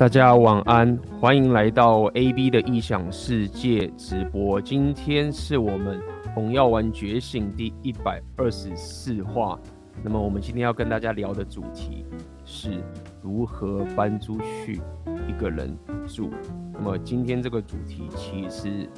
[0.00, 4.58] 大家晚安，欢迎来到 AB 的异想世界直播。
[4.58, 6.00] 今天是我们
[6.34, 9.60] 红药丸觉醒第一百二十四话。
[10.02, 12.06] 那么我们今天要跟大家聊的主题
[12.46, 12.82] 是
[13.20, 14.80] 如何搬出去
[15.28, 15.76] 一个人
[16.06, 16.30] 住。
[16.72, 18.88] 那么今天这个主题其实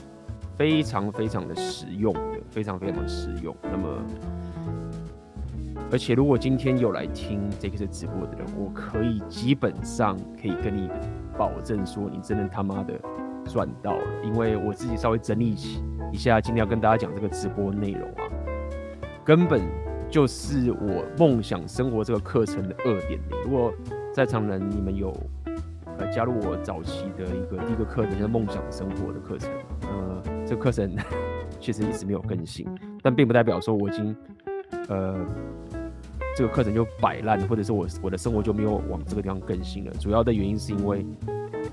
[0.56, 3.52] 非常非常的实用的，非常非常实用。
[3.64, 4.06] 那么。
[5.93, 10.88] 而且，如果今天有来听这个是直播的人，我可以基本上可以跟你
[11.36, 12.99] 保证说，你真的他妈的
[13.44, 14.04] 赚到了。
[14.25, 18.25] 因为我自己稍微整理起一下，今天要跟大家讲这个直播内容啊，
[19.22, 19.61] 根本
[20.11, 23.43] 就是我梦想生活这个课程的二点零。
[23.44, 23.71] 如果
[24.14, 25.14] 在场人你们有
[25.99, 29.50] 呃加入我早期的一个第一个课程，叫梦想生活的课程，
[29.82, 30.90] 呃，这个课程
[31.61, 32.66] 确实一直没有更新，
[33.02, 34.16] 但并不代表说我已经
[34.88, 35.22] 呃。
[36.36, 39.92] 这个课程就摆烂，或者是我我的生活就没有往这个地方更新了。
[40.00, 41.05] 主要的原因是因为，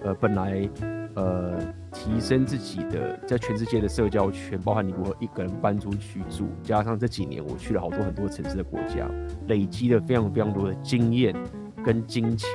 [0.04, 0.70] 呃，本来
[1.16, 1.58] 呃
[1.94, 9.10] 提升自己的在全世界的社交圈，包含你如何一个人搬出去住，加上这几年我去了好多很多城市的国家，
[9.48, 11.34] 累积了非常非常多的经验
[11.84, 12.50] 跟金钱，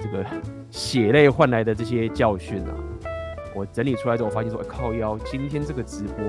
[0.00, 0.24] 这个
[0.70, 2.74] 血泪换来的这些教训啊，
[3.56, 6.24] 我整理出来之后，我发现说，靠腰，今天这个直播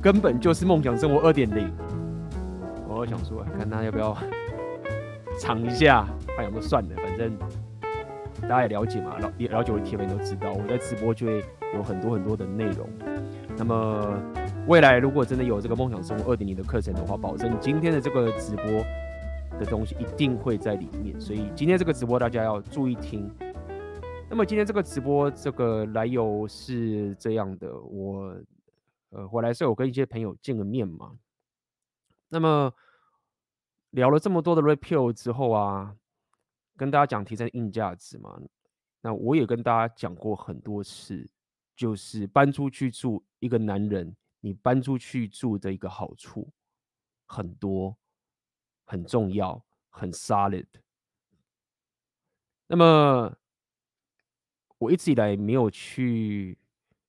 [0.00, 1.68] 根本就是梦想生活二点零。
[2.88, 4.16] 我想说，看他要不要。
[5.38, 6.06] 尝一下，
[6.38, 7.36] 哎呀，那算了，反正
[8.42, 11.44] 大家也了解嘛，也了解我的铁粉都知道，我在直播就会
[11.74, 12.88] 有很多很多的内容。
[13.56, 14.18] 那么
[14.66, 18.64] 未来如果真的有这个梦想生活二点零的课程的话，保证今天的这个直播
[19.58, 21.20] 的东西一定会在里面。
[21.20, 23.30] 所以今天这个直播大家要注意听。
[24.30, 28.36] 那么今天这个直播这个来由是这样的，我
[29.10, 31.12] 呃回来时候我跟一些朋友见个面嘛，
[32.28, 32.72] 那么。
[33.92, 35.96] 聊了这么多的 Red Pill 之后啊，
[36.76, 38.40] 跟大家讲提升硬价值嘛，
[39.00, 41.28] 那我也跟大家讲过很多次，
[41.76, 46.50] 就是搬出去住一个男人，你搬出去住的一个好处
[47.26, 47.96] 很多，
[48.84, 50.66] 很重要，很 solid。
[52.66, 53.36] 那么
[54.78, 56.58] 我一直以来没有去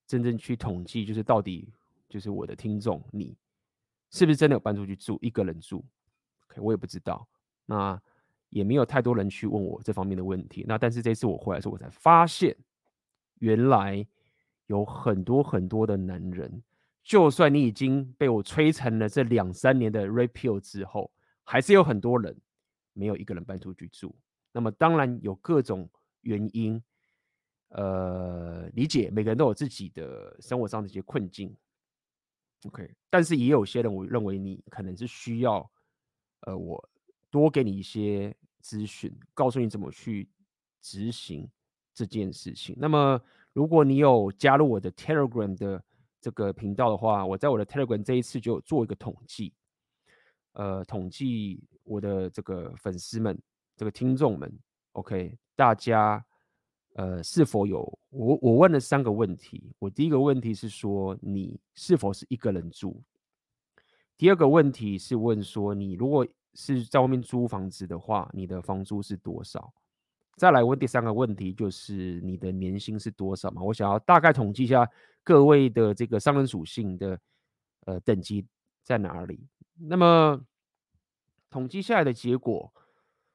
[0.05, 1.73] 真正去统计，就是到底
[2.09, 3.37] 就是我的听众，你
[4.09, 5.85] 是不是真的有搬出去住一个人住？
[6.57, 7.27] 我也不知道，
[7.65, 7.99] 那
[8.49, 10.63] 也没有太多人去问我这方面的问题。
[10.67, 12.55] 那但是这次我回来的时候，我才发现，
[13.39, 14.05] 原来
[14.67, 16.61] 有很多很多的男人，
[17.03, 21.11] 就算你已经被我摧残了这两三年的 Red Pill 之后，
[21.43, 22.39] 还是有很多人
[22.93, 24.15] 没有一个人搬出去住。
[24.51, 25.89] 那么当然有各种
[26.21, 26.79] 原因，
[27.69, 31.55] 呃，理解每个人都有自己的生活上的一些困境。
[32.67, 35.67] OK，但是也有些人我认为你可能是需要。
[36.45, 36.89] 呃，我
[37.29, 40.29] 多给你一些资讯，告诉你怎么去
[40.81, 41.49] 执行
[41.93, 42.75] 这件事情。
[42.77, 43.21] 那么，
[43.53, 45.83] 如果你有加入我的 Telegram 的
[46.19, 49.53] 这个频道的话，我在我的 Telegram 这一次就做一个统计，
[50.53, 53.37] 呃，统计我的这个粉丝们、
[53.75, 54.51] 这个听众们
[54.93, 56.23] ，OK，大家
[56.95, 59.73] 呃是否有我我问了三个问题。
[59.79, 63.01] 我第一个问题是说，你是否是一个人住？
[64.17, 69.73] 第二个问题是问说，你如果是在外面租房子的话，你的房租是多少？
[70.37, 73.61] 再来问第三个问题，就是你的年薪是多少嘛？
[73.61, 74.87] 我想要大概统计一下
[75.23, 77.19] 各位的这个商人属性的
[77.85, 78.45] 呃等级
[78.83, 79.47] 在哪里。
[79.77, 80.39] 那么
[81.49, 82.71] 统计下来的结果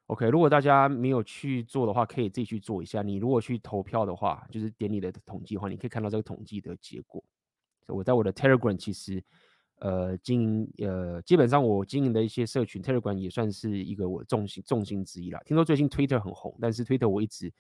[0.06, 3.03] ，OK，如果大家没有去做的话，可以自己去做一下。
[3.03, 7.22] 你如果去投票的话，就是点你的统计的话，你可以看到这个统计的结果。
[7.87, 9.22] 我在我的 Telegram 其实。
[9.81, 15.41] 呃，经营呃，基本上我经营的一些社群，Telegram 也算是一个我重心重心之一啦。
[15.47, 17.53] 听说最近 Twitter 很红，但是 Twitter 我一直，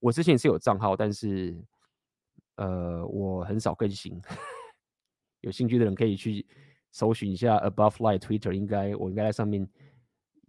[0.00, 1.56] 我之前是有账号，但是
[2.56, 4.20] 呃，我很少更新。
[5.42, 6.44] 有兴趣的人可以去
[6.90, 9.64] 搜寻一下 Above Light Twitter，应该我应该在上面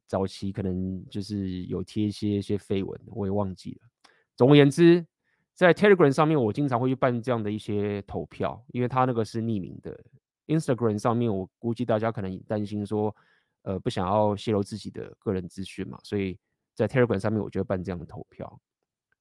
[0.08, 3.88] 早期可能就是有贴一些一些绯闻，我也忘记了。
[4.36, 5.06] 总而言之，
[5.54, 10.04] 在 Telegram 上面，我经常会去办这样的一些投票，因为它那个是匿名的。
[10.52, 13.16] Instagram 上面，我估计大家可能担心说，
[13.62, 16.38] 呃，不想要泄露自己的个人资讯嘛，所以
[16.74, 18.60] 在 Telegram 上面，我就会办这样的投票。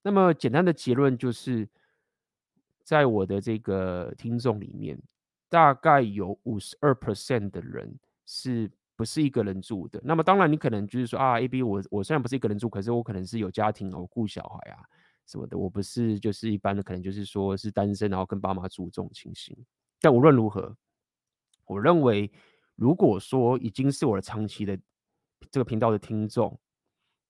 [0.02, 1.68] 那么简单的结论就是，
[2.82, 4.98] 在我的这个听众里面，
[5.48, 7.94] 大概有五十二 percent 的人
[8.26, 10.00] 是不是一个人住的？
[10.02, 14.82] 那么当然，你可能就是说啊，AB，我我虽然不是一个人住，可是我可能是有家庭，我顾小孩啊
[15.26, 19.56] 什么的，我不是就是一般的，可能就是说是单身，然后跟爸妈住这种情形。
[20.00, 20.74] 但无论如何。
[21.70, 22.28] 我认为，
[22.74, 24.76] 如果说已经是我的长期的
[25.52, 26.58] 这个频道的听众，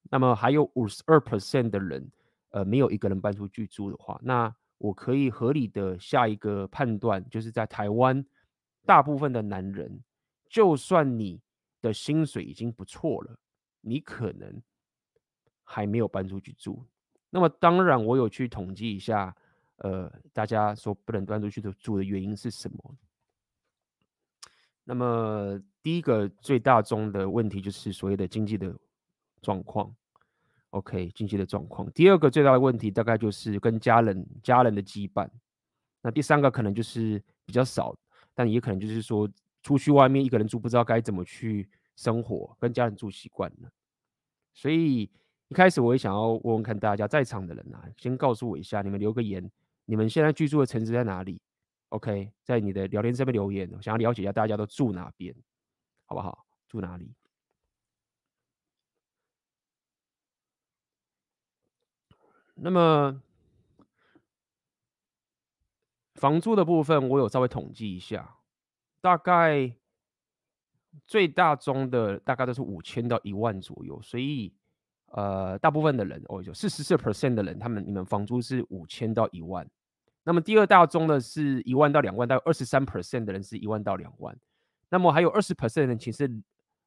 [0.05, 2.11] 那么还有五十二 percent 的人，
[2.49, 8.25] 呃没有一个人搬出去住的话，那我可以合理的下一个判断，就是在台湾
[8.87, 10.03] 大部分的男人，
[10.49, 11.43] 就算你
[11.83, 13.39] 的薪水已经不错了，
[13.83, 14.63] 你可能
[15.63, 16.83] 还没有搬出去住。
[17.29, 19.37] 那么当然，我有去统计一下，
[19.77, 22.97] 呃，大家说不能搬出去住的原因是什么？
[24.91, 28.75] 那么第一个最大宗的问题就是所谓的经济的
[29.41, 29.95] 状况
[30.71, 31.89] ，OK，经济的状况。
[31.93, 35.29] 第二个最大的问题大概就是跟家人家人的羁绊。
[36.03, 37.95] 那第三个可能就是比较少，
[38.35, 39.31] 但也可能就是说
[39.63, 43.71] 出去外面一个人住，不知道该怎么去生活，跟家人住习惯了。
[44.53, 45.03] 所以
[45.51, 49.49] 一开始我也想要问问看大家在场的人啊，先告诉我一下，你们留个言，
[49.85, 51.41] 你们现在居住的城市在哪里
[51.91, 55.35] ？OK，在你的聊天这边留言，想要了解一下大家都住哪边，
[56.07, 56.47] 好不好？
[56.67, 57.15] 住哪里？
[62.55, 63.23] 那么
[66.15, 68.37] 房租的部分，我有稍微统计一下，
[69.01, 69.75] 大概
[71.07, 74.55] 最大宗的大概都是五千到一万左右，所以
[75.07, 79.69] 呃，大部分的人哦，有四十四 percent 的人，他们你们房租是五千到一万。
[80.23, 84.39] 那么第二大宗的是一万到两万，大概二十三 percent 的人是一万到两万。
[84.91, 86.31] 那么还有二十 percent 的人其实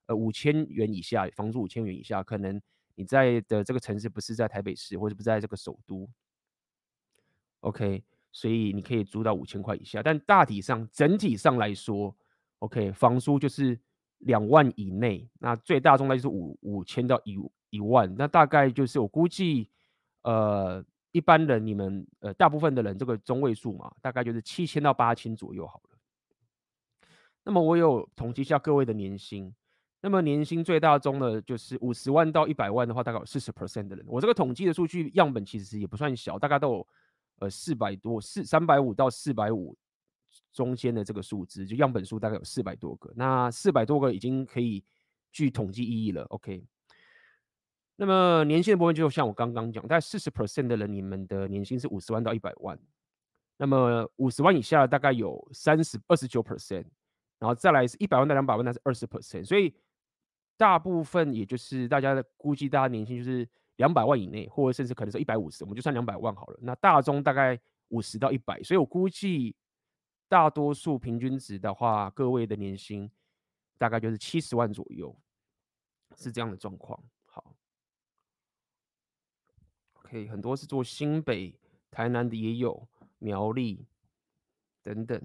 [0.05, 2.61] 呃五千元以下，房租五千元以下，可能
[2.93, 6.07] 你在的这个城市不是在台北市，或者不在这个首都。
[7.61, 12.15] OK，所以你可以租到五千块以下，但大体上整体上来说
[12.59, 13.79] ，OK，房租就是
[14.19, 15.27] 两万以内。
[15.39, 17.35] 那最大宗的就是五五千到一
[17.71, 19.71] 一万，那大概就是我估计
[20.21, 20.85] 呃。
[21.13, 25.97] 一般人，你们呃，大部分的人这个中位数嘛，大概就是七千到八千左右好了。
[27.43, 29.53] 那么我有统计一下各位的年薪，
[30.01, 34.03] 那么年薪最大中的就是五十万到一百万的话，大概有四十 percent 的人。
[34.07, 36.87] 我这个统计的数据样本其实也不算小，大概都有
[37.39, 39.77] 呃四百多四三百五到四百五
[40.51, 43.13] 中间的这个数字，就样本数大概有四百多个。
[43.15, 44.83] 那四百多个已经可以
[45.31, 46.23] 具统计意义了。
[46.29, 46.65] OK。
[47.95, 52.77] 那么年薪的部分，就像我刚刚讲，大概四十 percent 的人，你们的年薪是五十万到一百万。
[53.57, 56.85] 那么五十万以下大概有三十二十九 percent，
[57.37, 59.45] 然后再来是一百万到两百万，那是二十 percent。
[59.45, 59.73] 所以
[60.57, 66.57] 大部分也就是大家的估计，大家年薪就是两百万以内，或者甚至可能是一百五十，我们就算两百万好了。
[66.61, 67.57] 那大中大概
[67.89, 69.55] 五十到一百，所以我估计
[70.27, 73.09] 大多数平均值的话，各位的年薪
[73.77, 75.15] 大概就是七十万左右，
[76.17, 76.99] 是这样的状况。
[80.13, 82.87] Okay, 很多是做新北、台南的也有，
[83.17, 83.83] 苗栗
[84.83, 85.19] 等等。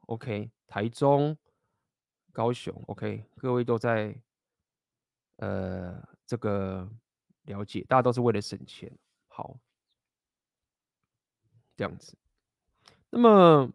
[0.00, 1.34] OK，台中、
[2.30, 4.14] 高雄，OK，各位都在
[5.36, 6.86] 呃这个
[7.44, 8.92] 了解，大家都是为了省钱。
[9.26, 9.58] 好，
[11.74, 12.14] 这样子。
[13.08, 13.72] 那么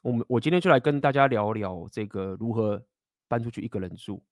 [0.00, 2.82] 我们我今天就来跟大家聊聊这个如何
[3.28, 4.24] 搬出去一个人住。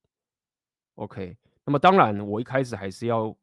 [0.95, 3.37] OK，那么当然我一开始还是要。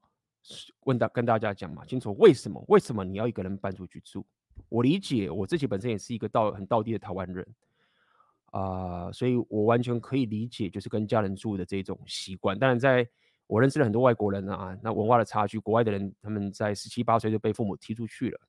[0.81, 2.63] 问大跟大家讲嘛，清楚为什么？
[2.67, 4.25] 为什么你要一个人搬出去住？
[4.69, 7.45] 我理解，我自己本身也是一个到很到地的台湾人
[8.51, 12.59] 啊、所以我完全可以理解，就是跟家人住的这种习惯。
[12.59, 13.07] 当然，在
[13.47, 18.39] 我认识了很多外国人啊，那文化的差距，国外的人他们在十七八岁就被父母踢出去了。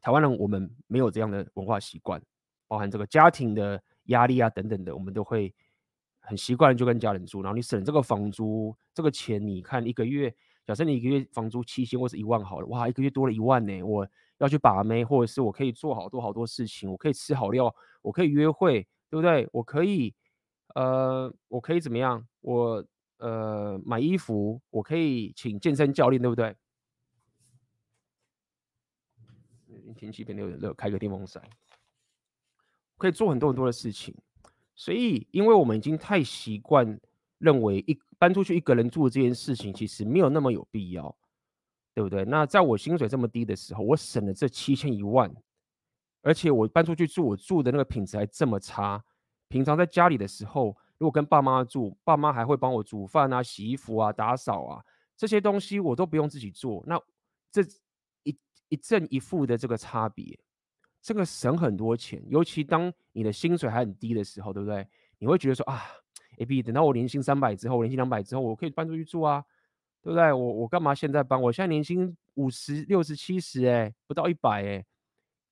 [0.00, 2.22] 台湾人我们没有这样的文化习惯，
[2.66, 5.54] 包含这个家庭的压力啊等等的，我们都会
[6.20, 10.34] 很习惯就跟家人住，然后你省这个房租这个钱，你看一个月。
[10.66, 13.82] 假设你一个月房租七千或是一万好了，哇，一个月多了一万呢！
[13.82, 19.48] 我要去把妹，或者是我可以做好多好多事情，我可以吃好料，我可以约会，对不对？
[19.52, 20.14] 我可以，
[20.74, 22.26] 呃，我可以怎么样？
[22.40, 22.84] 我
[23.18, 26.56] 呃买衣服，我可以请健身教练，对不对？
[29.96, 31.42] 天气变得有点热，开个电风扇，
[32.96, 34.14] 可以做很多很多的事情。
[34.74, 36.98] 所以，因为我们已经太习惯
[37.38, 37.98] 认为一。
[38.16, 41.14] 搬出去一个人住这件事情，其实没有那么有必要，
[41.92, 42.24] 对不对？
[42.24, 45.30] 那在我薪水这么低的时候，我省了这七千一万，
[46.22, 49.04] 而且我搬出去住，我住的那个品质还这么差。
[49.48, 54.82] 平常在家里的时候，如果跟爸妈住，爸妈还会帮我煮饭啊、洗衣服啊、打扫啊，
[55.18, 56.82] 这些东西我都不用自己做。
[56.86, 56.98] 那
[57.50, 57.60] 这
[58.22, 58.34] 一
[58.70, 60.38] 一正一负的这个差别，
[61.02, 62.24] 这个省很多钱。
[62.28, 64.88] 尤其当你的薪水还很低的时候，对不对？
[65.18, 65.82] 你会觉得说啊。
[66.38, 69.44] A B，等到我年薪三百之后，年薪两百之后，我可以搬出去住啊，
[70.02, 70.32] 对不对？
[70.32, 71.40] 我我干嘛现在搬？
[71.40, 74.84] 我现在年薪五十六十七十，哎，不到一百哎，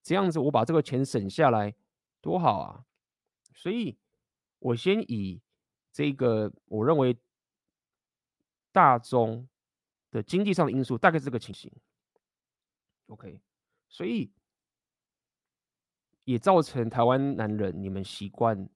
[0.03, 1.75] 这样子我把这个钱省下来，
[2.21, 2.85] 多好啊！
[3.55, 3.97] 所以，
[4.59, 5.41] 我先以
[5.93, 7.17] 这个我认为
[8.73, 9.49] 大宗
[10.11, 11.71] 的经济上的因素，大概是这个情形。
[13.07, 13.41] OK，
[13.89, 14.33] 所以
[16.25, 18.69] 也造成台湾男人你们习惯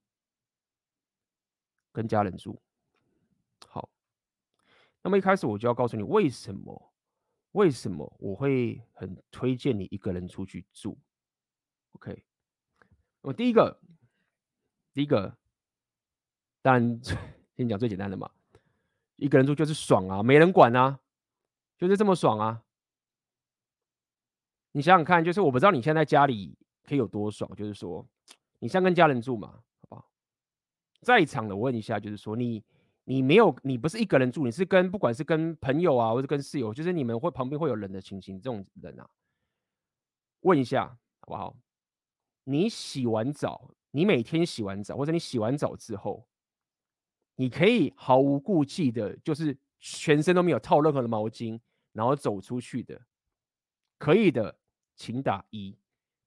[1.96, 2.60] 跟家人住。
[3.66, 3.88] 好，
[5.02, 6.92] 那么一开始我就要告诉你为什么，
[7.52, 10.98] 为什么我会很推荐你一个人出去住。
[11.92, 12.22] OK，
[13.22, 13.80] 我第一个，
[14.92, 15.34] 第一个，
[16.60, 17.00] 当然
[17.56, 18.30] 先讲最简单的嘛，
[19.16, 21.00] 一个人住就是爽啊，没人管啊，
[21.78, 22.62] 就是这么爽啊。
[24.72, 28.06] 你想想看，就是我不知道你现在家里可以有多爽，就是说，
[28.58, 29.62] 你像跟家人住嘛，
[31.00, 32.62] 在场的我问一下，就是说你
[33.04, 39.08] 你没有你不是一个人住，你是跟不管是跟朋友啊，或者跟室友，就是你们会旁边会有人的情形，这种人啊，
[40.40, 40.88] 问一下
[41.20, 41.56] 好不好？
[42.44, 46.26] 你洗完澡，你每天洗完澡，或者你洗完澡之后，
[47.36, 51.60] 你可以毫无顾忌的，就是全身都没有套任何的毛巾，
[51.92, 53.00] 然后走出去的，
[53.98, 54.58] 可以的。
[54.98, 55.76] 请打一，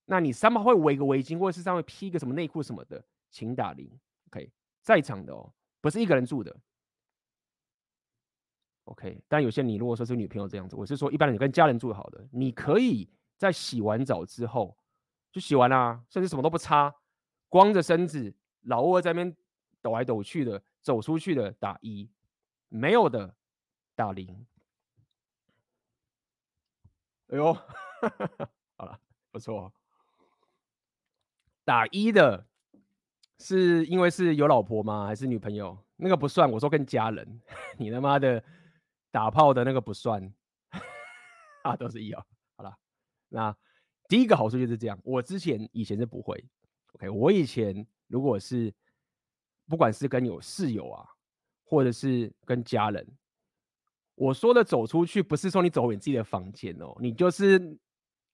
[0.05, 3.89] 那你上面会围个围巾，或者是上面披个什么内裤什么的，请打零。
[4.81, 6.55] 在场的哦，不是一个人住的。
[8.85, 13.07] OK，但有些你如果说是女朋友这样子，我是说一般人跟家人住好的，你可以
[13.37, 14.75] 在洗完澡之后
[15.31, 16.93] 就洗完啦，甚至什么都不擦，
[17.49, 19.37] 光着身子，老二在那边
[19.81, 22.09] 抖来抖去的，走出去的打一，
[22.67, 23.35] 没有的
[23.93, 24.47] 打零。
[27.27, 27.53] 哎呦！
[28.75, 29.71] 好了，不错。
[31.63, 32.48] 打一的
[33.39, 35.05] 是因为是有老婆吗？
[35.05, 35.77] 还是女朋友？
[35.95, 36.49] 那个不算。
[36.51, 37.41] 我说跟家人，
[37.77, 38.43] 你他妈的
[39.11, 40.21] 打炮的那个不算。
[41.63, 42.23] 啊，都是一哦。
[42.55, 42.77] 好了，
[43.29, 43.55] 那
[44.07, 44.99] 第一个好处就是这样。
[45.03, 46.43] 我之前以前是不会。
[46.93, 48.73] OK，我以前如果是
[49.67, 51.05] 不管是跟有室友啊，
[51.65, 53.05] 或者是跟家人，
[54.15, 57.77] 我说的走出去，不是说你走回你自己的房间哦，你就是。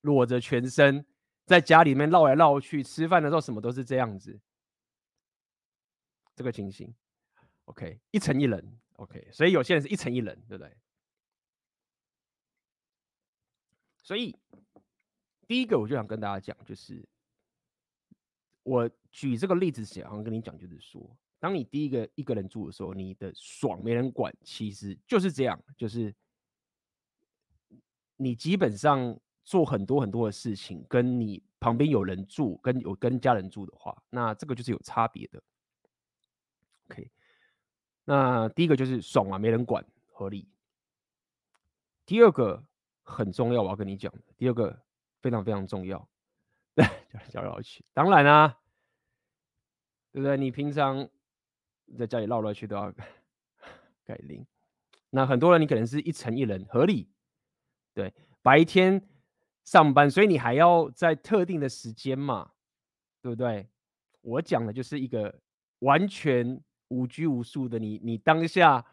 [0.02, 1.04] 裸着全身
[1.48, 4.40] 在家里面绕来绕去，吃饭的时候什么都是这样子，
[6.36, 6.94] 这个情形
[7.66, 10.78] ，OK，一层一人，OK，所以有些人是一层一人，对不对？
[13.98, 14.36] 所以
[15.48, 17.08] 第一个我就想跟大家讲，就是
[18.64, 26.14] 我举这个例子想跟你讲，就是说，当你第一个一个人住的时候，你的爽没人管，其实就是这样，就是
[28.18, 29.20] 你基本上。
[29.48, 35.40] 做很多很多的事情，跟你旁边有人住，跟有跟家人住的话，那这个就是有差别的。
[36.90, 37.10] OK，
[38.04, 40.48] 那第一个就是爽啊，没人管，合理。
[42.06, 42.64] 第二个
[43.04, 44.80] 很重要，我要跟你讲，第二个
[45.22, 46.08] 非常非常重要，
[46.76, 46.86] 对，
[47.30, 47.84] 叫绕去。
[47.94, 48.60] 当然啦、啊，
[50.12, 50.38] 对不对？
[50.38, 51.10] 你平常
[51.98, 52.94] 在家里绕来去都要
[54.06, 54.46] 改零。
[55.10, 57.10] 那很多人你可能是一层一人，合理。
[57.94, 59.02] 对，白天。
[59.64, 62.52] 上班，所以你还要在特定的时间嘛，
[63.20, 63.68] 对不对？
[64.22, 65.42] 我讲的就是一个
[65.80, 68.86] 完全无拘无束的你，你当下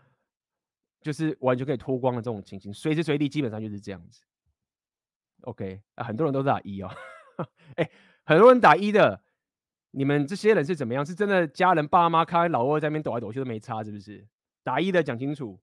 [1.00, 4.22] 就是完全可以脱光的这种情形，随时随地基本上就是这样子。
[5.42, 6.90] OK 啊，很多人都打一哦，
[7.76, 7.90] 哎，
[8.24, 9.22] 很多人打一的，
[9.90, 11.04] 你们这些人是怎么样？
[11.04, 14.26] 是真的家人爸妈看老二在那边抖来抖去都没差，是不是？
[14.62, 15.58] 打一的讲清楚。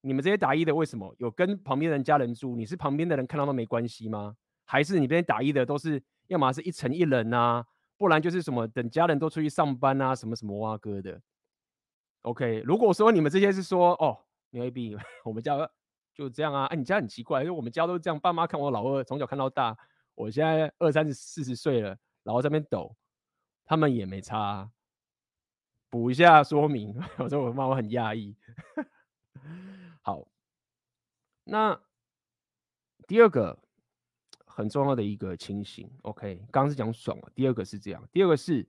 [0.00, 2.56] 你们这些打一的为什么有跟旁边人家人住？
[2.56, 4.36] 你是旁边的人看到都没关系吗？
[4.66, 7.64] 还是你这边打一的都是要么是一层一人啊，
[7.96, 11.22] 不然就是什么等家人都出去上班啊，什么什么哇哥的。
[12.24, 14.18] OK，如果说你们这些是说哦
[14.50, 15.56] ，maybe 我们家
[16.14, 19.76] 就这样啊，哎，你家很奇怪，因为我们家都是这样，爸妈看我老二从小看到大，
[20.14, 22.96] 我现在二三十四十岁了，然后在那边抖，
[23.66, 24.70] 他们也没差。
[25.90, 28.34] 补一下说明， 我说我妈妈很讶异。
[30.00, 30.26] 好，
[31.44, 31.78] 那
[33.06, 33.58] 第二个
[34.46, 38.66] 很重要的一个情形，OK，刚刚是讲爽了，第二个是这样，第二个是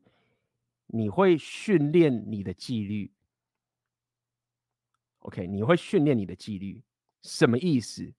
[0.88, 3.12] 你会训练你的纪律
[5.26, 6.82] ，OK，你会训练你的纪律，
[7.22, 8.14] 什么意思？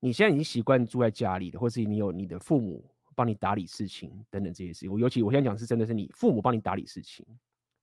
[0.00, 7.26] 你现在已经习惯住在家里的，或是你有你的父母帮你打理事情等等这些事情，我尤其我现在讲是真的是你父母帮你打理事情，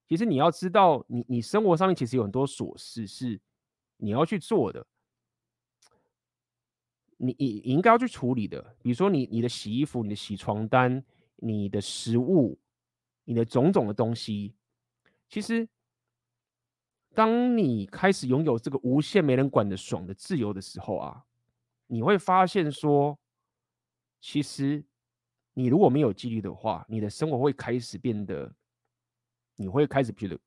[0.08, 3.40] 其实你要知道，你你生活上面其实有很多琐事是。
[4.00, 4.86] 你要去做的，
[7.18, 11.04] 你你你应该要去处理的，比如说你你的洗衣服、你的洗床单、
[11.38, 12.60] 你的食物、
[13.24, 14.54] 你的种种的东西，
[15.28, 15.68] 其实，
[17.18, 21.24] 当你开始拥有这个无限没人管的爽的自由的时候啊，
[21.88, 23.18] 你会发现说，
[24.22, 24.86] 其实
[25.56, 28.54] 你如果没有纪律的话，你的生活会开始变得，
[29.56, 30.38] 你会开始觉得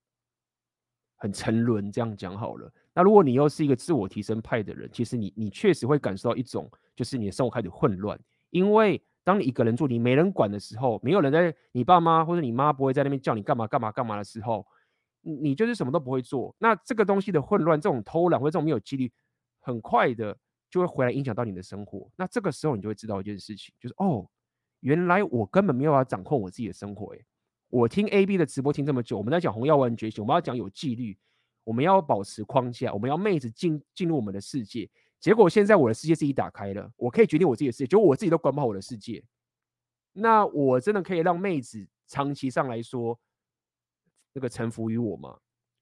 [1.17, 1.91] 很沉沦。
[1.91, 2.73] 这样讲好了。
[2.95, 8.17] 那如果你又是一个自我提升派的人，其实你你确实会感受到一种，就是你的生活开始混乱，
[8.51, 14.65] 因为当你一个人住，你没人管的时候，没有人在，你爸妈或者你妈不会在那边叫你干嘛干嘛干嘛的时候，
[15.21, 16.55] 你就是什么都不会做。
[16.59, 19.13] 那这个东西的混乱，这种偷懒或者这种没有纪律，
[19.61, 20.37] 很快的
[20.71, 22.11] 就会回来影响到你的生活。
[22.17, 24.29] 那这个时候你就会知道一件事情，就是哦，
[24.81, 27.13] 原来我根本没有办法掌控我自己的生活。
[27.15, 27.25] 诶，
[27.69, 31.17] 我听 AB 的直播听这么久，我们在讲红药丸觉醒，我们要讲有纪律，
[31.65, 34.89] 我们要保持框架，我们要妹子进进入我们的世界。
[35.19, 39.23] 结果现在我的世界自己打开了，我可以决定我自己的世界，结果我自己都管不好我的世界。
[40.13, 43.17] 那我真的可以让妹子长期上来说，
[44.33, 45.39] 那个臣服于我吗？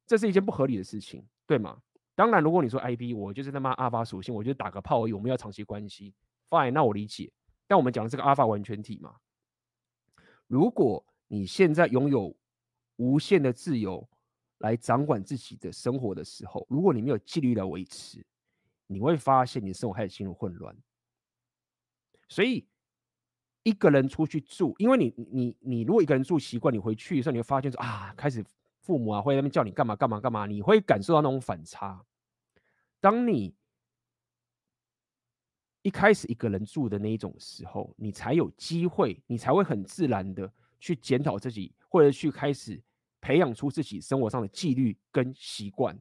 [0.06, 1.82] 这是一件不合理的事情，对吗？
[2.14, 6.14] 当然，如果你说 IB，我就是他妈阿法属性，我就打个炮而已，我们要长期关系
[6.48, 7.30] ，fine，那我理解。
[7.66, 9.14] 但我们讲的是个阿法完全体嘛。
[10.46, 12.34] 如果你现在拥有
[12.96, 14.08] 无限的自由
[14.58, 18.24] 来掌管自己的生活的时候，如果你没有纪律来维持，
[18.86, 20.74] 你会发现你生活开始进入混乱。
[22.28, 22.66] 所以
[23.68, 28.42] 一个人出去住，因为你你你如果一个人住习惯，你回去的时候你会发现说啊，开始
[28.80, 32.02] 父母啊会在那边叫你干嘛干嘛干嘛，你会感受到那种反差。
[32.98, 33.54] 当你
[35.82, 42.82] 一开始一个人住的那一种时候，你才有机会，你才会很自然的去检讨自己，或者去开始
[43.20, 45.96] 培养出自己生活上的纪律跟习惯。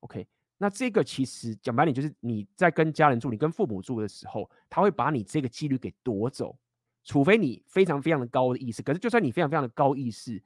[0.00, 0.26] OK，
[0.58, 6.56] 那这个其实讲白点，就是你在跟家人住，你跟父母住的时候，他会把你这个纪律给夺走，
[7.04, 8.82] 除非你非常非常的高的意识。
[8.82, 10.42] 可是就算你非常非常的高意识，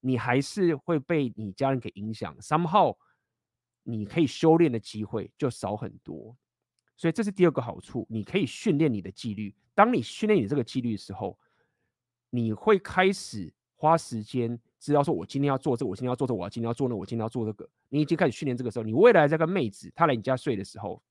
[0.00, 2.36] 你还是会被你家人给影响。
[2.40, 2.96] Somehow，
[3.82, 6.36] 你可以修炼的机会就少很多。
[6.96, 9.54] 所以这是第二个好处，你可以训练你的纪律。
[9.74, 11.38] 当你训练你这个纪律的时候，
[12.28, 17.68] 你会开始花时间知道说，我今天要做这个，我今天要做这个，我今天要做那，我今天要做这个。
[17.88, 21.02] 你已经开始训练这个时候，你未来这个妹子她来你家睡的时候，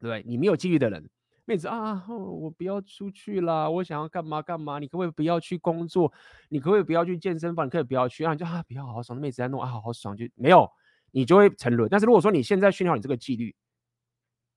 [0.00, 0.24] 对不对？
[0.26, 1.08] 你没有纪律的人，
[1.48, 6.12] 妹子啊，我不要出去啦，我想要干嘛干嘛，你可不可以不要去工作？
[6.48, 7.66] 你可不可以不要去健身房？
[7.66, 8.32] 你可以不要去啊？
[8.32, 10.68] 你就啊，不要好好爽，妹子在弄啊，好好爽，就没有，
[11.12, 11.88] 你就会沉沦。
[11.88, 13.54] 但是如果说你现在训练好你这个纪律，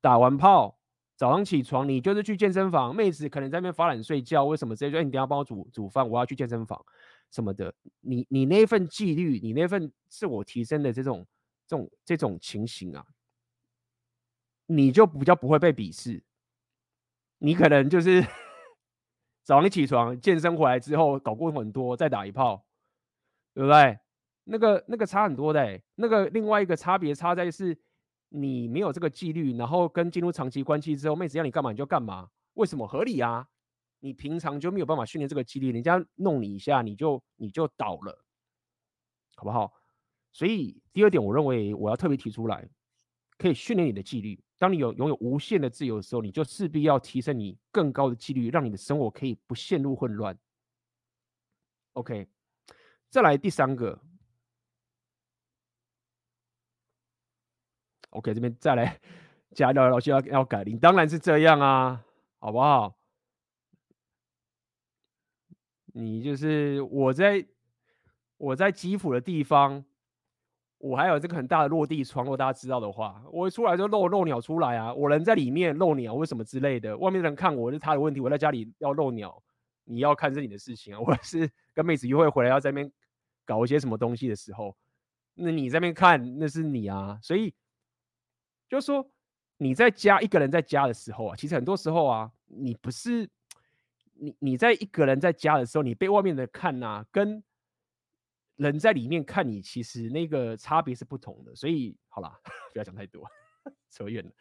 [0.02, 0.80] 打完炮，
[1.16, 2.96] 早上起床，你就是去健身房。
[2.96, 4.76] 妹子可能在那边发懒睡觉，为什么？
[4.76, 6.84] 直接说，哎，你等下帮我煮煮饭，我要去健身房
[7.30, 7.72] 什么的。
[8.02, 11.28] 你你那份纪律，你那份自我提升的这种
[11.68, 13.06] 这种这种情形啊，
[14.66, 16.24] 你就比较不会被鄙视。
[17.40, 18.22] 你可能就是
[19.44, 22.66] 早上一起床，健身回来之后搞过很多，再打一炮，
[23.54, 24.00] 对不对？
[24.46, 27.78] 那个那个差很多的，那个另外一个差别差在是。
[28.32, 33.48] 你没有这个纪律，然后跟进入长期关系之后，妹子要你干嘛你就干嘛，为什么合理啊？
[34.02, 38.24] 你平常就没有办法训练这个纪律，人家弄你一下，你就你就倒了，
[39.36, 39.74] 好不好？
[40.32, 42.70] 所以第二点，我认为我要特别提出来，
[43.40, 44.40] 可以训练你的纪律。
[44.60, 50.38] 当你有拥有无限的自由的时候，你就势必要提升你更高的纪律，让你的生活可以不陷入混乱。
[51.94, 52.28] OK，
[53.10, 54.00] 再来第三个。
[58.12, 59.00] OK，这边再来
[59.56, 62.06] 加聊聊，需要要改，你当然是这样啊，
[62.40, 62.96] 好不好？
[65.94, 67.48] 你就是我在
[68.38, 69.84] 我在基辅的地方，
[70.80, 76.98] 我还有这个很大的落地窗，如果大家知道的话，我一出来就露露鸟出来啊，我人在里面露鸟，为什么之类的？
[76.98, 79.44] 外面的人看我是他的问题，我在家里要露鸟，
[79.84, 81.00] 你要看是你的事情啊。
[81.06, 82.92] 我是跟妹子约会回来要在那边
[83.46, 84.76] 搞一些什么东西的时候，
[85.36, 87.54] 那你在那边看那是你啊，所以。
[88.70, 89.10] 就是说，
[89.58, 93.28] 你在家一个人在家的时候啊，其实很多时候啊，你不是
[94.14, 97.44] 你你在一个人在家的时候，你被外面的看呐、啊，跟
[98.60, 101.56] 人在里面看你，其实那个差别是不同的。
[101.56, 102.38] 所以，好啦，
[102.74, 103.26] 不要讲太多，
[103.90, 104.32] 扯远了。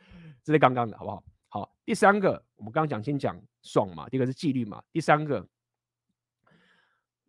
[0.42, 1.24] 这是刚刚的，好不好？
[1.48, 5.48] 好，第三个，我们刚刚讲先讲爽嘛，第一个是纪律嘛，第三个，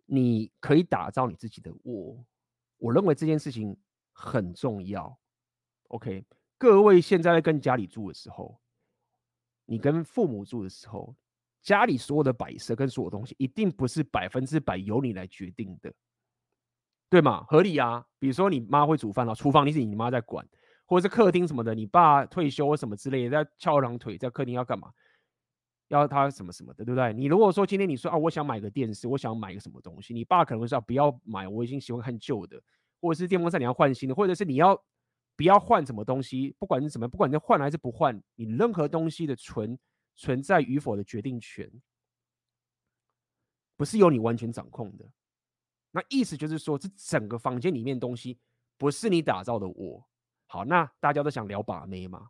[0.06, 2.26] 你可以打造你自己的我，
[2.78, 3.78] 我认为这件事情
[4.12, 5.18] 很重要。
[5.90, 6.26] OK。
[6.58, 8.60] 各位现在在跟家里住的时候，
[9.64, 11.16] 你跟父母住的时候，
[11.62, 15.94] 家里所有的摆设跟所有东西，一定不是百分之百由你来决定的，
[17.10, 17.44] 对嘛？
[17.44, 18.06] 合理啊。
[18.20, 20.48] 比如说你妈会煮饭了，厨房你是你妈在管，
[20.86, 24.92] 或者是客厅什么的，你爸退休什么之类的，在翘二郎腿在客厅要干嘛？
[25.88, 27.12] 要他什么什么的，对不对？
[27.14, 32.62] 你如果说今天你说啊，我想买个电视，我想买个什么东西，你爸可能会说，不要买，我已经喜欢看旧的，
[33.02, 34.82] 或者是电风扇你要换新的，或者是你要。
[35.38, 39.80] 不要换什么东西，不管是什么，不管你换还是不换，你任何东西的存
[40.18, 41.72] 存在与否的决定权，
[43.78, 45.06] 不是由你完全掌控的。
[45.92, 48.38] 那意思就是说，这整个房间里面东西
[48.78, 50.06] 不是你打造的窝。
[50.46, 52.30] 好，那大家都想聊把妹嘛？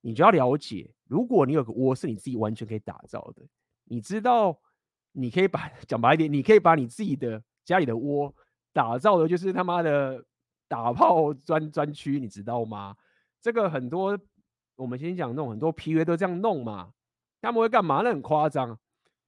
[0.00, 3.42] 你就要了解，如果你有个窝是你自己完全可以打造的，
[3.84, 4.58] 你知道，
[5.12, 8.34] 你可以把讲白一点，你可以把你自己的家里的窝
[8.72, 10.24] 打造的，就是他妈的
[10.68, 12.96] 打炮专专区，你知道吗？
[13.42, 14.18] 这个很多，
[14.76, 16.92] 我们先讲那种很多 PUA 都这样弄嘛，
[17.40, 18.02] 他们会干嘛？
[18.02, 18.78] 那很夸张，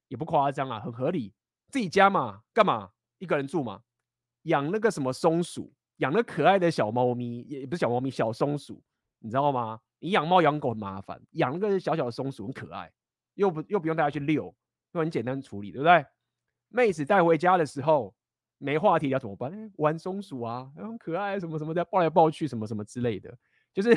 [0.08, 1.34] 也不夸张啊，很合理。
[1.68, 2.90] 自己家嘛，干嘛？
[3.22, 3.80] 一个人住嘛，
[4.42, 8.82] 养那个什么松鼠，养那可爱的小猫咪，也不是小猫咪，小松鼠，
[9.20, 9.80] 你知道吗？
[10.00, 12.92] 你养猫养狗很麻烦，养那个小小的松鼠很可爱，
[13.34, 14.52] 又不又不用带它去遛，
[14.94, 16.04] 又很简单处理，对不对？
[16.68, 18.12] 妹子带回家的时候
[18.58, 19.72] 没话题要怎么办？
[19.76, 23.38] 玩松鼠啊，很可爱，什么什么的，抱来抱去，什么什么之类的。
[23.72, 23.96] 就是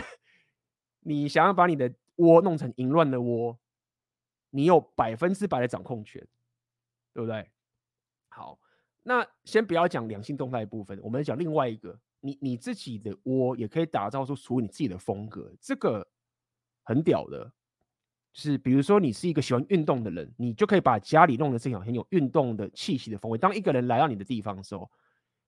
[1.02, 3.58] 你想要把你的窝弄成淫乱的窝，
[4.52, 6.22] 你有百分之百的掌控权，
[7.14, 7.50] 对不对？
[8.30, 8.60] 好，
[9.08, 11.98] 那先不要讲两性动态的部分，我们讲另外一个。
[12.22, 16.08] 你你自己的窝也可以打造出属于你自己的风格，这个
[16.82, 17.46] 很屌的。
[18.34, 23.38] 就是比如说，你是一个喜欢运动的人，你就可以把家里弄得这样很有运动的气息的氛围。
[23.38, 24.90] 当一个人来到你的地方的时候，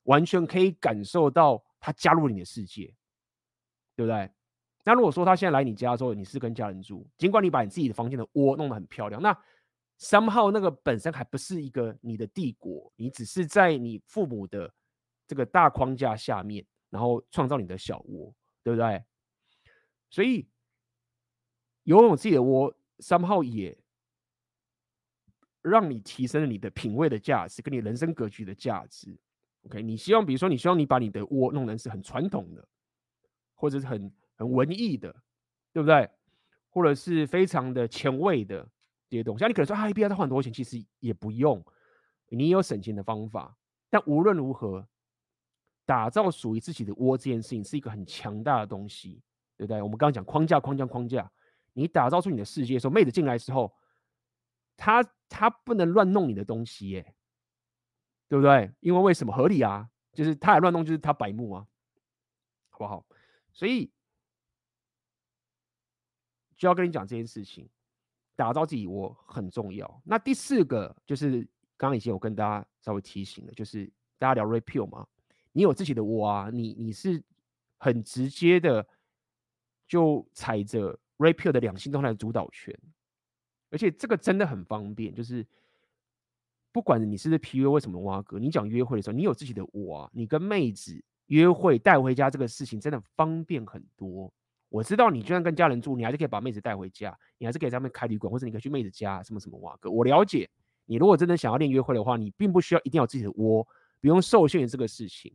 [0.04, 2.94] 完全可以感受到他加入你的世界，
[3.96, 4.30] 对不对？
[4.86, 9.36] 那如果说他现在来你家之后，你是跟家人住，尽管你把你自己的房间的窝弄得很漂亮，那
[9.98, 14.74] 三号那个本身还不是一个你的帝国，你只是在你父母的。
[15.30, 18.34] 这个大框架下面，然后创造你的小窝，
[18.64, 19.04] 对不对？
[20.10, 20.48] 所以
[21.84, 23.78] 拥有自己的窝三号也
[25.62, 29.20] 让你提升了你的品味的价值，跟你人生格局的价值。
[29.64, 32.66] OK，你希望，比如说，你希望你把你的窝弄成是很传统的，
[33.54, 35.14] 或者是很很文艺的，
[35.74, 36.10] 对不对？
[36.70, 38.66] 或者是非常的前卫的
[39.10, 39.44] 这些东西。
[39.44, 41.64] 那你可能说，啊，必要他花很多钱，其实也不用，
[42.30, 43.58] 你也有省钱的方法。
[43.90, 44.88] 但无论如何。
[45.88, 49.22] 打造属于自己的窝这件事情是一个很强大的东西，
[49.56, 49.82] 对不对？
[49.82, 51.32] 我们刚刚讲框架、框架、框架，
[51.72, 53.74] 你打造出你的世界的时候，妹子进来之后，
[54.76, 57.16] 她她不能乱弄你的东西耶，
[58.28, 58.70] 对不对？
[58.82, 59.90] 因为为什么合理啊？
[60.12, 61.66] 就是她还乱弄，就是她白目啊，
[62.68, 63.06] 好不好？
[63.54, 63.90] 所以
[66.58, 67.70] 就要跟你讲这件事情，
[68.38, 70.02] 打造自己窝很重要。
[70.06, 71.42] 那第四个就是
[71.76, 75.06] 刚刚以前我跟大家稍微提醒的，就是大家聊 Red Pill 嘛。
[75.52, 77.22] 你有自己的窝啊，你你是
[77.80, 78.88] 很直接的
[79.88, 82.78] 就踩着 Red Pill 的两性动态的主导权，
[83.72, 85.44] 而且这个真的很方便，就是
[86.72, 94.32] 不管你是不是 PUA 为什么挖哥，你讲约会的时候，你有自己的窝啊，你跟妹子约会带回家这个事情真的方便很多。
[94.70, 99.90] 我知道你就算跟家人住，你还是可以把妹子带回家，你还是可以在外面开旅馆，或者你可以去妹子家什么什么哇哥。
[99.90, 100.50] 我了解，
[100.86, 103.66] 你如果真的想要练约会的话，你并不需要一定要有自己的窝，
[104.02, 105.34] 不用受限于这个事情。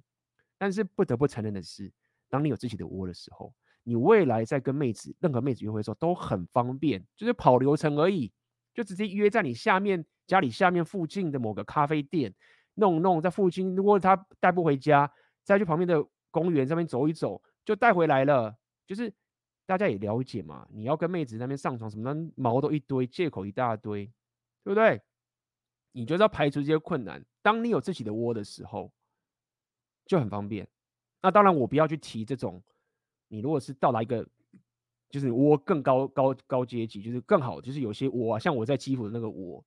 [0.58, 1.90] 但是不得不承认的是，
[2.28, 8.30] 当你有自己的窝的时候，你未来在跟妹子、任何妹子约会的时候都很方便，就是跑流程而已，
[8.74, 12.32] 就直接约在你下面家里下面附近的某个咖啡店
[12.74, 15.10] 弄弄，在附近如果他带不回家，
[15.42, 18.54] 再去旁边的公园上面走一走，就带回来了。
[18.84, 19.12] 就是
[19.66, 24.06] 大家也了解嘛，你要跟妹子那边上床什么的，毛都一堆，借口一大堆，
[24.64, 25.00] 对不对？
[25.92, 27.24] 你就是要排除这些困难。
[27.42, 28.92] 当你有自己的窝的时候。
[30.04, 30.68] 就很方便。
[31.22, 32.60] 那当然，我不要去提这种。
[33.28, 34.28] 你如果是到达一个，
[35.08, 39.64] 就是窝更高高高阶级，就是更好，就是有些窝啊，像我在基辅的那个窝，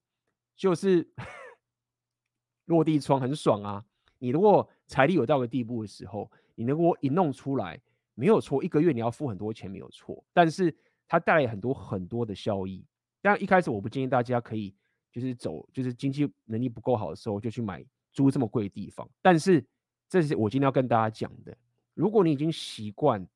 [0.58, 1.10] 就是
[2.66, 3.86] 落地窗很爽啊。
[4.20, 7.82] 你如果财力有到个地步的时候，你那个窝一弄出来，
[8.16, 10.24] 没有错，一个月你要付很多钱，没有错。
[10.34, 10.76] 但是
[11.08, 12.84] 它带来很多很多的效益。
[13.22, 14.74] 但一开始我不建议大家可以
[15.12, 19.10] 就是走，就是经济能力不够好的时候就去买租这么贵的地方。
[19.22, 19.66] 但是
[20.10, 21.56] 这是我今天要跟大家讲的。
[21.94, 23.28] 如果你已经习惯，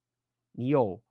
[0.51, 1.01] 你有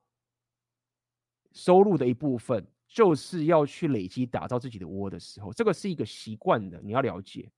[1.53, 7.51] 收入的一部分，就是要去累积打造自己的窝的时候，这个是一个习惯的，你要了解。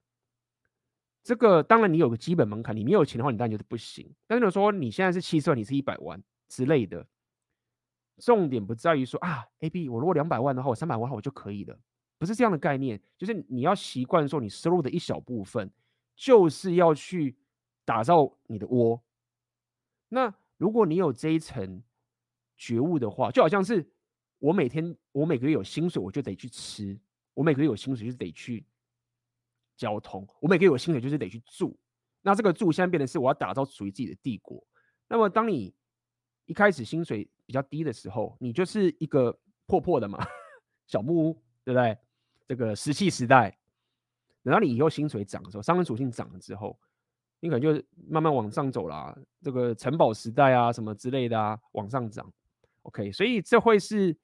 [1.23, 4.09] 这个当然你有个基本门槛，你没有钱的话，你当然就是不行。
[4.27, 7.05] 但是说你现在是七十万，你是一百万之类的，
[8.17, 11.79] 重点不在于说啊，AB 我如果两百万的话，我三百万的话我就可以了，
[12.17, 13.01] 不是这样的概念。
[13.17, 15.71] 就是你要习惯说，你收入的一小部分，
[16.15, 17.35] 就是要去。
[17.83, 19.01] 打造你的窝。
[20.07, 21.81] 那如果你有这一层
[22.55, 23.85] 觉悟的话，就好像是
[24.37, 26.95] 我每天我每个月有薪水，我就得去吃；
[27.33, 28.63] 我每个月有薪水就得去
[29.81, 31.75] 交通；我每个月有薪水就是得去住。
[32.21, 34.63] 那这个住现在变成是我要打造属于自己的帝国。
[35.07, 35.73] 那么当你
[36.45, 40.19] 一开始薪水比较低的时候，你就是一个破破的嘛，
[40.85, 41.97] 小木屋，对不对？
[42.47, 43.57] 这个石器时代。
[44.43, 46.79] 等到你以后薪水涨的时候，商人属性涨了之后。
[47.43, 52.31] 你可能就慢慢往上走啦，这个城堡时代啊，什么之类的啊，往上涨。
[52.83, 54.15] OK，所以这会是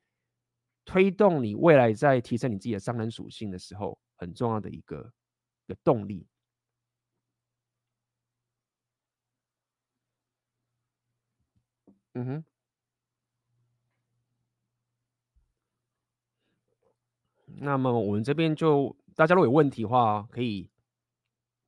[0.85, 5.11] 推动你未来在提升你自己的商人属性的时候很重要的一个
[5.67, 6.25] 一个动力。
[12.13, 12.43] 嗯哼。
[17.59, 20.69] 那么我们这边就大家如果有问题的话，可以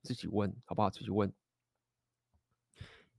[0.02, 0.90] 自己问，好不好？
[0.90, 1.32] 自己问。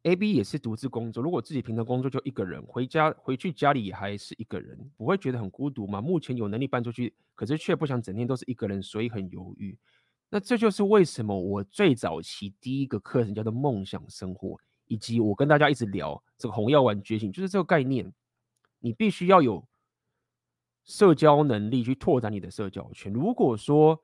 [0.03, 6.01] AB 也是独自工作，如果自己平常工作就一个人，回家回去家里也还是一个人，不会觉得很孤独吗？
[6.01, 9.77] 目前有能力搬出去，可是却不想整天都是一个人，所以很犹豫。
[10.31, 18.11] 那这就是为什么我最早期第一个课程叫做梦想生活，以及我跟大家一直聊这个红药丸觉醒，就是这个概念，
[18.79, 19.63] 你必须要有。
[20.83, 23.13] 社交能力去拓展你的社交圈。
[23.13, 24.01] 如果说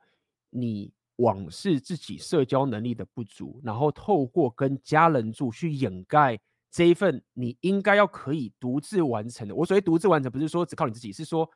[0.51, 6.39] 你往事自己社交能力的不足，然后透过跟家人住去掩盖
[6.71, 9.55] 这一份你应该要可以独自完成的。
[9.55, 11.51] 我所谓独自完成，不是说只靠你自己，是说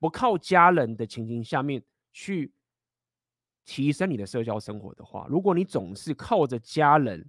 [0.00, 2.50] 不靠家人的情形下面去
[3.64, 7.24] 提升你的社交生活的话，如果你总是靠着家人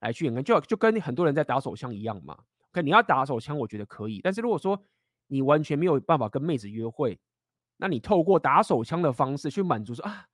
[0.00, 2.38] 来去掩盖，就就跟很多人在打手枪一样嘛。
[2.70, 4.80] 可你要打手枪，我觉得可以，但是如果说
[5.26, 7.18] 你完全没有办法跟妹子约会，
[7.78, 10.26] 那你透过打手枪的方式去满足说啊，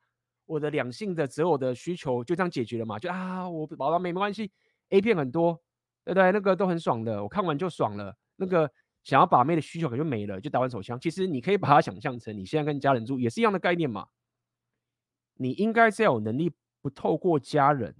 [0.44, 2.98] 我的两性的择偶的需求就这样解决了嘛？
[2.98, 4.50] 就啊，我宝宝没没关系
[4.90, 5.60] ，A 片很多，
[6.04, 6.32] 对不对？
[6.32, 8.14] 那个都很爽的，我看完就爽了。
[8.36, 8.70] 那个
[9.04, 10.98] 想要把妹的需求可就没了，就打完手枪。
[10.98, 14.06] 其实你可以把它想象成你现在跟家人住也是一样的概念嘛。
[15.34, 17.94] 你应该是要有能力不透过家人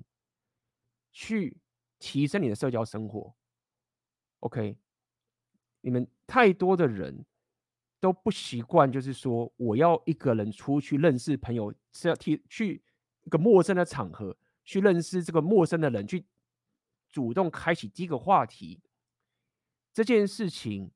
[1.12, 1.56] 去
[1.98, 3.34] 提升你的社交生活
[4.40, 4.76] ，OK。
[5.80, 7.26] 你们太多的人
[8.00, 12.82] 都不习惯，就是说我要一个人出去认识朋友，是要去去
[13.24, 16.24] 一个陌生的场合去认识这个陌生的人，去
[17.10, 18.80] 主动开启第一个话题。
[19.92, 20.90] 这件事情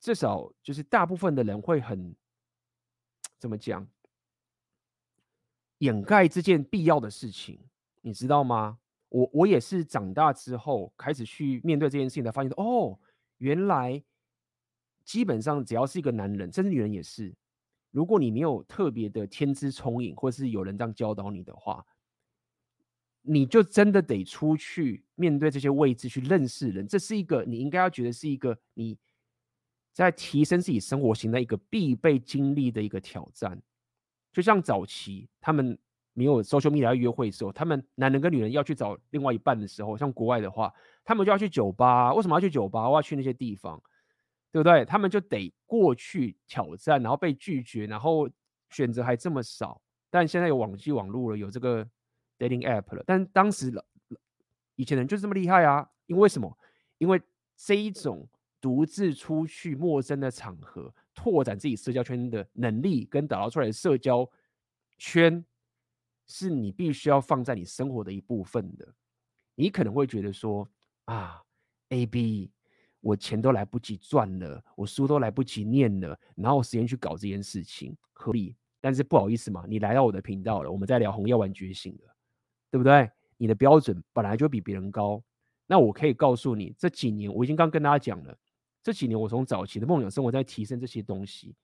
[0.00, 2.16] 至少就是大部分的人会很
[3.38, 3.86] 怎么讲，
[5.80, 7.60] 掩盖这件必要的事情，
[8.00, 8.78] 你知道吗？
[9.10, 12.98] 我我也是长大之后开始去面对这件事情，才发现哦。
[13.38, 14.02] 原来
[15.02, 17.34] 基本上只要是一个男人，甚至女人也是，
[17.90, 21.84] 如果你没有特别的天资聪颖，或是有人这样教导你的话，
[23.22, 26.86] 你就真的得出去面对这些位置去认识人。
[26.86, 28.98] 这是一个你应该要觉得是一个你
[29.94, 33.60] 在提升自己生活型的一个必备经历的一个挑战。
[34.32, 35.78] 就像早期他们
[36.12, 40.72] 没有 social media 约会的时候，他们男人跟女人要去找另外一半的时候，像国外的话。
[41.02, 42.88] 他们就要去酒吧，为什么要去酒吧？
[42.88, 43.82] 我要去那些地方，
[44.52, 44.84] 对不对？
[44.84, 48.28] 他们就得过去挑战，然后被拒绝，然后
[48.68, 49.80] 选择还这么少。
[50.08, 51.84] 但现在有网际网络了，有这个
[52.38, 53.02] dating app 了。
[53.06, 53.72] 但当时
[54.76, 55.88] 以前人就是这么厉害啊！
[56.06, 56.56] 因为什么？
[56.98, 57.20] 因为
[57.56, 58.28] 这一种
[58.60, 64.28] 独自出去陌生的场合，拓展自己社交圈的能力，跟打造出来的社交
[64.98, 65.44] 圈，
[66.26, 68.86] 是你必须要放在你生活的一部分的。
[69.54, 70.68] 你可能会觉得说，
[71.04, 71.42] 啊
[71.90, 72.50] ，A B，
[73.00, 78.56] 我钱都来不及赚了，我书都来不及念了，哪有时间去搞这件事情，合理。
[78.80, 82.14] 但是不好意思嘛，你来到我的频道了，我们在聊红药丸觉醒了，
[82.70, 83.10] 对不对？
[83.36, 85.22] 你的标准本来就比别人高。
[85.66, 88.36] 那我可以告诉你，这几年我已经刚跟大家讲了，
[88.82, 91.54] 这几年我从早期的梦想生活在提升这些东西，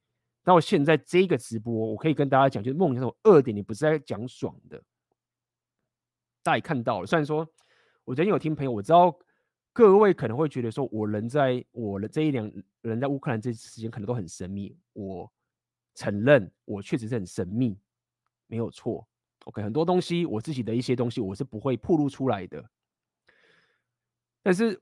[0.45, 4.83] 到现在这个直播，我可以跟大家讲，就是梦想生活二点零不是在讲爽的，
[6.43, 7.07] 大家也看到了。
[7.07, 7.49] 虽然说
[8.05, 9.17] 我最近有听朋友，我知道。
[9.73, 12.51] 各位可能会觉得说，我人在我的这一两
[12.81, 14.75] 人在乌克兰这时间可能都很神秘。
[14.95, 15.31] 我
[15.95, 17.79] 承认，我确实是很神秘，
[18.47, 19.07] 没有错。
[19.45, 22.65] OK，很多东西我自己的一些东西我是不会暴露出来的。
[24.43, 24.81] 但是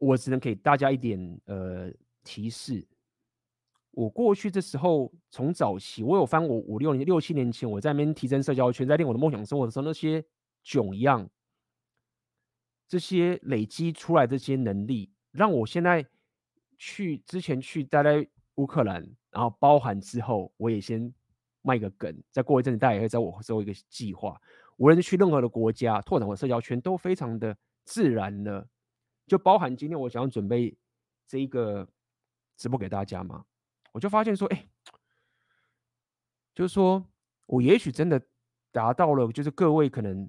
[0.00, 1.92] 我只能给大家一点呃
[2.24, 2.84] 提示。
[3.92, 10.24] 我过去这时候从早期，我有翻我五六年六七年前我在那边提升社交圈，在练我的梦想生活的时候，那些
[10.64, 11.28] 囧一样。
[12.88, 16.04] 这些累积出来的这些能力，让我现在
[16.78, 21.12] 去之前去待在乌克兰，然后包含之后，我也先
[21.62, 22.16] 卖个梗。
[22.30, 24.40] 再过一阵子，大家也会知道我做一个计划。
[24.76, 28.66] 无论是去任何的国家，拓展我的社交圈，都非常的自然了。
[29.30, 30.76] 就包含今天我想要准备
[31.28, 31.88] 这一个
[32.56, 33.44] 直播给大家嘛，
[33.92, 34.66] 我就发现说，哎，
[36.52, 37.06] 就是说
[37.46, 38.20] 我也许真的
[38.72, 40.28] 达到了，就是各位可能。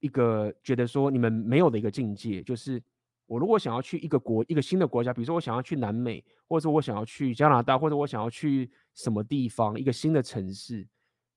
[0.00, 2.82] 一个觉得说你们没有的一个境界，就是
[3.24, 10.86] 我如果想要去一个国一个新的国家，比如说我想要去南美，或者我想要去加拿大，或者我想要去什么地方，一个新的城市，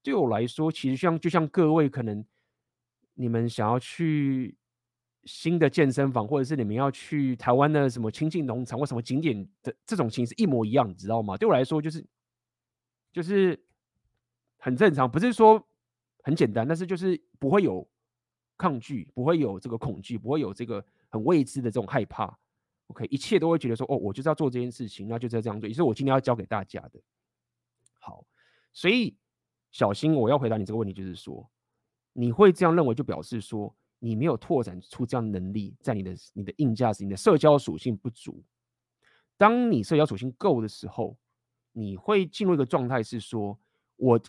[0.03, 2.25] 对我来说，其实像就像各位可能
[3.13, 4.57] 你们想要去
[5.27, 11.35] 新的健身房，或者是你们要去台湾的什么亲近农场或什么景点的这种形式一模一样，你知道吗？
[11.37, 12.03] 对我来说，就是
[13.11, 13.61] 就是
[14.57, 15.61] 很正常，不是说
[16.23, 17.87] 很简单，但是就是不会有
[18.57, 22.35] 抗拒，不会有这个恐惧，不会有这个很未知的这种害怕。
[22.87, 27.01] OK，一切都会觉得说，哦，我就是要做这件事情，那就在这样做，也是我今天要教给大家的。
[27.99, 28.25] 好，
[28.71, 29.13] 所以
[29.71, 31.49] 小新，我要回答你这个问题，就是说，
[32.13, 38.43] 你会这样认为，就表示说你没有拓展出这样能力，在你的你的硬价值、你的社交属性不足。
[39.37, 41.17] 当你社交属性够的时候，
[41.71, 43.59] 你会进入一个状态，是说
[43.95, 44.19] 我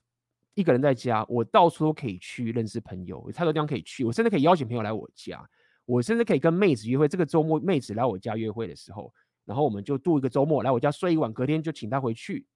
[0.54, 5.48] 一个人在家，我到处都可以去认识朋友，有太多地方可以去，我甚至可以邀请朋友来我家。
[5.87, 9.11] 我甚至可以跟妹子约会，这个周末妹子来我家约会的时候，
[9.46, 12.46] 然后我们就度一个周末，来我家睡一晚，隔天就请她回去，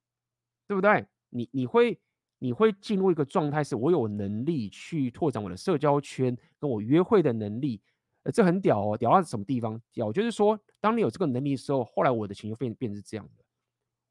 [0.67, 1.03] 对不对？
[1.29, 1.99] 你你会
[2.43, 7.81] 你会进入一个状态，是我有能力去拓展我的社交圈，跟我约会的能力，
[8.23, 9.81] 呃，这很屌哦，屌到什么地方？
[9.93, 13.45] 屌就是说，当你有这个能力的时候，后来我的情绪变变成这样的，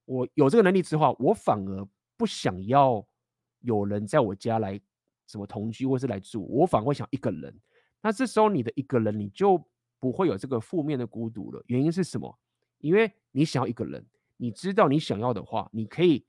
[0.07, 3.07] 我有这个能力之后，我反而不想要
[3.61, 4.81] 有人在我家来
[5.27, 7.55] 什么同居或是来住，我反而会想一个人。
[8.01, 9.63] 那这时候你的一个人，你就
[10.01, 11.63] 不会有这个负面的孤独了。
[11.67, 12.35] 原因是什么？
[12.79, 14.03] 因为你想要一个人，
[14.39, 16.25] 你知道你想要的话，你可以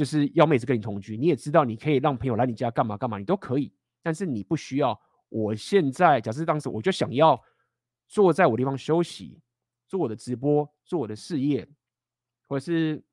[0.00, 3.70] 就是要妹子跟你同居，你也知道你可以让朋友来你家干嘛干嘛，你都可以。
[4.00, 4.98] 但是你不需要。
[5.28, 7.38] 我现在假设当时我就想要
[8.08, 9.42] 坐在我地方休息，
[9.86, 11.68] 做我的直播，做我的事业，
[12.46, 13.04] 或者是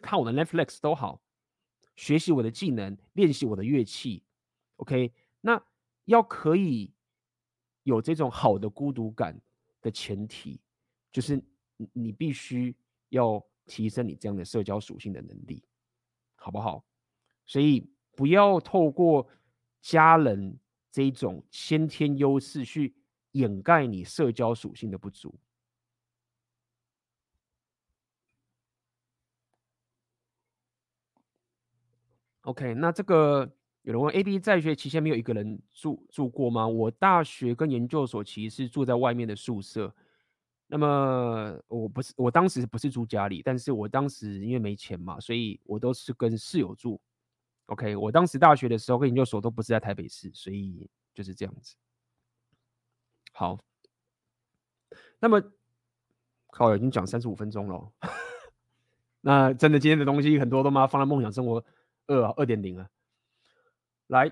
[0.00, 1.20] 看我的 Netflix 都好，
[1.96, 4.22] 学习我的技能，练习我的乐器。
[4.76, 5.62] OK，那
[6.06, 6.94] 要可以。
[7.82, 9.38] 有这种好的孤独感
[9.82, 10.58] 的前提，
[11.12, 11.38] 就是
[11.92, 12.74] 你必须
[13.10, 15.62] 要提升你这样的社交属性的能力，
[16.44, 16.84] 好不好？
[17.46, 19.26] 所以不要透过
[19.80, 20.58] 家人
[20.90, 22.94] 这种先天优势去
[23.32, 25.34] 掩盖你社交属性的不足。
[32.42, 33.50] OK，那这个。
[33.84, 36.66] 有人问：A B 在学期间没有一个人住住过吗？
[36.66, 39.94] 我大学跟研究所其实是住在外面的宿舍。
[40.66, 47.00] 那么我不是，我当时不是住家里，但是我当时因为没钱嘛，所以我都是跟室友住。
[47.66, 51.76] OK，我当时大学的时候跟研究所都不是在台北市，所以就是这样子。
[53.32, 53.58] 好，
[55.18, 55.42] 那么
[56.50, 57.92] 靠，已经讲三十五分钟了。
[59.20, 61.64] 那真的今天的东西很多都嘛放在梦想生活
[62.06, 62.88] 二二点零了。
[64.08, 64.30] 来，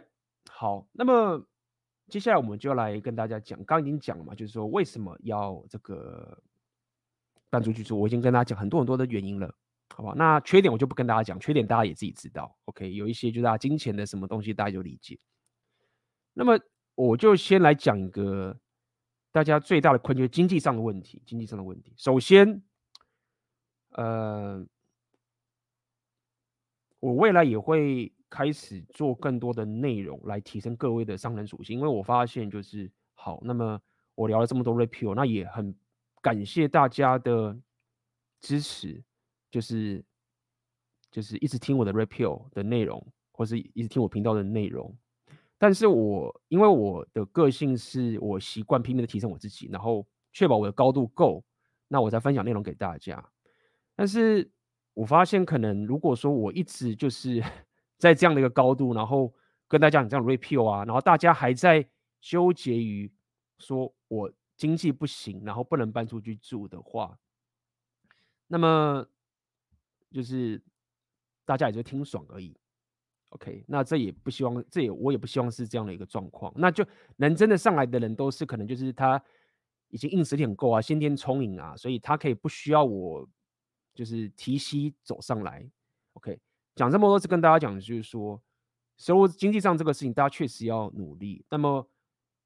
[0.51, 1.47] 好，那么
[2.13, 6.39] 接下来我们就来跟大家讲，刚刚已经讲了嘛，就是说为什么要这个
[7.49, 9.55] 搬出去住，我已经跟大家讲很多很多的原因了，
[9.97, 10.13] 好吧？
[10.15, 12.93] 那缺点我就不跟大家讲，缺点大家也自己知道，OK？
[12.93, 15.19] 有一些就是大家金钱的什么东西，大家就理解。
[16.35, 16.61] 那么
[16.95, 18.61] 我就先来讲一个
[19.31, 21.95] 大家最大的困，就是经济上的问题，经济上的问题。
[21.97, 22.63] 首先，
[23.93, 24.67] 呃，
[27.01, 28.13] 我未来也会。
[28.35, 33.39] 开始做更多的内容来提升各位的商人属性，因为我发现就是好。
[33.43, 33.79] 那么
[34.15, 35.75] 我聊了这么多 Rapio，那也很
[36.23, 37.55] 感谢大家的
[38.41, 39.05] 支持，
[39.51, 40.03] 就是
[41.11, 44.97] 就是一直听我的 Rapio 的内容，或是一直听我频道的内容。
[45.59, 51.45] 但是我因为我的个性是我习惯拼命的提升我自己，然后确保我的高度够，
[51.87, 53.23] 那我才分享内容给大家。
[53.95, 54.51] 但是
[54.95, 57.45] 我发现可能如果说我一直就是。
[58.03, 59.33] 在这样的一个高度，然后
[59.69, 61.89] 跟大家讲这样 Rapio 啊，然后大家还在
[62.21, 63.09] 纠结于
[63.59, 67.17] 说我经济不行，然后不能搬出去住的话，
[68.49, 69.07] 那么
[70.11, 70.61] 就是
[71.45, 72.57] 大家也就听爽而已。
[73.29, 76.53] OK，那这也不希望，这也我也不希望是这样的一个状况。
[76.57, 76.85] 那就
[77.19, 79.23] 能真的上来的人都是可能就是他
[79.91, 83.29] 已经硬实力很够啊，先天聪颖啊，所以他可以不需要我
[83.95, 85.71] 就是提膝走上来。
[86.15, 86.41] OK。
[86.75, 88.43] 讲这么多次跟大家讲的就是说，
[88.97, 91.45] 收入经济上这个事情，大家确实要努力。
[91.51, 91.87] 那么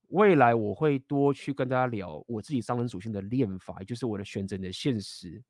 [0.09, 5.43] 未来我会多去跟大家聊我自己商人属性的练法，也就是我的选择你的现实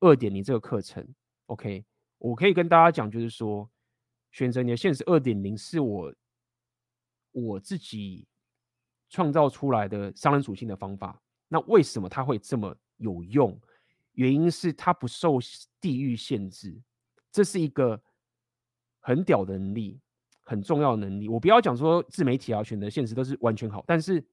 [0.00, 1.06] 二点零这个课程。
[1.46, 1.84] OK，
[2.18, 3.68] 我可以跟大家讲，就是说
[4.30, 6.14] 选择你的现实二点零是我
[7.32, 8.26] 我自己
[9.10, 11.20] 创造出来的商人属性的方法。
[11.48, 13.60] 那为什么它会这么有用？
[14.12, 15.38] 原因是它不受
[15.80, 16.80] 地域限制，
[17.32, 18.00] 这是一个。
[19.02, 20.00] 很屌的能力，
[20.42, 21.28] 很重要的能力。
[21.28, 24.24] 我不要讲说自媒体啊、选择现实都是完全好，但是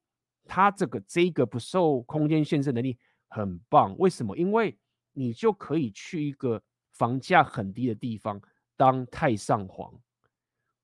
[0.45, 2.97] 他这个这个不受空间限制能力
[3.27, 3.93] 很棒。
[3.97, 4.37] 为什么？
[4.37, 4.77] 因为
[5.11, 6.63] 你就可以去一个
[6.93, 8.41] 房价很低的地方
[8.77, 9.93] 当太上皇，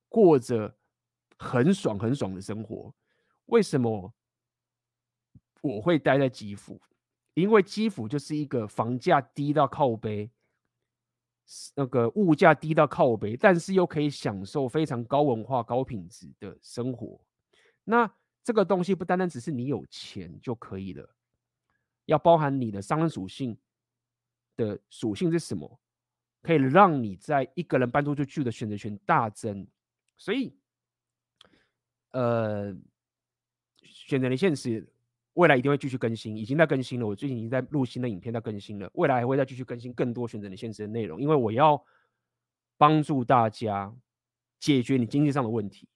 [0.10, 0.76] 过着
[1.38, 2.94] 很爽很爽的生活。
[3.46, 4.14] 为什么？
[5.62, 6.80] 我会待在基辅，
[7.34, 10.30] 因为基辅就是一个房价低到靠北，
[11.76, 17.20] 那个物价低到靠北，但是又可以享受非常高文化、高品质的生活。
[17.84, 18.12] 那
[18.44, 21.08] 这个东西不单单只是你有钱就可以了，
[22.06, 23.58] 要包含你的商人属性
[24.56, 25.80] 的属性是什么，
[26.42, 29.68] 可以让你在一个人搬出去住的选择权大增。
[30.18, 30.56] 所以，
[32.12, 32.76] 呃，
[33.82, 34.88] 选择的现实。
[35.36, 37.06] 未来一定会继续更新，已经在更新了。
[37.08, 38.90] 我最近已经在录新的影片，在更新了。
[38.94, 41.82] 未来还会再继续更新更多选择你现实的内容，因为我要
[42.78, 43.94] 帮助大家
[44.60, 45.88] 解决你经济上的问题。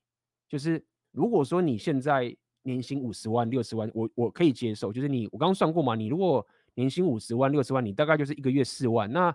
[0.47, 4.91] 就是如果说你现在年薪五十万、六十万，我我可以接受。
[4.91, 9.09] 就是你，我刚刚算过嘛，你如果年薪五十万、六十万，你大概就是一个月四万。
[9.11, 9.33] 那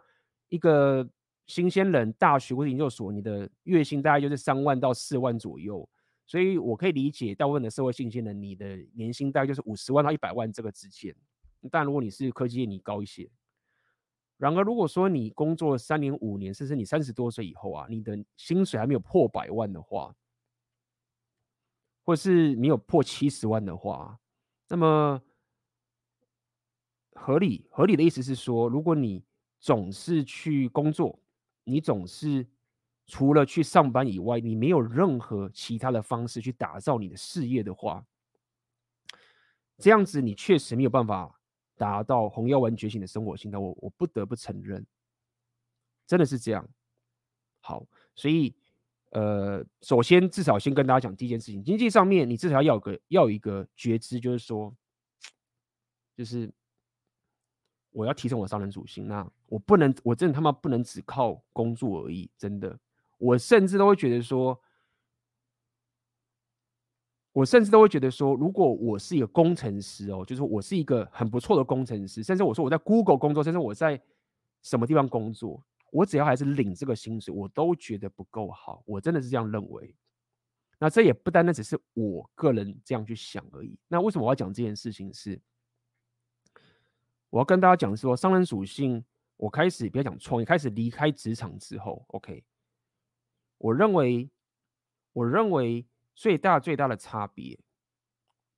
[0.51, 1.09] 一个
[1.47, 5.89] 新鲜人，大学或者研究所，你的月薪大概就是三万到四万左右。
[6.27, 11.14] 所以我可以理解大部分的社会新鲜人，你的年薪大概就是五十万到一百万这个之间。
[11.70, 13.31] 但如果你是科技业，你高一些。
[14.39, 20.14] 然而，如果说你工作三年、五年，甚至你三十多岁以后啊，你的薪水还没有破百万的话，
[22.05, 24.18] 或是你有破七十万的话，
[24.68, 25.22] 那么
[27.12, 29.22] 合理合理的意思是说，如果你
[29.61, 31.20] 总是去工作，
[31.64, 32.47] 你总是。
[33.07, 38.05] 除了去上班以外，你没有任何其他的方式去打造你的事业的话，
[39.79, 41.39] 这样子你确实没有办法
[41.77, 43.59] 达到红药丸觉醒的生活心态。
[43.59, 44.87] 我我不得不承认，
[46.07, 46.67] 真的是这样。
[47.61, 48.55] 好，所以
[49.11, 54.75] 呃，首先至少先跟大家讲第一件事情，经济上面你至少要有个要有一个觉知，就是说，
[56.17, 56.53] 就是。
[57.97, 62.77] 我要提升我的商人属性，那我不能，我真的他妈不能只靠工作而已，真的。
[63.19, 64.61] 我甚至都会觉得说，
[67.33, 74.01] 我甚至都会觉得说，如果我是一个工程师哦，就是我是一个很不错的工程师，甚至我说我在 Google 工作，甚至我在
[74.62, 78.83] 什么地方工作，我只要还是领这个薪水，我都觉得不够好。
[78.87, 79.95] 我真的是这样认为。
[80.79, 83.79] 那这也不单单只是我个人这样去想而已。
[83.89, 85.41] 那为什么我要讲这件事情是？
[87.31, 89.05] 我要跟大家讲说，商人属性，
[89.37, 92.45] 我开始不要讲创业，开始离开职场之后，OK，
[93.59, 94.31] 我认为，
[95.13, 97.59] 我认为最大最大的差别，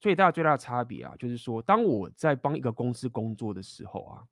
[0.01, 4.27] 最大最大的差别啊，就是说，当我在帮一个公司工作的时候啊，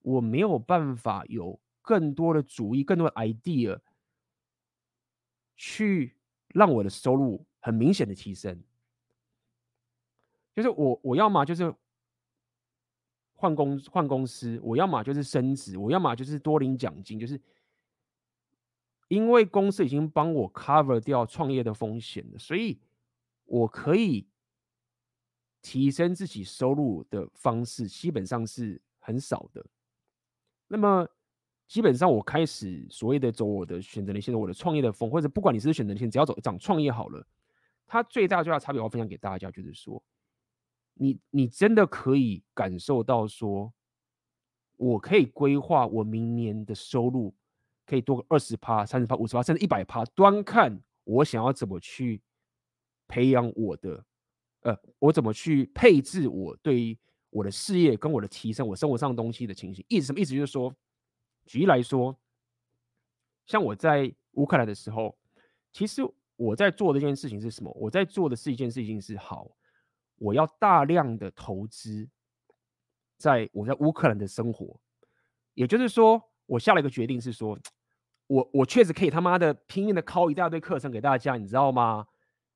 [0.00, 3.78] 我没有办法有更多的主意、更多的 idea，
[5.56, 6.16] 去
[6.48, 8.62] 让我的收入很明显的提升，
[10.54, 11.74] 就是我我要么就是。
[13.40, 17.40] 换公换公司，我要么就是升职，我要么就是多领奖金，就是
[19.08, 22.78] 因为公司已经帮我 cover 掉创业的风险了，所以
[23.44, 24.28] 我可以
[25.60, 29.66] 提升自己收入的方式基本上是很少的。
[30.68, 31.08] 那么
[31.66, 37.26] 基本上我开始所谓的走我的选择的线，我的创业的风，或者不管你是选择的线，只要走涨创业好了，
[37.86, 40.02] 它最大最大的差别我分享给大家，就是说。
[41.00, 43.72] 你你真的可以感受到说，
[44.74, 47.32] 我可以规划我明年的收入
[47.88, 52.20] 可以多个二十趴、三十趴、五十趴，甚至一百趴，端看我想要怎么去
[53.06, 54.04] 培养我的，
[54.60, 56.98] 呃，我怎么去配置我对于
[57.30, 59.82] 我的事业跟我的提升我生活上的东西的情形。
[59.88, 60.34] 意思什么意思？
[60.34, 60.74] 就是说，
[61.46, 62.14] 举例来说，
[63.46, 65.16] 像我在乌克兰的时候，
[65.72, 66.02] 其实
[66.36, 67.72] 我在做的一件事情是什么？
[67.72, 69.50] 我在做的是一件事情是好。
[70.16, 72.08] 我要大量的投资，
[73.16, 74.78] 在我在乌克兰的生活，
[75.54, 77.58] 也就是说，我下了一个决定是说，
[78.28, 82.06] 我我确实可以他妈的拼命的考一大堆课程给大家，你知道吗？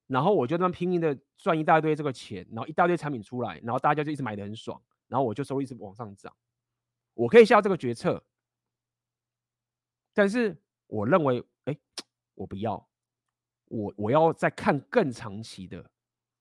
[0.06, 6.32] 然后我就这么拼命的赚一大堆这个钱，然后一大堆产品出来，然后大家就一直买的很爽，然后我就收入一直往上涨，
[7.14, 8.22] 我可以下这个决策，
[10.14, 10.56] 但是
[10.86, 11.76] 我认为，哎，
[12.34, 12.88] 我不要，
[13.66, 15.90] 我我要再看更长期的，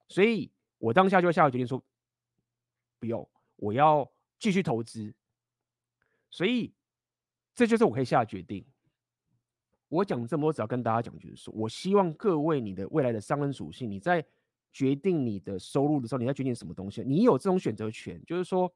[0.08, 0.50] 所以。
[0.82, 1.80] 我当下就下个决定说，
[2.98, 4.10] 不用，我要
[4.40, 5.14] 继续投资。
[6.28, 6.74] 所以
[7.54, 8.66] 这就是我可以下的决定。
[9.92, 14.24] 我讲这么多，只要跟大家讲，就是说我希望各位你的未来的商人属性，你在
[14.72, 18.18] 决定你的收入的时候，你在决定什么东西，你有这种选择权。
[18.24, 18.72] 就是说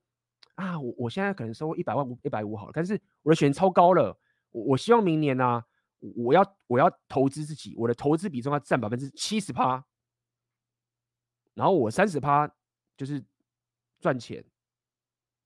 [0.57, 4.15] 啊，我我现在可能收一百万五一百五好了，但是我的选超高了。
[4.51, 5.67] 我我希望明年呢、啊，
[6.17, 9.83] 我要我要投资自己，我的投资比重要占百分之七十趴。
[11.55, 12.47] 然后我三十趴
[12.95, 13.25] 就是
[14.01, 14.45] 赚钱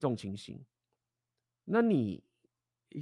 [0.00, 0.60] 这种情形，
[1.64, 2.24] 那你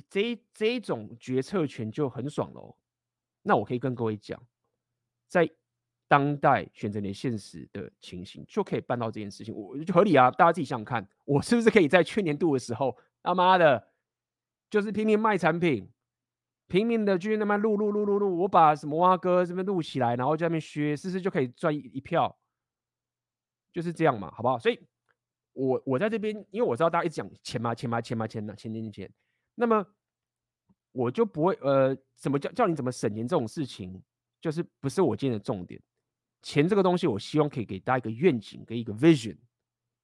[0.08, 2.76] 这这一种决策权就很爽喽。
[3.42, 4.40] 那我可以跟各位讲，
[5.26, 5.48] 在
[6.06, 10.30] 当代选择你现实的情形，就可以办到这件事情，我就合理啊！
[10.30, 13.88] 大家自己想想看，我是不是可以在去年度的时候，他妈的，
[14.70, 15.90] 就是拼命卖产品，
[16.66, 22.38] 拼命的去那边录录录录录，我把什么蛙哥这边录起来，然后在那边削，是不是就可以赚一票？
[23.70, 24.58] 就是这样嘛，好不好？
[24.58, 24.80] 所以
[25.52, 29.12] 我，我我在这边，因为我知道大家一直讲钱嘛，钱嘛，钱嘛，钱嘛，钱钱钱钱，
[29.60, 29.84] 那么
[30.92, 34.00] 我就不会呃，怎么叫叫你怎么省钱这种事情，
[34.40, 35.82] 就是不是我今天的重点。
[36.42, 39.36] 钱这个东西，我希望可以给大家一个愿景跟一个 vision，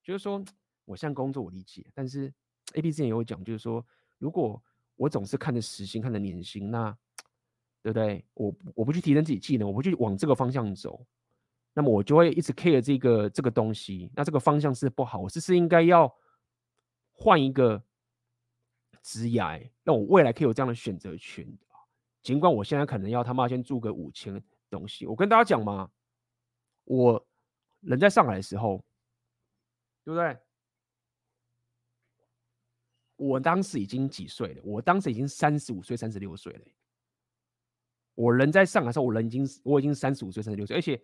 [0.02, 0.44] 就是说，
[0.84, 2.34] 我现在工作我理解，但是
[2.74, 3.86] A B 之前也有讲，就是说，
[4.18, 4.60] 如果
[4.96, 6.90] 我总是看着时薪，看着年薪，那
[7.80, 8.24] 对不对？
[8.34, 11.06] 我我不去提升自己技能，我不去往这个方向走，
[11.72, 16.12] 那么我就会一直 care 这个这个东西，那这个方向是不好，我是是应该要
[17.12, 17.80] 换一个
[19.04, 21.46] 职业，那我未来可以有这样的选择权？
[22.22, 25.90] 尽管我现在可能要他妈先住个五千东西，我跟大家讲嘛。
[26.84, 27.26] 我
[27.80, 28.82] 人在上海的时候，
[30.04, 30.36] 对不对？
[33.16, 34.62] 我当时已经几岁了？
[34.64, 36.64] 我当时已经三十五岁、三十六岁了。
[38.14, 40.98] 我人在上海的时候，我人已经我已经三十五岁、三十六岁，而且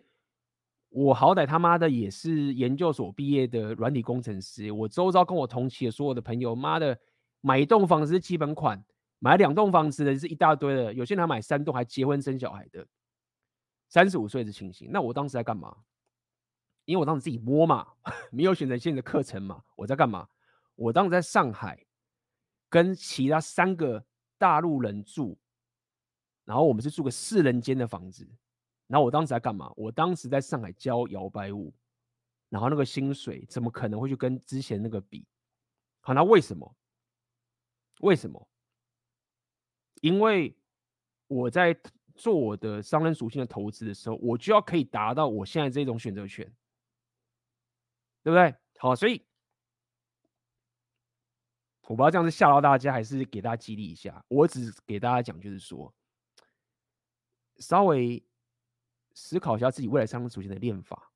[0.89, 4.71] 我好歹他妈的也是研究所毕业的软体工程师。
[4.71, 6.99] 我周遭跟我同期的所有的朋友，妈的，
[7.41, 8.83] 买一栋房子是基本款，
[9.19, 12.87] 买两栋房子的是一大堆的，有些人还买三栋，还结婚生小孩的。
[13.89, 15.75] 三十五岁的情形，那我当时在干嘛？
[16.85, 17.87] 因为我当时自己摸嘛，
[18.31, 19.63] 没有选择性的课程嘛。
[19.75, 20.27] 我在干嘛？
[20.75, 21.85] 我当时在上海
[22.69, 24.05] 跟其他三个
[24.37, 25.37] 大陆人住，
[26.45, 28.27] 然后我们是住个四人间的房子。
[28.87, 29.71] 然后我当时在干嘛？
[29.75, 31.73] 我当时在上海教摇摆舞，
[32.49, 35.25] 然后那个薪水怎么可能会去跟之前那个比？
[35.99, 36.75] 好，那为什么？
[37.99, 38.47] 为什么？
[40.01, 40.57] 因为
[41.27, 41.79] 我在。
[42.13, 46.45] 做我的商人属性的投资的时候，我就要可以达到我现在这种选择权，
[48.21, 48.53] 对不对？
[48.77, 49.25] 好，所以
[51.83, 54.23] 我不知道这样子吓到大家，还是给大家激励一下。
[54.27, 55.91] 我只给大家讲，就是说，
[57.57, 58.23] 稍微
[59.13, 61.11] 思考一下自己未来商人属性的练法，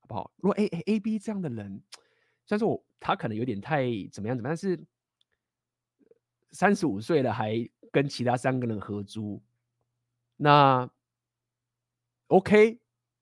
[0.00, 0.30] 好不好？
[0.36, 1.82] 如果 A A A B 这样的人，
[2.46, 4.86] 虽然说我他可能有点太怎么样怎么样，但是
[6.54, 9.42] 三十五岁了还跟其他三个人合租。
[10.36, 10.88] 那
[12.28, 12.80] OK，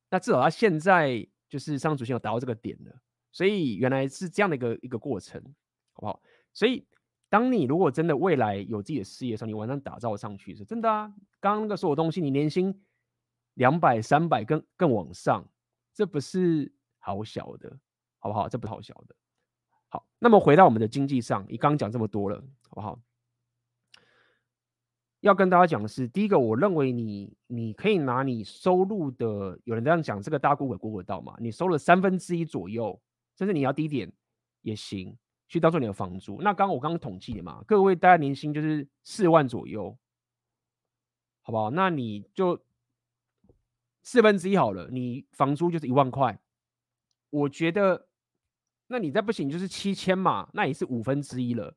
[0.08, 2.94] 那至少他现在就是上主线有达到这个点了，
[3.32, 5.42] 所以原来是这样的一个一个过程，
[5.92, 6.22] 好不好？
[6.52, 6.86] 所以
[7.28, 11.12] 当你如果真的未来有自己的事业的时候，你往上打造上去是真的啊。
[11.40, 12.82] 刚刚那个所有东西，你年薪
[13.54, 15.46] 两百、三百更更往上，
[15.92, 17.78] 这不是好小的，
[18.18, 18.48] 好不好？
[18.48, 19.16] 这不是好小的。
[19.88, 23.00] 好，那么回到我们的经济上，你刚刚讲这么多了，好不好？
[25.22, 31.32] 要跟大家讲的是，第一个，我认为你你可以拿你收入的，有人这样讲，这个大家估可估得到嘛？
[31.38, 33.00] 你收了三分之一左右，
[33.38, 34.12] 甚至你要低点
[34.62, 35.16] 也行，
[35.46, 36.42] 去当做你的房租。
[36.42, 39.96] 那刚刚我刚刚统计的嘛，各位大家年薪就是四万左右，
[41.42, 41.70] 好不好？
[41.70, 42.60] 那你就
[44.02, 46.36] 四分之一好了，你房租就是一万块。
[47.30, 48.08] 我觉得，
[48.88, 51.76] 那你再不行就是七千嘛，那也是五分之一了。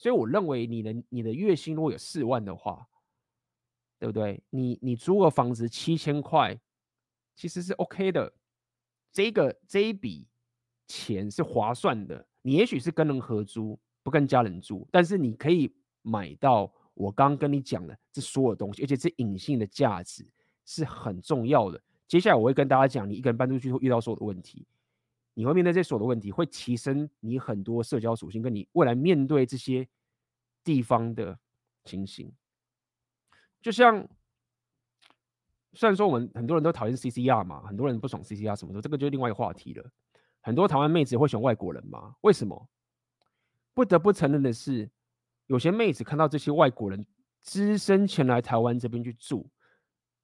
[0.00, 2.88] 所以我认为你的你的月薪如果有四万的话，
[3.98, 4.42] 对不对？
[4.48, 6.58] 你你租个房子七千块，
[7.36, 8.32] 其实是 OK 的。
[9.12, 10.26] 这个这一笔
[10.86, 12.26] 钱是划算的。
[12.40, 15.70] 你也许是跟人合租，不跟家人住，但是你可以
[16.00, 20.26] 买到我刚刚跟你讲的这所有东西，而且这隐性的价值
[20.64, 21.78] 是很重要的。
[22.08, 24.66] 接下来我会跟大家讲，你一个人搬出去会遇到所有的问题。
[25.34, 29.88] 你会面对这所有的问题，会提升你很多社交属性，跟你未来面对这些
[30.64, 31.38] 地方的
[31.84, 32.30] 情形。
[33.62, 34.06] 就像，
[35.72, 39.90] 虽然说我们很多人都讨厌 CCR 嘛，很多人不爽 CCR 什么的，这个就是另外一个话题了。
[40.40, 42.16] 很多台湾妹子会选外国人嘛？
[42.22, 42.68] 为什么？
[43.72, 44.90] 不得不承认的是，
[45.46, 47.06] 有些妹子看到这些外国人
[47.42, 49.48] 只身前来台湾这边去住，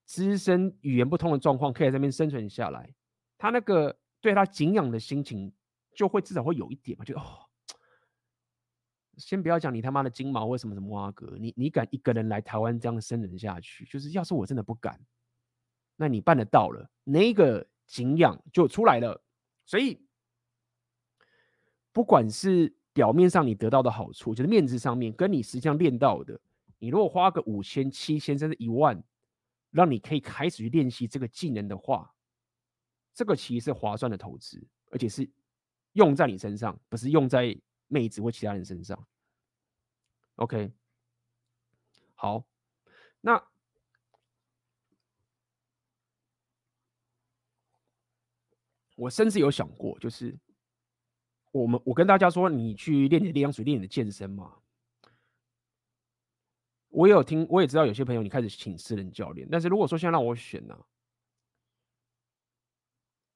[0.04, 2.92] 只身语言不通的状况，可以在这边生存下来，
[3.38, 3.96] 他那个。
[4.26, 5.52] 对他敬仰的心情，
[5.94, 7.46] 就会至少会有一点嘛，就哦，
[9.18, 13.84] 先不要讲你他妈的金毛或什么什么阿哥，你你敢一个人来台湾这样生存下去？
[13.84, 15.00] 就是要是我真的不敢，
[15.94, 19.22] 那你办得到了，那个敬仰就出来了。
[19.64, 20.04] 所以，
[21.92, 26.40] 不管是表面上你得到的好处，就是面子上面，跟你实际上练到的，
[26.80, 29.00] 你如果花个五千、七千甚至一万，
[29.70, 32.12] 让你可以开始去练习这个技能的话。
[33.16, 35.26] 这个其实是划算的投资，而且是
[35.94, 37.58] 用在你身上，不是用在
[37.88, 39.06] 妹子或其他人身上。
[40.34, 40.70] OK，
[42.14, 42.44] 好，
[43.22, 43.42] 那
[48.96, 50.38] 我甚至有想过，就是
[51.52, 54.58] 我们我跟大家说，你去练你的力量水，练你的健身嘛。
[56.88, 60.78] 我也有听，我也知道有些朋友你开始请私人教练，但是如果说现在让我选呢、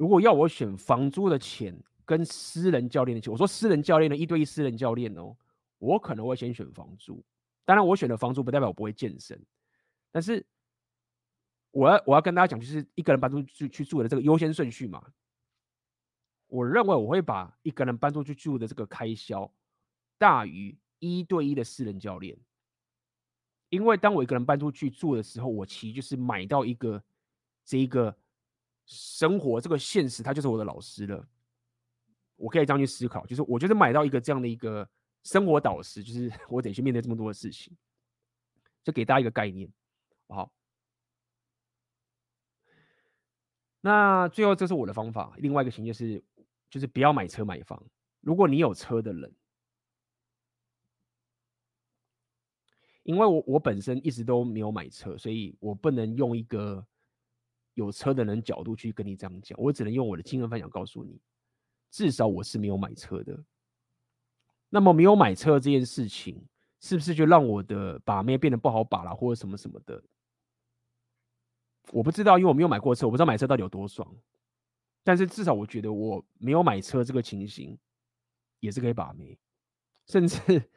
[0.01, 5.37] 如果要我选房租的钱跟私人教练的钱，我说私人教练的一对一私人教练哦，
[5.77, 7.23] 我可能会先选房租。
[7.67, 9.39] 当然，我选的房租不代表我不会健身，
[10.11, 10.43] 但是
[11.71, 15.05] 我要我要跟大家讲，就是一个人搬出去去住的这个优先顺序嘛。
[16.47, 19.53] 我认为我会把一个人搬出去住的这个开销
[20.17, 22.35] 大于一对一的私人教练。
[23.69, 27.05] 因为当我一个人搬出去住的时候，我其实就是买到一个
[27.67, 28.17] 这一个
[28.91, 31.25] 生活这个现实，它就是我的老师了。
[32.35, 34.89] 我可以这样去思考，就是我就是买到一个这样的一个
[35.23, 37.73] 生活导师，就是 我得去面对这么多的事情，
[38.83, 39.73] 就给大家一个概念，
[40.29, 40.53] 好。
[43.81, 46.23] 那最后这是我的方法，另外一个情节是，
[46.69, 47.81] 就是不要买车买房。
[48.21, 49.33] 如果你有车的人。
[53.03, 56.87] 因为我我本身一直都没有买车，所以我不能用一个
[57.81, 61.21] 有车的人角度去跟你这样讲，我只能用我的经验分享告诉你，
[61.91, 63.43] 至少我是没有买车的。
[64.69, 66.41] 那么没有买车这件事情，
[66.81, 70.03] 是不是就让我的把妹变得不好把了，或者什么什么的？
[71.91, 74.09] 我不知道，因为我没有买过车，我不知道买车到底有多爽。
[75.03, 77.77] 但是至少我觉得我没有买车这个情形，
[78.61, 79.39] 也是可以把妹，
[80.07, 80.39] 甚至。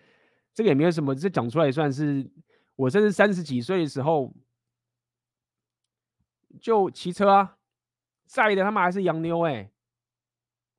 [0.56, 2.24] 这个也没有什么，这讲出来也算是
[2.76, 4.32] 我甚至三十几岁的时候
[6.60, 7.58] 就骑车啊，
[8.26, 9.72] 载的他妈还是洋妞哎、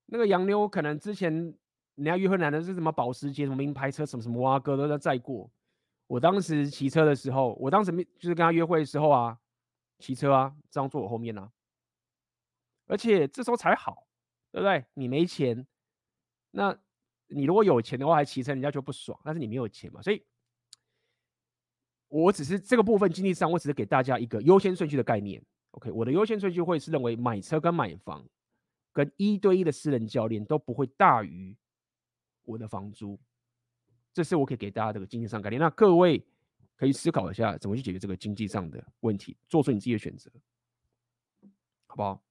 [0.06, 1.32] 那个洋妞可能之前
[1.94, 5.50] 人家约会男的是什么保时捷、什么名牌车、什么什么哇哥都在载过。
[6.06, 9.38] 我当时骑车的时候，我当时就是跟他约会的时候啊，
[9.98, 11.50] 骑车啊，这样坐我后面啊，
[12.86, 14.06] 而且这时候才好，
[14.52, 14.84] 对不对？
[14.94, 15.66] 你没钱，
[16.50, 16.78] 那。
[17.28, 19.18] 你如果有钱的话，还骑车，人家就不爽。
[19.24, 20.22] 但是你没有钱嘛，所以，
[22.06, 25.42] 我只是这个部分经济上，我只是给大家一个优先顺序的概念。
[25.74, 28.24] OK，我的优先顺序会是认为买车跟买房，
[28.92, 31.56] 跟一对一的私人教练都不会大于
[32.44, 33.18] 我的房租。
[34.12, 35.60] 这是我可以给大家这个经济上概念。
[35.60, 36.24] 那各位
[36.76, 40.30] 可以思考一下，怎么去解决这个经济上的问题，做出你自己的选择，
[41.86, 42.22] 好不好？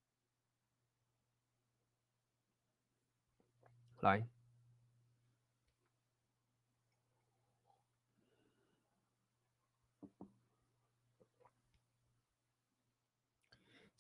[4.00, 4.26] 来。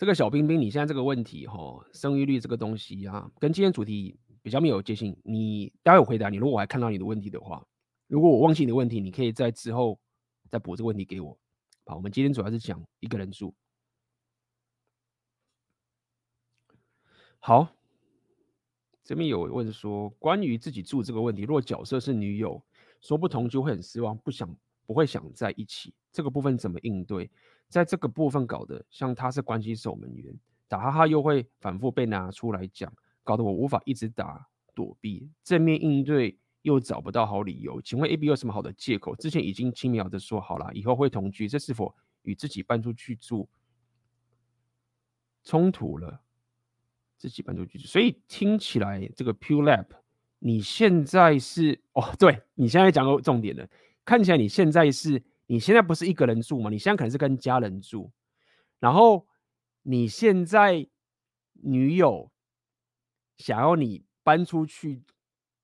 [0.03, 5.15] 这个小冰冰，你现在这个问题哈、生育率这个东西啊，跟今天主题比较没有接近。
[5.23, 7.65] 你待会回答你，如果我还看到你的问题的话，
[8.07, 9.97] 如果我忘记你的问题，你可以在之后
[10.49, 11.39] 再补这个问题给我。
[11.85, 13.55] 好，我们今天主要是讲一个人住。
[17.39, 17.69] 好，
[19.05, 22.61] 这边有问说，关于自己住这个问题，如果角色是女友，
[22.99, 24.53] 说不同就会很失望，不想
[24.85, 27.31] 不会想在一起，这个部分怎么应对？
[27.69, 30.31] 在这个部分搞得像他是关系守门员，
[30.67, 32.93] 打哈哈又会反复被拿出来讲，
[33.23, 37.81] 搞得我无法一直打躲避，正面应对又找不到好理由。
[37.81, 39.15] 请问 A B 有什么好的借口？
[39.15, 43.49] 之前已经轻描的说好了，以后会同居，这是否与自己搬出去住
[45.43, 46.21] 冲突了？
[47.17, 49.87] 自己搬出去住，所以听起来这个 Pure Lab，
[50.37, 53.67] 你现在是哦，对你现在讲个重点的，
[54.05, 55.23] 看起来你现在是。
[55.53, 56.71] 你现在不是一个人住吗？
[56.71, 58.11] 你现在可能是跟家人住，
[58.79, 59.27] 然后
[59.83, 60.89] 你现在
[61.51, 62.31] 女友
[63.37, 65.03] 想要你搬出去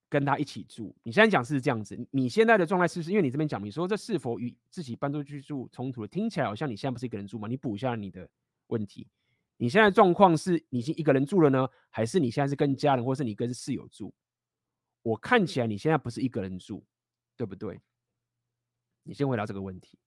[0.07, 0.95] 跟她一起住。
[1.01, 3.09] 你现在讲是这样子，你现在的状态是不是？
[3.09, 6.07] 因为你这边讲，你说这是否与自己搬出去住冲突了？
[6.07, 7.47] 听起来好像你现在不是一个人住吗？
[7.47, 8.29] 你补一下你的
[8.67, 9.07] 问题。
[9.57, 14.13] 你现在状况是你已经一个人住了呢，还是你现在是跟家人，或是你跟室友住？
[15.01, 16.85] 我看起来你现在不是一个人住，
[17.35, 17.81] 对不对？
[19.09, 19.97] 你先回答这个问题，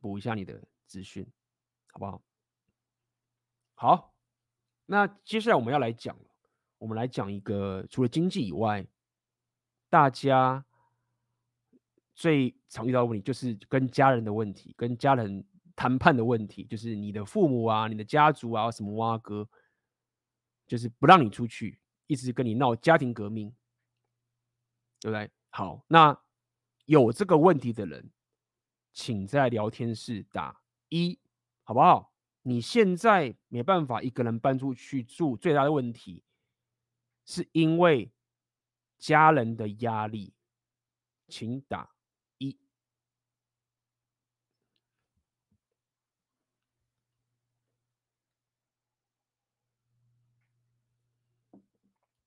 [0.00, 1.30] 补一下你的资讯，
[1.88, 2.22] 好不好？
[3.74, 4.14] 好，
[4.86, 6.18] 那接下来我们要来讲，
[6.78, 8.86] 我们来讲一个除了经济以外，
[9.90, 10.64] 大家
[12.14, 15.46] 最常遇到的问题就是跟家人的问题，跟家人
[15.76, 19.46] 谈判的问题，就是你的父母啊、你的家族啊、什么挖哥，
[20.66, 23.54] 就是不让你出去，一直跟你闹家庭革命，
[25.00, 25.30] 对不对？
[25.50, 26.18] 好，那
[26.86, 28.10] 有这个问题的人。
[28.98, 31.20] 请在聊天室打一，
[31.62, 32.12] 好不好？
[32.42, 36.24] 你现在没办法一个人搬出去住，最大的问题
[37.24, 38.10] 是因为
[38.98, 40.34] 家人的压力，
[41.28, 41.94] 请打
[42.38, 42.58] 一。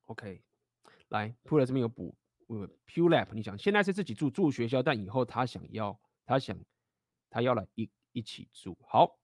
[0.04, 0.42] OK，
[1.10, 2.16] 来，Pula 这边有补，
[2.48, 6.00] 呃，Pure Lab，你想现在是自己住住学校，但以后他想要，
[6.32, 6.58] 他想
[7.30, 8.78] 他要来一一起住。
[8.88, 9.20] 好，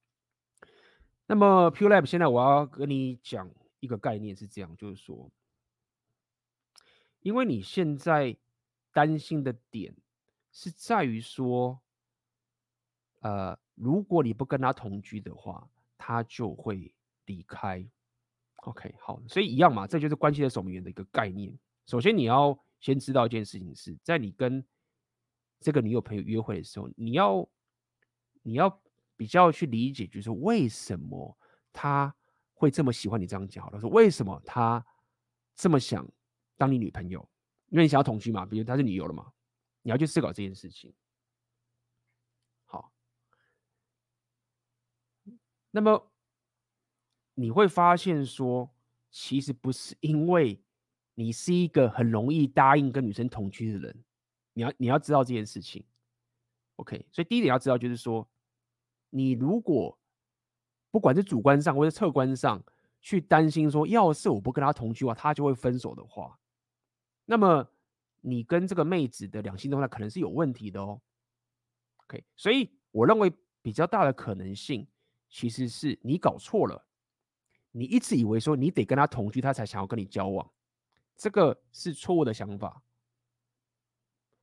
[1.26, 3.50] 那么 Pure Lab 现在我要跟你讲
[3.80, 5.30] 一个概念是这样，就是说，
[7.20, 8.36] 因为你现在
[8.92, 9.96] 担心的点
[10.52, 11.80] 是在于说，
[13.20, 16.94] 呃，如果你不跟他同居的话，他就会
[17.24, 17.88] 离开。
[18.56, 21.58] OK，好，所以一样嘛，这就是关系的守门员的一个概念。
[21.86, 24.62] 首先，你要先知道一件事情是，在你跟
[25.60, 27.48] 这个女友朋友约会的时候，你要
[28.42, 28.82] 你要
[29.16, 31.38] 比较去理解，就是为什么
[31.72, 32.14] 他
[32.54, 34.84] 会这么喜欢你这样讲好了，说为什么他
[35.54, 36.06] 这么想
[36.56, 37.28] 当你女朋友，
[37.68, 39.32] 因为你想要同居嘛，比如他是女友了嘛，
[39.82, 40.94] 你要去思考这件事情。
[42.64, 42.92] 好，
[45.70, 46.10] 那么。
[47.40, 48.68] 你会发现说，
[49.12, 50.60] 其实不是因为
[51.14, 54.04] 你是一个很容易答应跟女生同居的人，
[54.58, 55.84] 你要你要知道这件事情。
[56.76, 58.28] OK，所以第一点要知道就是说，
[59.10, 59.96] 你如果
[60.90, 62.60] 不管是主观上或者客观上
[63.00, 66.36] 去担心说，要是我不跟他同居的话，他就会分手的话，
[67.24, 67.68] 那么
[68.20, 71.00] 你跟这个妹子的两性动态可能是有问题的哦。
[71.98, 73.32] OK，所以我认为
[73.62, 74.84] 比较大的可能性
[75.28, 76.84] 其实是你搞错了。
[77.70, 80.50] 你一直以为说你得跟他同居，他才想要跟你交往，
[81.16, 82.82] 这个是错误的想法。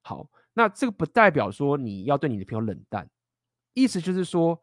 [0.08, 3.10] 好，那这个不代表说你要对你的朋友冷淡，
[3.74, 4.62] 意思就是说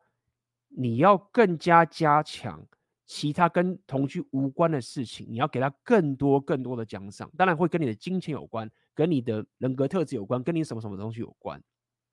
[0.68, 2.64] 你要更加加强
[3.06, 11.60] 其他跟同居无关的事情，你要给他更多更多的奖赏，当然会跟你的金钱有关，跟你的人格特质有关，跟你什么什么东西有关。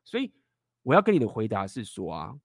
[0.04, 0.34] 所以
[0.82, 2.36] 我要跟你的回答是说啊，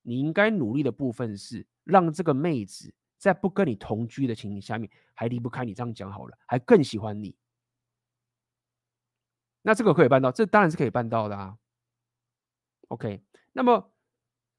[0.00, 2.94] 你应该努力的部分是让这个妹子。
[3.16, 7.34] 在不跟你同居的情形下面，还离不开你，这样讲好了，还更喜欢你，
[9.66, 11.56] 那这个可以办到，这当然是可以办到的啊。
[12.88, 13.22] OK，
[13.54, 13.92] 那么，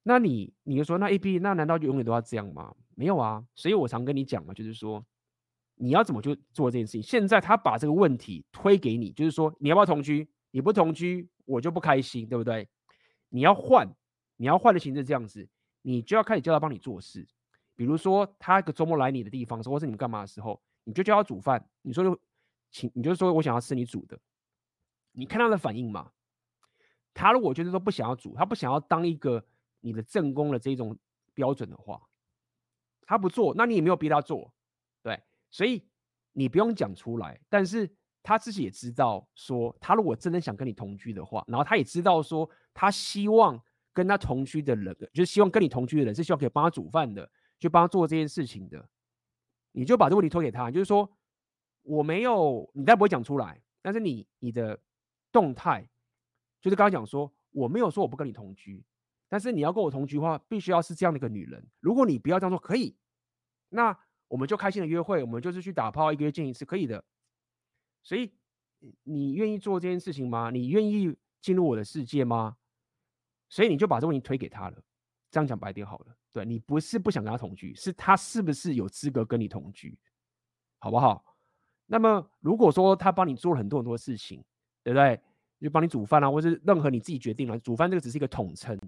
[0.01, 2.75] 那你你就说，那 AB，那难道就永远都要这样吗？
[2.95, 5.05] 没有啊，所以我常跟你讲嘛，就是说，
[5.75, 7.03] 你要怎么去做这件事情。
[7.03, 10.27] 现在他把这个问题推给你，就是说，你要不要同居？
[10.49, 12.67] 你不同居，我就不开心，对不对？
[13.29, 13.87] 你要换，
[14.37, 15.47] 你要换的形式这样子，
[15.83, 17.27] 你就要开始叫他帮你做事。
[17.75, 21.63] 比如说，他一个周末来你的地方，说或是你们干嘛的时候，你就叫他煮饭。
[21.83, 22.19] 你说就
[22.71, 24.17] 请，你就说我想要吃你煮的。
[25.15, 26.11] 你看他的反应嘛。
[27.13, 29.45] 他如果就是说不想要煮，他不想要当一个
[29.79, 30.97] 你的正宫的这种
[31.33, 32.01] 标准的话，
[33.03, 34.53] 他不做，那你也没有逼他做，
[35.01, 35.19] 对。
[35.49, 35.87] 所以
[36.33, 37.89] 你不用讲出来，但是
[38.21, 43.59] 他自己也知道说，他如果真的想跟你同居的话，然后他也知道说，他希望
[43.93, 47.29] 跟他同居的人，就是希望跟你同居的人是希望可以帮他煮饭的。
[47.57, 48.85] 就帮他做这件事情的，
[49.71, 51.09] 你就把这个问题推给他，就是说
[51.83, 54.77] 我没有，你再不会讲出来，但是你你的
[55.35, 55.85] 动态
[56.61, 58.81] 就是刚刚讲说我没有说我不跟你同居，
[59.27, 61.61] 但是你要跟我同居的话，必须要是这样的一个女人。
[61.81, 62.95] 如果你不要这样说，可以，
[63.67, 63.97] 那
[64.29, 67.03] 我们就开心的约会，我们就是去打炮，一个月见一次，可以的。
[68.01, 68.33] 所以
[69.03, 70.51] 你愿意做这件事情吗？
[70.51, 72.55] 你愿意进入我的世界吗？
[73.49, 74.81] 所以你就把这个问题推给他了。
[75.29, 76.15] 这样讲白点好了。
[76.31, 79.99] 对，你不是不想跟他同居，是他是不是有资格跟你同居，
[80.79, 81.25] 好不好？
[81.85, 84.43] 那么如果说他帮你做了很多很多事情，
[84.85, 85.19] 对不对？
[85.59, 88.79] 就帮你煮饭啊，或是任何你自己决定了，煮饭这个只是一个统称。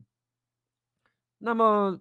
[1.39, 1.99] 那么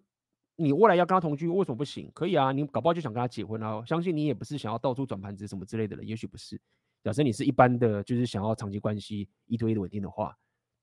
[0.57, 2.11] 你未来要跟他同居，为什么不行？
[2.13, 3.83] 可以啊，你搞不好就想跟他结婚啊。
[3.87, 6.61] 相信你也不是想要到处转盘子什么之类的人，也许不是。
[7.03, 10.37] 假设你是一般的，就是想要长期关系一对一的稳定的话，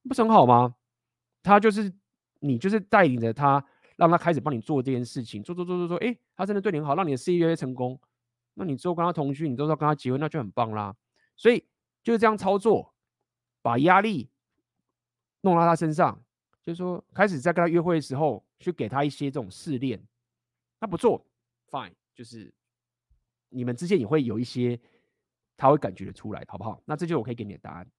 [0.08, 0.76] 不是很好吗？
[1.44, 1.94] 他就是
[2.40, 3.64] 你，就是带领着他。
[3.96, 7.98] 让他开始帮你做这件事情，做做做做做，哎，他真的对你很好，让你的事业越来越成功。
[8.56, 10.96] 那你之后跟他同居，你都要跟他结婚，那就很棒啦。
[11.36, 11.64] 所以
[12.02, 12.93] 就是这样操作，
[13.64, 14.30] 把压力
[15.42, 16.24] 弄到他身上，
[16.62, 20.00] 就是说开始在跟他约会的时候，去给他一些这种试炼。
[20.80, 21.26] 他不做
[21.72, 22.54] ，fine，就是
[23.50, 24.80] 你们之间也会有一些，
[25.58, 26.80] 他会感觉得出来，好不好？
[26.86, 27.92] 那这就是我可以给你的答案。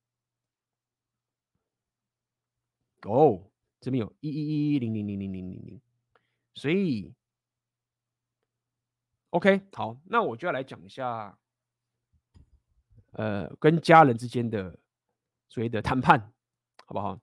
[3.02, 3.50] 哦。
[3.80, 5.80] 这边有一一一一零零零零零零零，
[6.54, 7.12] 所以
[9.28, 11.38] ，OK，好，那我就要来讲一下，
[13.10, 14.78] 呃，跟家人之间的
[15.54, 16.18] 所谓的谈判，
[16.84, 17.16] 好不好？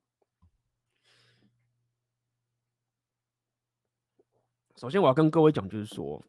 [4.78, 6.24] 首先，我要跟各位讲，就是说，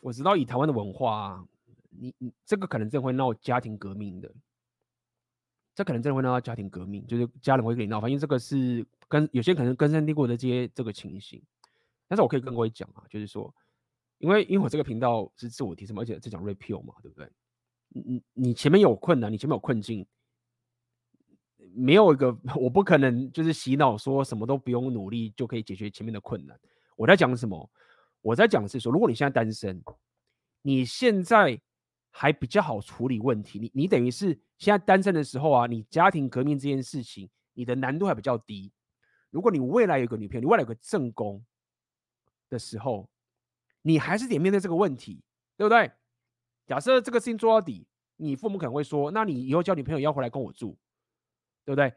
[0.00, 1.46] 我知道以台湾的文化，
[1.90, 4.34] 你你这个可能真的会闹家庭革命的。
[5.76, 11.40] 这可能真的会闹到家庭革命，就是家人会跟你闹翻，因为这个是跟有些可能根深蒂固的这些这个情形。
[12.08, 13.54] 但是我可以跟各位讲啊，就是说，
[14.18, 17.30] 因为因为我这个频道是自我提升，而且在讲 repeal 嘛，对不对？
[18.04, 20.06] 你你前面有困难，你前面有困境，
[21.74, 26.58] 没有一个 我不可能就是洗脑说什么都不用努力就可以解决前面的困难。
[26.96, 27.70] 我在讲什么？
[28.22, 29.82] 我在讲是说，如果你现在单身，
[30.62, 31.60] 你现在
[32.10, 38.72] 还比较好处理问题，你你等于是现在单身的时候啊，你家庭革命这件事情，你的难度还比较低。
[39.30, 41.44] 如果你未来有个女朋友，你未来有个正宫
[42.48, 43.08] 的时候，
[43.82, 45.22] 你还是得面对这个问题，
[45.56, 45.90] 对不对？
[46.66, 47.86] 假设这个事情做到底，
[48.16, 50.76] 你父母可能会说：“那你以后交女朋友要回来跟我住，
[51.64, 51.92] 对不对？”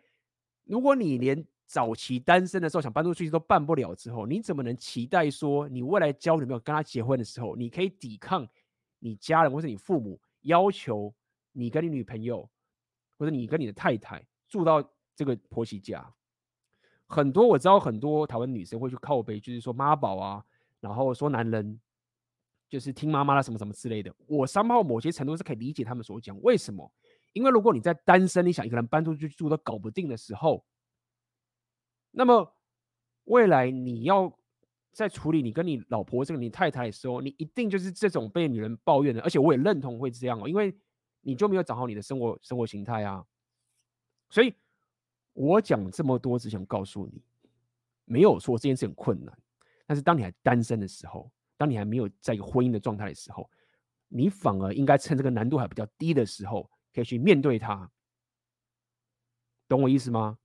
[0.65, 8.47] 如果你连早期单身的时候想搬出去都办不了之后，你怎么能期待说你未来交女朋友跟他结婚的时候，你可以抵抗
[8.99, 11.11] 你家人或是你父母要求
[11.51, 12.47] 你跟你女朋友
[13.17, 16.13] 或者你跟你的太太住到这个婆媳家？
[17.07, 20.45] 很多我知道很多台湾女生会去靠背，就是说妈宝啊，
[20.79, 21.79] 然后说男人。
[22.69, 26.39] 就是听妈妈的什么什么之类的，我三号某些程度是可以理解他们所讲。
[26.43, 26.89] 为什么？
[27.33, 30.63] 因为如果你在单身，你想一个人搬出去住都搞不定的时候，
[32.11, 32.55] 那么
[33.25, 34.31] 未来你要
[34.91, 39.21] 在处理你跟你老婆这个你太太的时候，你一定就是这种被女人抱怨的。
[39.21, 40.75] 而且我也认同会这样哦，因为
[41.21, 43.25] 你就没有找好你的生活生活形态啊。
[44.29, 44.53] 所以
[45.33, 47.23] 我讲这么多，只想告诉你，
[48.05, 49.35] 没有说这件事很困难，
[49.87, 51.31] 但是当你还单身的时候。
[51.59, 53.49] 当你还没有在一个婚姻的状态的时候，
[54.07, 57.91] 你反而应该趁这个难度还比较低的时候，可以去面对它。
[59.67, 60.37] 懂我意思吗？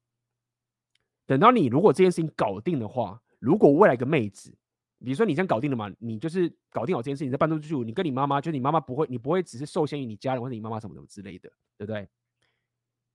[1.25, 4.51] 等到你如果这件事情搞定的话，如果未来一个妹子，
[4.99, 11.49] 比如说你这样搞定了嘛，你就是搞定好这件事情，你再搬出去，你跟你妈妈，就你妈妈不会，你不会只是受限于你家人或者你妈妈什么什么之类的，
[11.79, 12.09] 对不对？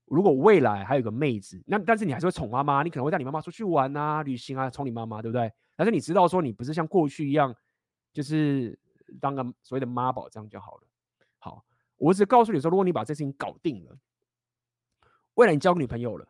[0.06, 5.52] 如果未来还有个妹子，那但是你还是会宠妈妈，你可能会带你妈妈出去玩啊、旅行啊，宠你妈妈，对不对？
[5.76, 7.54] 但是你知道说你不是像过去一样。
[8.12, 8.78] 就是
[9.20, 10.86] 当个所谓的妈宝这样就好了。
[11.38, 11.64] 好，
[11.96, 13.98] 我只告诉你说，如果你把这事情搞定了，
[15.34, 16.28] 未来你交个女朋友了，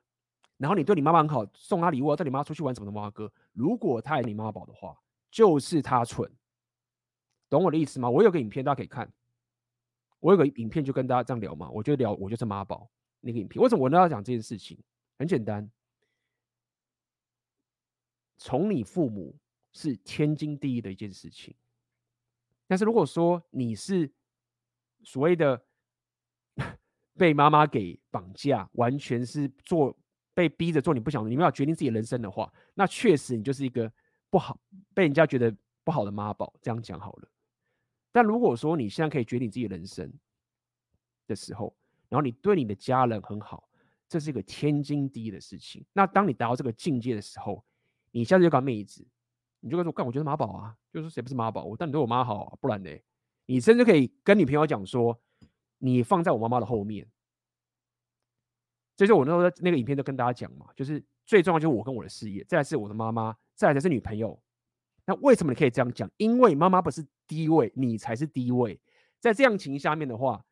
[0.56, 4.96] 然后你对你妈妈很好，送她礼物，带你妈出去玩什么的，妈哥，如果她也你妈宝的话，
[5.30, 6.30] 就是她蠢，
[7.48, 8.08] 懂我的意思吗？
[8.08, 9.12] 我有个影片大家可以看，
[10.20, 12.88] 我有个影片就跟大家这样聊嘛，我就聊我就是妈宝
[13.20, 13.62] 那个影片。
[13.62, 14.78] 为什么我都要讲这件事情？
[15.18, 15.70] 很简单，
[18.38, 19.36] 宠你父母
[19.72, 21.54] 是天经地义的一件事情。
[22.70, 24.08] 但是如果说你是
[25.02, 25.60] 所谓的
[27.18, 29.92] 被妈妈给绑架，完全是做
[30.32, 33.92] 被逼着做你不想，你没有决定自己人生的话，那确实你就是一个
[34.30, 34.56] 不好
[34.94, 35.52] 被人家觉得
[35.82, 36.54] 不好的妈宝。
[36.62, 37.28] 这样讲好了。
[38.12, 40.08] 但如果说你现在可以决定自己人生
[41.26, 41.76] 的时候，
[42.08, 43.68] 然后你对你的家人很好，
[44.08, 45.84] 这是一个天经地义的事情。
[45.92, 47.64] 那当你达到这个境界的时候，
[48.12, 49.04] 你下次就搞妹子。
[49.58, 51.64] 你就跟说，干，我觉得妈宝啊，就是谁不是妈宝？
[51.64, 52.90] 我但你对我妈好，不然呢？
[53.46, 55.20] 你甚至可以跟你朋友讲说，
[55.78, 57.08] 你放在我妈妈的后面。
[58.96, 64.40] 这就是我那时候在那个影片都跟大家讲嘛，就是最重要就是我跟我的事业，再来是我的妈妈，再来才是女朋友。
[65.04, 66.08] 那为什么你可以这样讲？
[66.16, 68.78] 因为妈妈不是第一位，你才是第一位。
[69.18, 70.44] 在这样情形下面的话，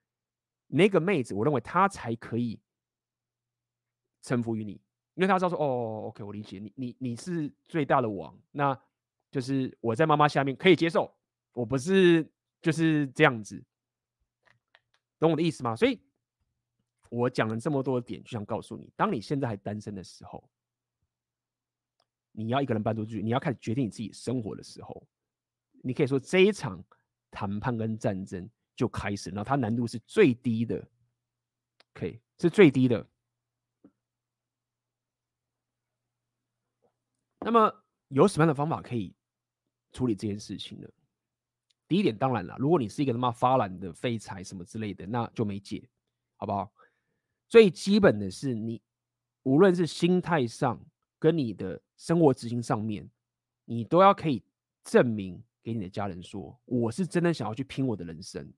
[0.66, 2.58] 那个妹子，我认为她才可以
[4.22, 4.72] 臣服于你，
[5.14, 8.76] 因为她知道说，哦，OK，我理解你，你你是最大的王，那。
[9.30, 11.14] 就是我在妈妈下面可以接受，
[11.52, 12.26] 我不是
[12.62, 13.62] 就是这样子，
[15.18, 15.76] 懂我的意思吗？
[15.76, 16.00] 所以，
[17.10, 20.48] 我讲了这么多点，就想告诉你，当你现在还单身的时候，
[22.32, 25.06] 你要一个人搬出去，你要开始决定你自己生活的时候，
[25.82, 26.82] 你可以说这一场
[27.30, 30.82] 谈判跟战争就开始，然后它难度是最低的，
[31.92, 33.06] 可以是最低的。
[37.40, 39.14] 那么有什么样的方法可以？
[39.98, 40.88] 处理这件事情的
[41.88, 45.82] 第一点，当然了，如果你是一个他妈发懒的废柴什么之类的，那就没解，
[46.36, 46.70] 好不好？
[47.48, 48.80] 最基本的是，你
[49.42, 50.80] 无论是心态上
[51.18, 53.10] 跟你的生活执行上面，
[53.64, 54.40] 你都要可以
[54.84, 58.48] 证明给你的家人说，我是真的想要去拼我的人生。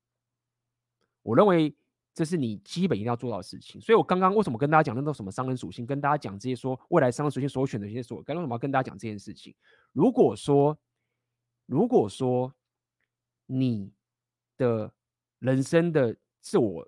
[1.23, 1.75] 我认为
[2.13, 3.81] 这是你基本一定要做到的事情。
[3.81, 9.55] 所以我刚刚为什么跟大家讲那种什么商人属性，跟大家讲这些说未来商人属性所选的一些所，刚刚为什么要跟大家讲这件事情？
[9.93, 10.77] 如果说
[11.71, 12.53] 如果说
[13.47, 13.93] 你
[14.57, 14.93] 的
[15.39, 16.85] 人生的自我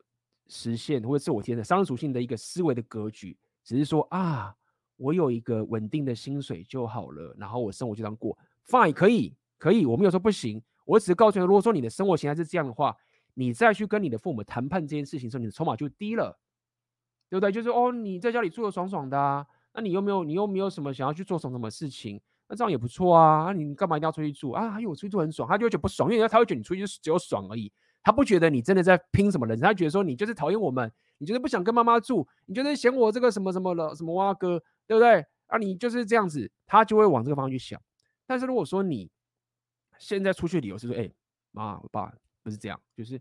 [0.48, 4.52] 实现或者自我提升的商属性的一个思维的格局，只是说啊，
[4.96, 12.96] 我有一个稳定的薪水就好了，然后我生活就这样过，fine，可以，可以，我没有说不行，我只是告诉你，如果说你的生活形态是这样的话，
[13.34, 16.36] 你再去跟你的父母谈判这件事情时候，你的筹码就低了，
[17.30, 17.52] 对不对？
[17.52, 22.20] 就是哦，你在家里住的爽爽的啊，那你又没有，你又没有什么想要去做什么什么事情。
[22.52, 24.78] 那这样也不错啊，你干嘛一定要出去住啊？
[24.78, 27.72] 因为我出去住很爽，他就会觉得不爽，因为他会觉得你出去只有爽而已，
[28.02, 35.24] 他不觉得你真的在拼什么人，他觉得说你就是讨厌我们，你就是不想跟妈妈住，你就是嫌我这个什么什么了什么蛙哥，对不对？
[35.46, 37.80] 啊，你就是这样子，他就会往这个方向去想。
[38.26, 39.10] 但是如果说你
[39.98, 41.10] 现在出去的理由是说，哎，
[41.52, 43.18] 妈，我爸不是这样，就是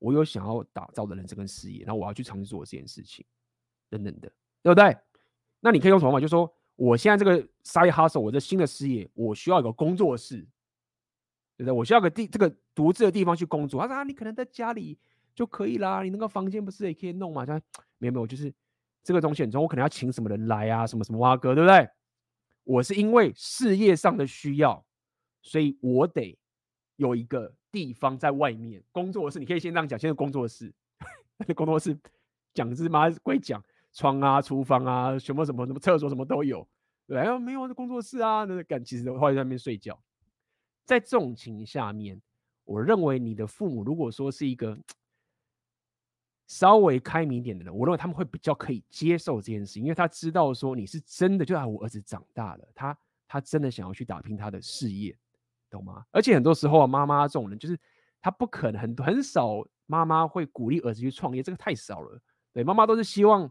[0.00, 3.24] 我有想要打造的人生跟事业，然后我要去尝试做这件事情，
[3.88, 4.96] 等等的，对不对？
[5.60, 6.20] 那你可以用什么方法？
[6.20, 10.36] 就是说，我现在这个 side hustle，我这新的事业，我需要一个工作室，
[11.56, 11.72] 对不对？
[11.72, 13.80] 我需要个地，这个独自的地方去工作。
[13.80, 14.98] 他说啊，你可能在家里
[15.34, 17.44] 就可以啦，你那个房间不是也可以弄嘛？
[17.44, 17.64] 他说
[17.98, 18.52] 没有没有，就是
[19.04, 21.88] 这个东西很重要，我可能要请什么人来啊，什么什么蛙哥，对不对？
[22.64, 24.84] 我是因为事业上的需要，
[25.42, 26.38] 所以我得
[26.96, 29.38] 有一个地方在外面工作室。
[29.38, 30.72] 你可以先这样讲，现在工作室，
[31.54, 31.96] 工作室
[32.54, 33.62] 讲是嘛归讲。
[33.92, 36.66] 窗啊，厨房啊，什么什么什么厕所什么都有，
[37.06, 39.98] 对，哎，没有，这工作室啊，那个干其实都会在那边睡觉。
[40.84, 42.20] 在这种情形下面，
[42.64, 44.78] 我认为你的父母如果说是一个
[46.46, 55.14] 稍微开明一点的人，我认为他们会比较可以接受这件事，因为他知道说你是真的就啊，我儿子长大了，他他真的想要去打拼他的事业，
[55.68, 56.04] 懂吗？
[56.10, 57.78] 而且很多时候啊，妈妈这种人就是
[58.20, 62.18] 他不可能很很少妈妈会鼓励儿子去创业，这个太少了。
[62.52, 63.50] 对，妈妈都是希望。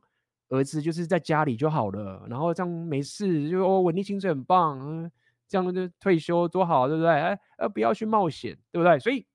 [0.52, 5.12] 儿子就是在家里就好了，然后这样没事，就哦稳定薪水很棒，嗯，
[5.48, 7.10] 这样就退休多好，对不对？
[7.10, 9.00] 哎，呃，不要去冒险，对不对？
[9.00, 9.26] 所以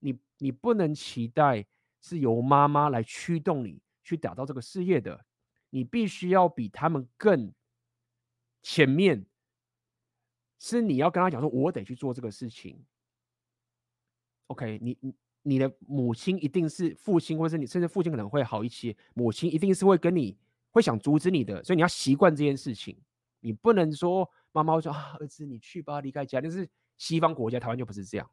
[0.00, 1.66] 你你不能期待
[2.02, 5.24] 是由妈妈来驱动你去打造这个事业的，
[5.70, 7.50] 你必须要比他们更
[8.62, 9.24] 前面，
[10.58, 12.84] 是你要跟他讲说，我得去做这个事情。
[14.48, 15.14] OK，你你。
[15.42, 18.94] 你的母亲一定是父亲，或者是你，甚至父亲可能会好一些。
[19.14, 20.36] 母亲一定是会跟你
[20.70, 22.96] 会想阻止你的，所以你要习惯这件事情。
[23.40, 26.40] 你不能说妈妈说，儿子你去吧，离开家。
[26.40, 28.26] 但是西方国家，台湾就不是这样，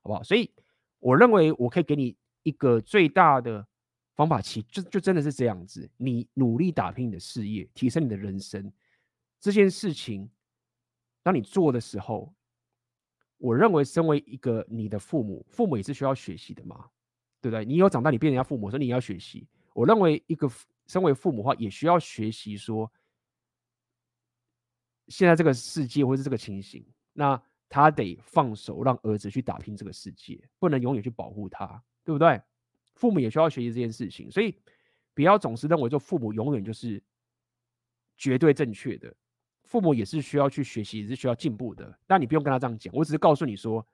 [0.00, 0.22] 好不好？
[0.22, 0.50] 所以
[0.98, 3.66] 我认为我可以给你一个最大的
[4.14, 5.90] 方法，其就就真的是这样子。
[5.96, 8.72] 你努力打拼你的事业，提升你的人生，
[9.38, 10.30] 这件事情，
[11.22, 12.34] 当你做的时候。
[13.42, 16.84] 我认为，身为一个你的父母，父母也是需要学习的嘛，
[17.40, 17.64] 对不对？
[17.64, 19.48] 你有长大，你变人家父母，所以你要学习。
[19.72, 20.46] 我认为，一个
[20.90, 22.92] 身为父母的话，也需要学习说，
[25.06, 32.42] 现在这个世界或是这个情形，那他得放手，让儿子去打拼这个世界，不能永远去保护他，对不对？
[32.96, 34.52] 父母也需要学习这件事情，所以
[35.14, 37.00] 不要总是认为，做父母永远就是
[38.18, 39.14] 绝对正确的。
[39.62, 41.96] 父母也是需要去学习，也是需要进步的。
[42.04, 43.86] 但你不用跟他这样讲，我只是告诉你说，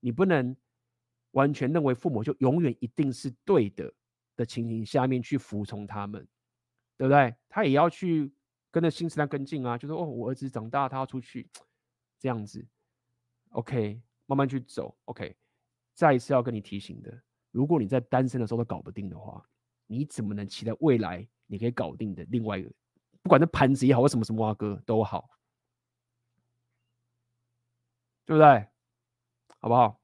[0.00, 0.56] 你不能
[1.30, 3.94] 完全认为父母就永远一定是对的
[4.36, 6.26] 的情形下面去服从他们，
[7.00, 7.34] 对不对？
[7.48, 8.30] 他也要去
[8.70, 11.48] 跟着新时代跟进啊，就说哦，我儿子长大，他要出去
[12.18, 12.62] 这样子
[13.52, 15.34] ，OK，慢慢去走，OK。
[15.94, 17.22] 再一次要跟你提醒的，
[17.52, 19.42] 如果你在单身的时候都搞不定的话，
[19.86, 22.70] 你怎么能期待未来你可以搞定的另外一个？
[23.22, 25.30] 不管是盘子也好，或什么什么蛙哥都好，
[28.26, 28.68] 对不对？
[29.58, 29.98] 好不好？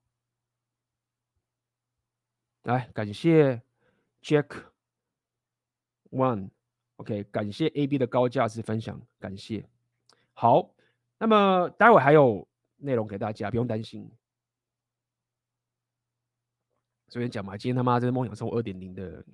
[2.63, 3.63] 来，感谢
[4.23, 4.65] Jack
[6.11, 6.49] One
[6.97, 9.69] OK，感谢 AB 的高价值分享，感谢。
[10.33, 10.75] 好，
[11.19, 14.11] 那么待会还有内容给大家，不用担心。
[17.09, 19.25] 随便讲嘛，今天他妈这是梦想生活二点零的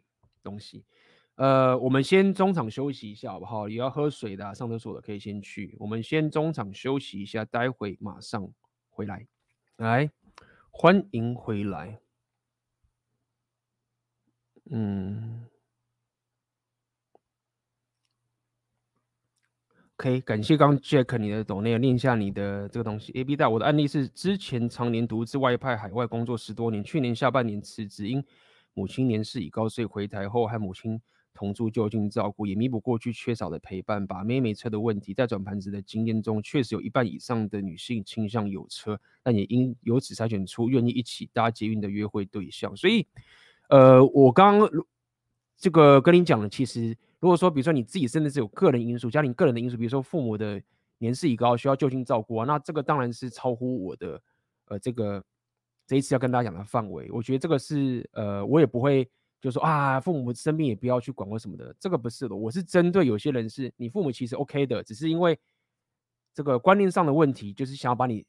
[0.43, 0.85] 东西。
[1.37, 3.69] 呃，我们先中场休息一下，好不好？
[3.69, 5.75] 也要喝水的、上厕所的可以先去。
[5.81, 8.53] 我们先中场休息一下，待会马上
[8.91, 9.27] 回来。
[9.77, 10.11] 来，
[10.71, 11.99] 欢迎回来。
[14.71, 15.47] 嗯
[20.03, 23.13] ，OK，感谢刚 Jack 你的抖内，念一下你的这个东西。
[23.13, 28.25] AB 大，我的案例是之前常年独自外派海外工作十多年，去年下半年辞职，因
[28.75, 31.01] 母亲年事已高，所以回台后和母亲。
[31.35, 34.07] 同住就近照顾，也弥补过去缺少的陪伴。
[34.07, 42.77] 把妹妹车的问题，在转盘子的经验中，确实有一半以上的女性倾向有车，但也因由此筛选出愿意一起搭捷运的约会对象。
[42.77, 43.07] 所以，
[43.71, 44.69] 呃，我刚刚
[45.57, 50.61] 这个跟你讲的，其实如果说，比如说你自己真的是有个人因素，家庭个人的因素，比如说父母的
[50.99, 54.21] 年事已高，需要就近照顾啊，那这个当然是超乎我的
[54.67, 55.25] 呃这个
[55.87, 57.09] 这一次要跟大家讲的范围。
[57.13, 59.09] 我觉得这个是呃，我也不会。
[59.41, 62.37] 就说啊，父母生病也不要去管或什么的，这个不是的。
[62.37, 65.37] 我是针对有些人是，你父母其实 OK 的，只是因为
[66.33, 68.25] 这个观念上的问题，就是想要把你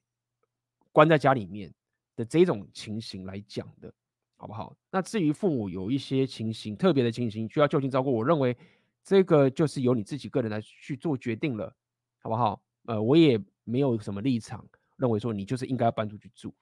[0.91, 1.71] 关在家里面
[2.15, 3.93] 的这种情形来讲的，
[4.37, 4.75] 好不好？
[4.89, 8.57] 那至于父母有一些情形特别的情形需要就近照顾，我认为
[9.03, 11.75] 这个就是由你自己个人来去做决定了，
[12.19, 12.63] 好不好？
[12.85, 14.65] 呃，我也没有什么立场
[14.97, 16.53] 认为说你就是应该搬出去住，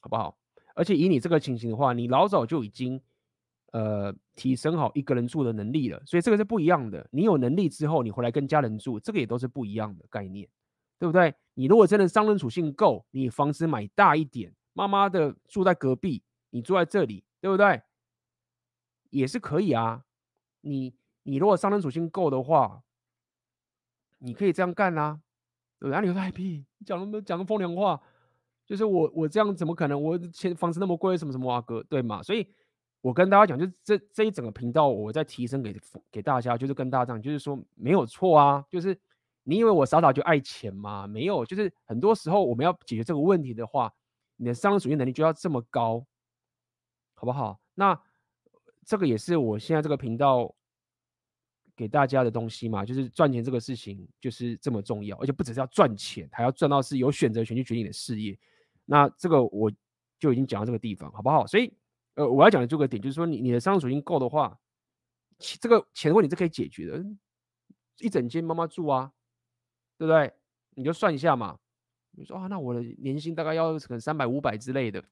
[0.00, 0.36] 好不好？
[0.74, 3.00] 而且以你这个情形的话，你老早就已经
[3.72, 7.06] 呃提升好一个人住的能力了，所以这个是不一样的。
[7.10, 10.48] 你有能力之后，你回来跟家人住，这个也都是不一样的概念，
[10.98, 11.34] 对不对？
[11.54, 17.82] 你如果真的商人属性够，你房子买大一点，妈妈的住在隔壁，你住在这里，对不对？
[19.10, 20.04] 也是可以啊。
[20.62, 22.82] 你你如果商人属性够的话，
[24.18, 25.20] 你可以这样干啊。
[25.78, 26.06] 对不对？
[26.06, 27.98] 你说 IP，你讲那么讲个风凉话。
[28.66, 30.00] 就是我我这样怎么可能？
[30.00, 32.22] 我钱房子那么贵，什么什么啊哥，对吗？
[32.22, 32.46] 所以，
[33.00, 35.74] 我跟大家讲，就这这一整个频道，我在提升给
[36.12, 38.62] 给大家，就是跟大家讲，就是说没有错啊。
[38.68, 38.94] 就是
[39.42, 41.06] 你以为我傻傻就爱钱吗？
[41.06, 43.90] 没有，就是很多时候我们要解决这个问题的话，
[44.36, 46.04] 你的商人属性能力就要这么高，
[47.14, 47.58] 好不好？
[47.74, 47.98] 那
[48.84, 50.54] 这个也是我现在这个频道。
[51.80, 58.38] 给大家的东西嘛，就是赚钱这个事情就是这么重要，而且不只是要赚钱，还要赚到是有选择权去决定你的事业。
[58.84, 59.72] 那这个我
[60.18, 61.46] 就已经讲到这个地方，好不好？
[61.46, 61.72] 所以，
[62.16, 64.60] 呃，我要讲的这个点就是说你，你的商属性够的话，
[65.38, 67.02] 这个钱问题是可以解决的。
[68.00, 69.10] 一整间妈妈住啊，
[69.96, 70.30] 对不对？
[70.74, 71.58] 你就算一下嘛。
[72.10, 75.02] 你说啊，那我的年薪大概要可能三百五百之类的，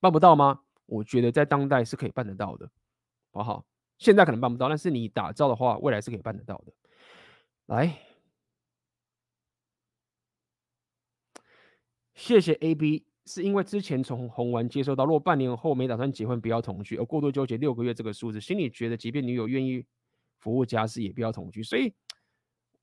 [0.00, 0.62] 办不到吗？
[0.86, 2.66] 我觉得在当代是可以办得到的，
[3.30, 3.66] 好不好？
[3.98, 6.72] 现在可能办不到，但是你打造的话，未来是可以办得到的。
[7.66, 7.98] 来，
[12.14, 19.84] 谢谢 AB，是因为之前从红丸接收到，若半年后没打算结婚，不要同居，而过度纠结六个月这个数字，心里觉得，即便女友愿意
[20.38, 21.62] 服务家事，也不要同居。
[21.62, 21.92] 所以，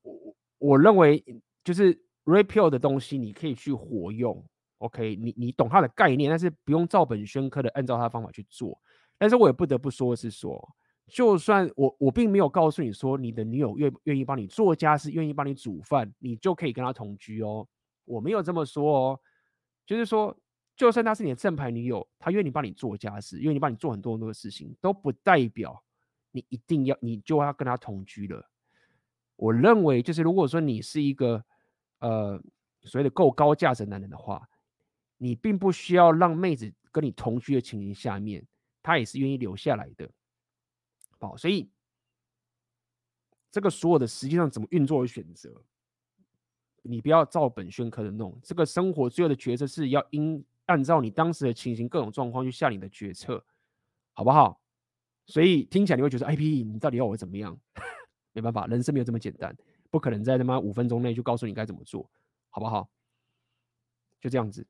[0.04, 1.24] 我我认为
[1.64, 4.46] 就是 Repeal 的东西，你可以去活用。
[4.80, 8.80] OK，你你懂它的概念，但是不用照本宣科的按照它的方法去做。
[9.18, 10.76] 但是我也不得不说是说。
[11.08, 17.68] 就算我我并没有告诉你说，你的女友愿愿意帮你做家事，愿意帮你煮饭，你就可以跟她同居哦。
[18.06, 19.20] 我没有这么说哦，
[19.86, 20.36] 就是说，
[20.76, 25.84] 就算她是你的正牌女友，她愿意帮你做家事，愿意帮你做很多很多的事情，都不代表
[26.32, 28.50] 你一定要你就要跟她同居了。
[29.36, 31.44] 我认为，就是如果说你是一个
[32.00, 32.42] 呃
[32.82, 34.50] 所谓的够高价值男人的话，
[35.18, 38.44] 你并不需要让妹子跟你同居的情形下面，
[38.82, 40.10] 她也是愿意留下来的。
[41.20, 41.70] 好，所以
[43.52, 45.52] 这个所有的实际上怎么运作的选择，
[46.82, 48.38] 你不要照本宣科的弄。
[48.44, 53.44] 这个生活最后的决策是要应按照你当时的情形、各种状况去下你的决策，
[54.14, 54.60] 好不好？
[55.26, 57.58] 所以听起来你会觉得，IP，你到底要我怎么样？
[58.34, 59.56] 没办法，人生没有这么简单，
[59.90, 62.08] 不可能在他妈五分钟内就告诉你该怎么做，
[62.50, 62.90] 好不好？
[64.20, 64.68] 就这样子。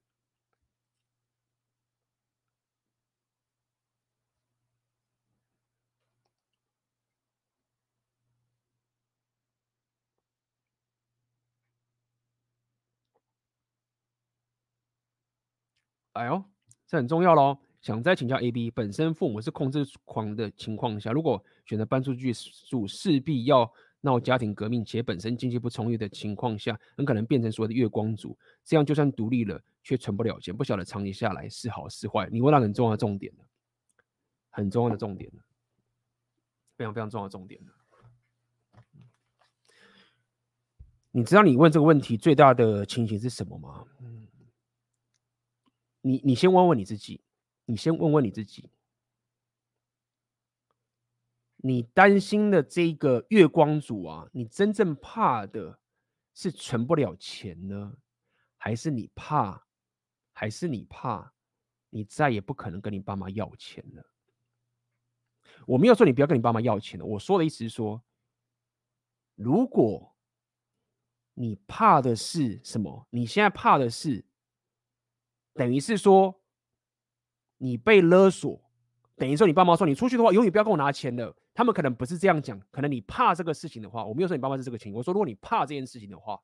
[16.16, 16.42] 哎呦，
[16.88, 17.58] 这很重要喽！
[17.82, 28.38] 想再请教 AB，本身父母是控制狂的情况下，如果选择搬出去住，势必要闹家庭革命，且本身经济不充裕的情况下，很可能变成所谓的月光族。
[28.64, 32.30] 这样就算独立了，却存不了钱，不晓得长期下来是好是坏。
[32.32, 33.34] 你问到很重要的重点，
[34.52, 35.30] 很重要的重点，
[36.78, 37.60] 非常非常重要的重点。
[41.12, 43.84] 你知道你问这个问题最大的情形是什么吗？
[46.08, 47.20] 你你先问问你自己，
[47.66, 48.70] 你先问问你自己，
[51.56, 55.80] 你担心的这个月光族啊，你真正怕的
[56.36, 57.98] 是存不了钱呢，
[58.56, 59.66] 还是你怕，
[60.32, 61.34] 还是你怕
[61.90, 64.06] 你再也不可能跟你爸妈要钱了？
[65.66, 68.04] 我没有说你不要跟你爸妈要钱了，我说的意思是说，
[69.34, 70.16] 如果
[71.34, 73.08] 你怕的是什么？
[73.10, 74.24] 你现在怕的是。
[75.56, 76.40] 等于是说，
[77.58, 78.62] 你被勒索，
[79.16, 81.36] 等于说你爸妈说你出去的话，永远不要跟我拿钱了。
[81.54, 85.00] 他们可能不是这样讲，可能你怕这个事情的话，我没有说你爸妈是这个情况。
[85.00, 86.40] 我说如果你怕这件事情的话，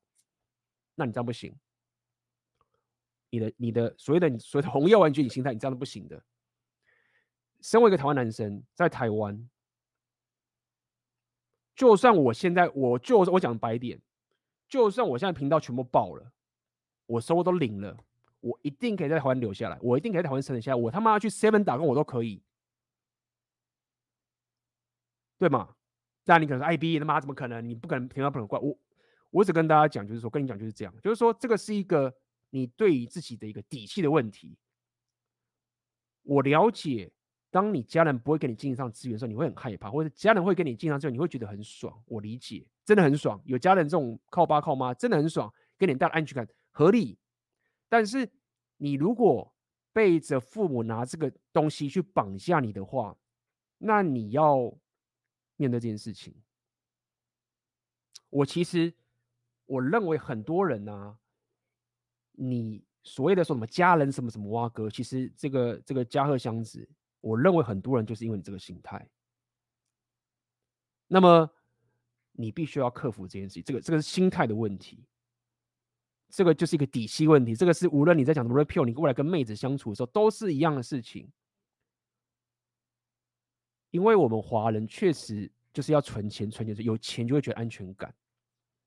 [0.94, 1.54] 那你这样不行。
[3.28, 6.22] 你的你的所谓的所谓的红药丸觉醒心态，你这样是不行的。
[7.60, 9.48] 身为一个台湾男生，在台湾，
[11.76, 14.00] 就算我现在我就我讲白点，
[14.68, 16.32] 就算我现在频道全部爆了，
[17.06, 17.96] 我收入都领了。
[18.42, 20.74] 我一定可以在台湾留下来，我一定可以在台湾生存下来。
[20.74, 22.42] 我他妈去 Seven 打工，我都可以，
[25.38, 25.74] 对吗？
[26.24, 27.66] 但你可能说 IB 他妈怎么可能？
[27.66, 28.76] 你不可能平常不能怪我。
[29.30, 32.12] 我只跟大家讲，就是说跟你讲就是这样，就是说这个是一个
[32.50, 34.58] 你对于自己的一个底气的问题。
[36.22, 37.10] 我了解，
[37.50, 41.96] 当你家人不会给你经济上资源的时候，你会很害怕，或者家人会给你经济上资源，你会觉得很爽。
[42.06, 43.40] 我理解，真的很爽。
[43.44, 47.18] 有家人这种靠爸靠妈，真的很爽，给你带来安全感，合理。
[47.92, 48.26] 但是
[48.78, 49.54] 你如果
[49.92, 53.14] 背着父母拿这个东西去绑架你的话，
[53.76, 54.74] 那你要
[55.56, 56.34] 面对这件事情。
[58.30, 58.94] 我其实
[59.66, 61.18] 我认为很多人呢、啊，
[62.32, 66.88] 你所谓的说什么家人什么什么挖哥，其实这个这个加贺祥子，
[67.20, 69.06] 我认为很多人就是因为你这个心态。
[71.08, 71.46] 那么
[72.32, 75.04] 你必须要克服这件事情，这个这个是心态的问题，
[76.32, 77.54] 这个就是一个底气问题。
[77.54, 81.30] 这个是无论你在讲什么 rapio，你过来跟妹子相处的时候，都是一样的事情。
[83.90, 88.12] 因为我们华人确实就是要存钱，存钱是有钱就会觉得安全感。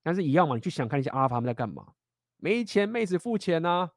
[0.01, 1.93] 但是，一样嘛，你去想看一下阿发他们在干嘛？
[2.37, 3.91] 没钱，妹子付钱啊，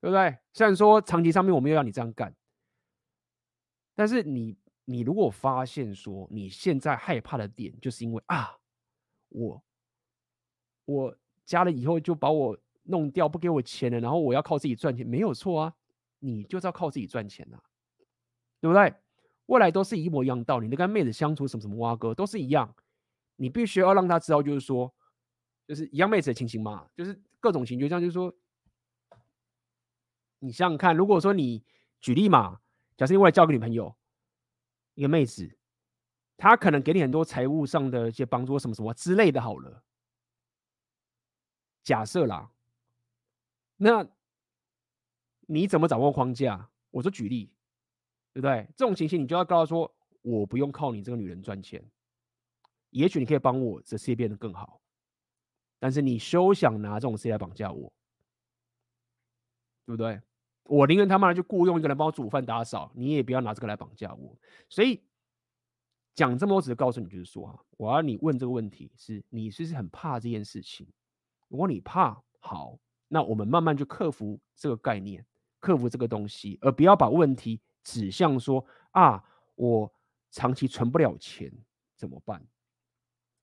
[0.00, 0.38] 对不对？
[0.54, 2.34] 虽然说长期上面我没有让你这样干，
[3.94, 4.56] 但是你，
[4.86, 8.58] 你如果发现说你现在害怕的点，就是因为啊，
[9.28, 9.62] 我，
[10.86, 15.74] 我加了以后就把我弄掉，不给我钱了，然后我要靠自己赚钱，没有错啊，
[16.18, 17.62] 你就是要靠自己赚钱啊，
[18.60, 18.92] 对不对？
[19.46, 22.74] 未来都是一模一样道理，你跟妹子相处什么什么挖哥都是一样，
[23.36, 24.92] 你必须要让他知道，就是说，
[25.68, 28.34] 就是一样妹子的情形嘛，就是各种情绪，这样就是说，
[30.40, 31.64] 你想想看，如果说你
[32.00, 32.60] 举例嘛，
[32.96, 33.94] 假设你为了交个女朋友，
[34.94, 35.56] 一个妹子，
[36.36, 39.84] 她可能给你很多财务上的一些帮助，什么什么之类的，好了，
[41.86, 42.50] 假设啦，
[43.76, 44.06] 那
[45.46, 46.68] 你怎么掌握框架？
[46.90, 47.50] 我说举例。
[48.36, 48.68] 对不对？
[48.76, 51.82] 这种情形，你就要告诉说，我不用靠你这个女人赚钱，
[52.90, 54.78] 也许你可以帮我这事业变得更好，
[55.78, 57.90] 但是你休想拿这种事业来绑架我，
[59.86, 60.20] 对不对？
[60.64, 64.38] 我宁愿他妈的就雇佣一个人帮我煮饭打扫，你也不要拿这个来绑架我。
[64.68, 65.02] 所以
[66.14, 70.86] 讲这么多，只是告诉你，就是说啊，我要你问这个问题是，你是不是很怕这件事情？
[71.48, 72.78] 如果你怕，好，
[73.08, 75.24] 那我们慢慢就克服这个概念，
[75.60, 77.60] 克服这个东西，而不要把问题。
[77.88, 79.22] 指向说啊，
[79.54, 79.88] 我
[80.32, 81.48] 长期存不了钱
[81.94, 82.44] 怎么办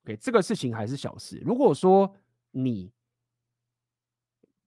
[0.04, 1.42] ？OK，这个事情还是小事。
[1.46, 2.14] 如果说
[2.52, 2.92] 你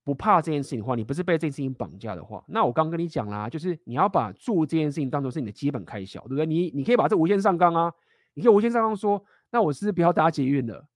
[0.03, 6.47] 不怕这件事情的话，你不是被这件事情绑架的话，那我刚跟你讲啦，就是你要把住这件事情当做是你的基本开销，对不对？
[6.47, 7.93] 你你可以把这无限上纲啊，
[8.33, 10.89] 你可以无限上纲说，那我是不是不要搭捷运了，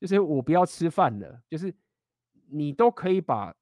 [0.00, 1.74] 就是我不要吃饭了，就是
[2.48, 3.54] 你都可以把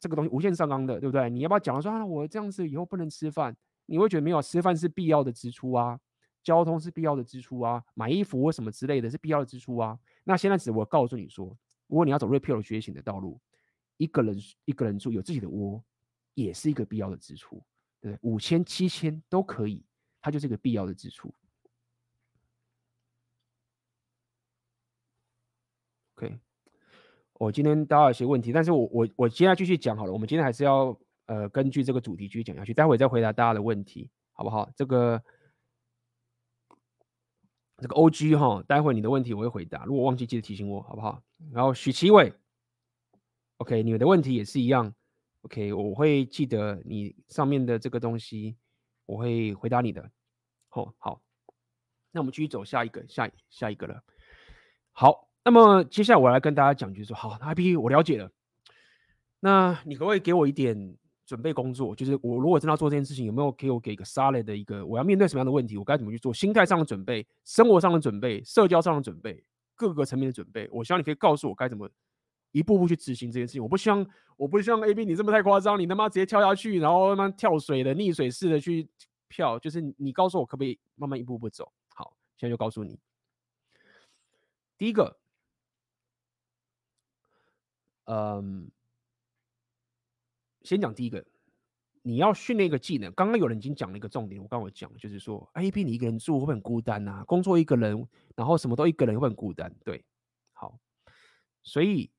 [0.00, 1.28] 这个东西无限上纲的，对不对？
[1.30, 3.56] 你要不要讲说啊，我这样子以后不能吃饭？
[3.86, 6.00] 你会觉得没有吃饭是必要的支出啊，
[6.42, 9.98] 交通是必要的支出啊，买衣服或什么之类的是必要的支出啊。
[10.24, 11.54] 那现在只我告诉你说，
[11.86, 13.38] 如果你要走 Red Pill 觉醒的道路，
[13.98, 15.84] 一个人一个人住有自己的窝，
[16.32, 17.62] 也是一个必要的支出，
[18.00, 18.18] 对不对？
[18.22, 19.84] 五千七千都可以，
[20.20, 21.32] 它就是一个必要的支出。
[26.16, 26.38] OK，
[27.34, 30.98] 我今天大家有些问题，但是我我我接下来继续讲好了，我们今天还是要。
[31.26, 34.70] 呃，根据这个主题继续讲下去，待会再回答大家的问题，好不好？
[34.76, 35.22] 这个
[37.78, 41.22] 这个 OG 哈，待会你的问题我会回答，如果忘记记得提醒我，好不好？
[41.50, 42.30] 然后许奇伟
[43.56, 44.94] ，OK，你们的问题也是一样
[45.40, 48.58] ，OK，我会记得你上面的这个东西，
[49.06, 50.10] 我会回答你的。
[50.68, 51.22] 好，好，
[52.10, 54.04] 那我们继续走下一个，下下一个了。
[54.92, 58.30] 好，那么接下来我来跟大家讲，就是说，好，IP 我了解了，
[59.40, 60.96] 那你可不可以给我一点？
[61.26, 66.34] 准备工作就是我如果真的要做这件事情，有没有给我给一个 solid 的一个我要面对什么样的问题，我该怎么去做？
[66.34, 69.42] 心态上的准备，生活上的准备，社交上的准备，
[69.74, 70.68] 各个层面的准备。
[70.70, 71.88] 我希望你可以告诉我该怎么
[72.52, 73.62] 一步步去执行这件事情。
[73.62, 74.06] 我不希望，
[74.36, 78.86] 我不希望 AB 你这么太夸张，你他妈直接跳下去，然后他妈跳水的溺水式的去
[79.30, 79.58] 跳。
[79.58, 81.72] 就是你告诉我可不可以慢慢一步步走？
[81.94, 82.98] 好，现在就告诉你，
[84.76, 85.16] 第一个，
[88.04, 88.70] 嗯。
[90.62, 91.22] 先讲第一个，
[92.00, 93.12] 你要训练一个技能。
[93.12, 97.22] 刚刚有人已经讲了一个重点，我刚刚有讲，就是说，A B 你一个人住会很孤单啊？
[97.24, 99.70] 工作一个人，然后什么都一个人会很孤单？
[99.84, 100.02] 对，
[100.54, 100.78] 好，
[101.62, 102.10] 所以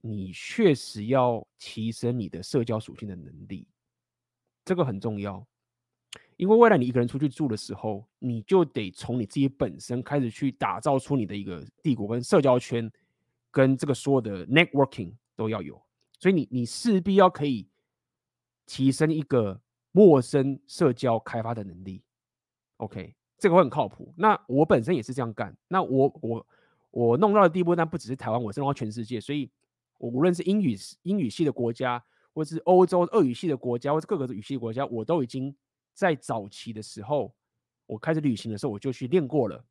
[0.00, 3.66] 你确实要提升你的社交属性的能力，
[4.64, 5.44] 这个很重要。
[6.36, 12.88] 因为未来你一个人出去住的时候，你就得从你自己本身开始去打造出你的一个帝国跟社交圈，
[13.52, 15.80] 跟这个所有的 networking 都要有。
[16.18, 17.68] 所以你你势必要可以。
[18.64, 19.60] 提升一个
[19.90, 22.00] 陌生社交开发的能力
[22.76, 24.14] ，OK，这个会很靠谱。
[24.16, 25.54] 那我本身也是这样干。
[25.66, 26.46] 那我我
[26.92, 29.20] 我弄到的地步，那不只是台湾，我是弄到全世界。
[29.20, 29.50] 所以，
[29.98, 32.02] 我无论是英语英语系的国家，
[32.32, 35.54] 或是欧洲俄语系的国家，或是各个语系国家，我都已经
[35.92, 37.34] 在早期的时候，
[37.84, 39.62] 我开始旅行的时候，我就去练过了。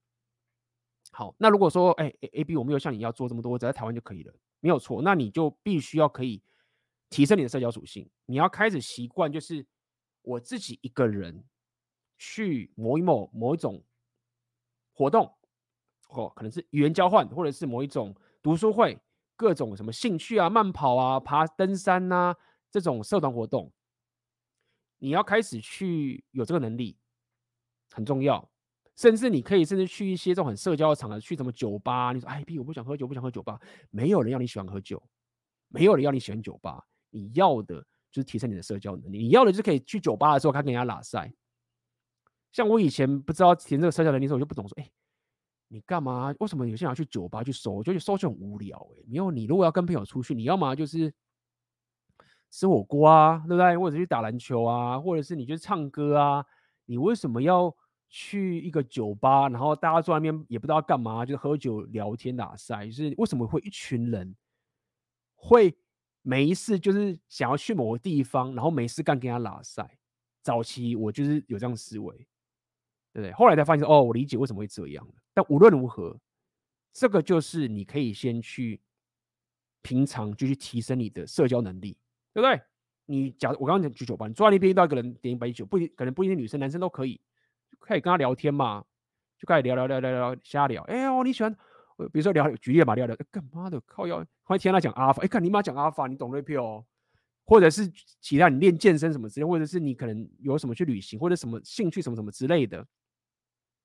[1.13, 5.01] 好，那如果说，哎、欸、，A B 我没有像你要做这么多，我只在台湾就可以了，没有错。
[5.01, 6.41] 那你就必须要可以
[7.09, 9.65] 提升你的社交属性，你要开始习惯，就是
[10.21, 11.43] 我自己一个人
[12.17, 13.83] 去某一某某一种
[14.93, 15.35] 活动，
[16.09, 18.97] 哦，可能是语言交换，或者是某一种读书会，
[19.35, 22.37] 各种什么兴趣啊，慢跑啊，爬登山呐、啊，
[22.69, 23.71] 这种社团活动，
[24.99, 26.97] 你要开始去有这个能力，
[27.91, 28.50] 很重要。
[29.01, 32.11] 甚至你可以甚至去一些这种很社交的场合，去什么酒吧？
[32.13, 33.59] 你说哎，B 我不想喝酒，不想喝酒吧。
[33.89, 35.01] 没有人要你喜欢喝酒，
[35.69, 36.85] 没有人要你喜欢酒吧。
[37.09, 41.33] 你要的就是提升你的社交能力，你要的就是可以去酒吧的时候，看跟人家拉赛。
[42.51, 44.87] 像我以前不知道提升这个社交能力的时候，我就不懂说，哎，
[45.69, 46.31] 你干嘛？
[46.39, 47.71] 为什么有些人要去酒吧去搜？
[47.71, 49.03] 我觉得搜就很无聊哎。
[49.07, 51.11] 没有，你如果要跟朋友出去，你要么就是
[52.51, 53.75] 吃火锅啊，对不对？
[53.79, 56.45] 或者去打篮球啊，或者是你去唱歌啊。
[56.85, 57.75] 你为什么要？
[58.13, 62.85] 去一个酒吧，然后大家坐在那边也不知道干嘛，就喝酒聊天打赛。
[62.85, 64.35] 就是为什么会一群人
[65.33, 65.73] 会
[66.21, 69.97] 没一次就是想要去某个地方，然后没事干跟他拉赛？
[70.43, 72.13] 早期我就是有这样思维，
[73.13, 73.31] 对不对？
[73.31, 75.07] 后来才发现哦，我理解为什么会这样。
[75.33, 76.19] 但无论如何，
[76.91, 78.81] 这个就是你可以先去
[79.81, 81.97] 平常就去提升你的社交能力，
[82.33, 82.61] 对不对？
[83.05, 87.21] 你假如我刚刚讲去酒吧，你坐在那边遇到一个人点一杯酒，不一可能不一定女生男生都可以。
[87.81, 88.85] 可以跟他聊天嘛？
[89.37, 90.83] 就开始聊聊聊聊聊瞎聊。
[90.83, 91.51] 哎呦，你喜欢，
[92.13, 93.17] 比如说聊举例嘛，聊聊。
[93.31, 93.81] 干嘛的？
[93.81, 95.23] 靠腰，欢迎听他讲阿法。
[95.23, 96.85] 哎，看你妈讲阿法，你懂瑞 p 哦？
[97.43, 97.91] 或者是
[98.21, 102.85] 其他你练健身什么之类，或者是你可能有什么去旅行或者什么兴趣什么什么之类的，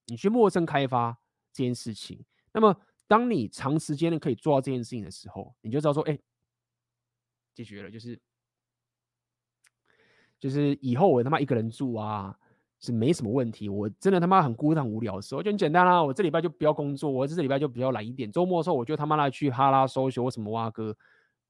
[0.06, 1.18] 你去陌生开发
[1.52, 2.22] 这件事情。
[2.52, 2.78] 那么，
[3.08, 6.18] 当你长时间的可以做到这件事情的时候，你就知道说，哎，
[7.54, 8.20] 解决了，就是
[10.38, 12.38] 就是以后我他妈一个人住啊。
[12.78, 16.02] 是没什么问题，我真的他妈很孤单无聊的时候就很简单啦、啊。
[16.04, 18.30] 我这礼拜就不要工作，我这礼拜就比较懒一点。
[18.30, 20.96] 周末的时候，我就他妈来去哈拉 social 或什么挖哥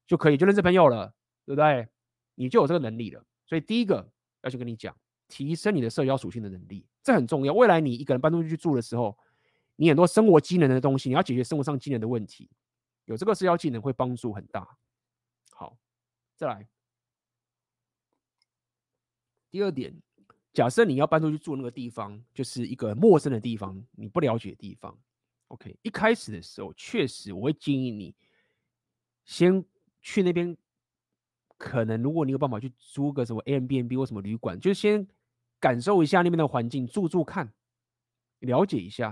[0.07, 1.13] 就可以，就认识朋友了，
[1.45, 1.87] 对不对？
[2.35, 3.21] 你就有这个能力了。
[3.45, 4.09] 所以第一个
[4.43, 4.95] 要去跟你讲，
[5.27, 7.53] 提升你的社交属性的能力，这很重要。
[7.53, 9.17] 未来你一个人搬出去住的时候，
[9.75, 12.49] 你很多生活机能的东西，你要解决生活上机能的问题，
[13.05, 14.77] 有这个社交技能会帮助很大。
[15.51, 15.77] 好，
[16.37, 16.67] 再来
[19.51, 19.93] 第二点。
[20.57, 24.97] 假设你要搬出去住那个地方，就是一个陌生的地方，你不了解的地方。
[25.49, 28.15] OK，一开始的时候，确实我会建议你
[29.23, 29.63] 先
[30.01, 30.57] 去那边。
[31.59, 35.07] 可能如果你有办法去租个什么 Airbnb 或什么旅馆，就先
[35.59, 37.53] 感受一下那边的环境，住住看，
[38.39, 39.11] 了解一下，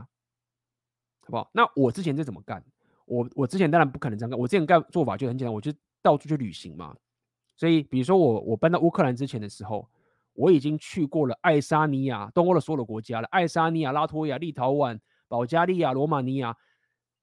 [1.19, 1.51] 好不好？
[1.53, 2.65] 那我之前是怎么干？
[3.05, 6.97] 我我之前当然不可能这样干，我之前干做法就很简单，我就到处去旅行嘛。
[7.55, 9.87] 所以，比如说我我搬到乌克兰之前的时候。
[10.35, 13.27] 我已经去过了爱沙尼亚、东欧的所有的国家了。
[13.31, 16.55] 爱沙尼亚、拉脱维亚、立陶宛、保加利亚、罗马尼亚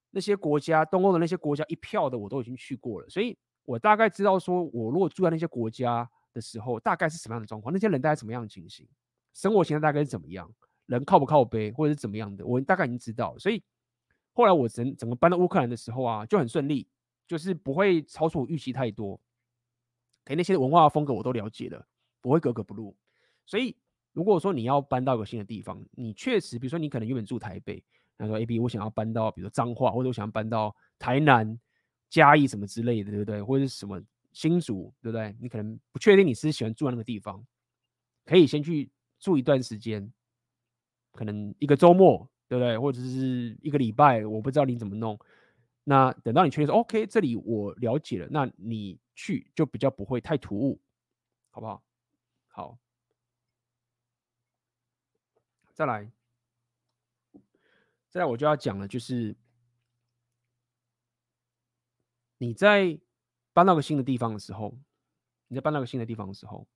[0.09, 8.87] 那些国家，东欧的那些国家一票的我都已经去过了，所以我大概知道说，我如果住在那些国家的时候，大概是什么样的状况，那些人大概什么样的情形，
[9.33, 10.51] 生活形态大概是怎么样，
[10.87, 13.37] 人靠不靠北，或者是怎么样的，我大概已经知道。
[13.37, 13.63] 所以
[14.33, 16.87] 后来我整整个搬到乌克兰的时候啊，就很顺利，
[17.27, 19.19] 就是不会超出我预期太多，
[20.25, 21.87] 给那些文化风格我都了解了，
[22.21, 22.95] 不会格格不入。
[23.45, 23.75] 所以，
[24.13, 27.83] 如果说你要搬到一个新的地方，你确实，比如说你可能原本住台北，
[28.17, 31.59] 然后说 A B，我想要搬到，比如说彰化，或者我想要搬到台南、
[32.09, 33.41] 嘉义什么之类的，对不对？
[33.43, 34.01] 或者是什么
[34.31, 35.35] 新竹，对不对？
[35.39, 37.45] 你可能不确定你是喜欢住在那个地方，
[38.25, 38.89] 可以先去
[39.19, 40.11] 住一段时间，
[41.11, 42.77] 可能一个周末，对不对？
[42.77, 45.19] 或者是一个礼拜，我不知道你怎么弄。
[45.83, 50.79] 那等到你确定说 OK，这里我了解了，那你去就比较不会太突兀，
[51.51, 51.83] 好不好？
[52.47, 52.77] 好。
[55.73, 56.11] 再来，
[58.07, 59.35] 再来，我就要讲了，就是
[62.37, 62.99] 你在
[63.53, 64.77] 搬到个新的地方的时候，
[65.47, 66.67] 你在搬到个新的地方的时候，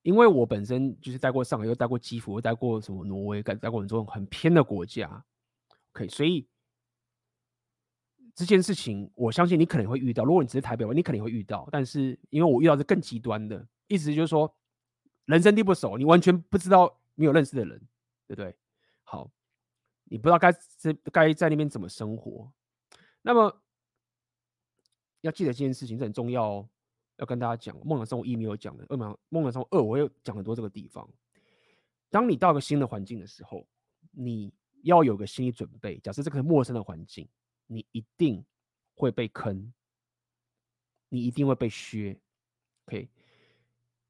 [0.00, 5.22] 因为我本身就是待过上海，又待过基辅，又待过什么挪威，待待过很多很偏的国家
[5.92, 6.48] ，OK，所以
[8.34, 10.24] 这件事情，我相信你可能会遇到。
[10.24, 14.56] 如果你只是台北，你可能会遇到，但是因为我遇到是更极端的，意思就是说。
[15.26, 17.78] 人生地不熟，你完全不知道没有认识的人，
[18.26, 18.56] 对不对？
[19.04, 19.30] 好，
[20.04, 22.52] 你不知道该在该在那边怎么生活。
[23.22, 23.62] 那么
[25.20, 26.68] 要记得这件事情是很重要哦，
[27.16, 27.76] 要跟大家讲。
[27.84, 31.08] 梦想生活一没有讲的，梦想梦想生活二我有讲很多这个地方。
[32.08, 33.66] 当你到一个新的环境的时候，
[34.12, 35.98] 你要有个心理准备。
[35.98, 37.28] 假设这个是陌生的环境，
[37.66, 38.44] 你一定
[38.94, 39.72] 会被坑，
[41.08, 42.16] 你一定会被削。
[42.86, 43.08] OK。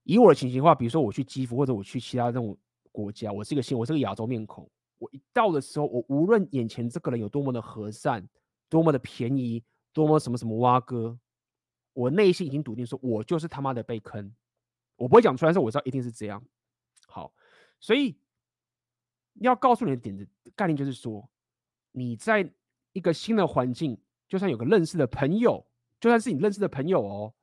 [0.07, 2.57] 以我的情形的话，比如说我去基辅或者我去其他这种
[2.93, 8.27] 国家，我是一个新，我是个亚洲面孔，我一到的时候，我无论眼前这个人有多么的和善，
[8.69, 11.19] 多么的便宜，多么什么什么挖哥，
[11.93, 14.33] 我内心已经笃定说，我就是他妈的被坑。
[14.95, 16.43] 我不会讲出来，说我知道一定是这样。
[17.09, 17.35] 好，
[17.81, 18.17] 所以
[19.41, 21.29] 要告诉你的点子概念就是说，
[21.91, 22.49] 你在
[22.93, 25.67] 一个新的环境，就算有个认识的朋友，
[26.01, 27.35] 就算是你认识的朋友哦，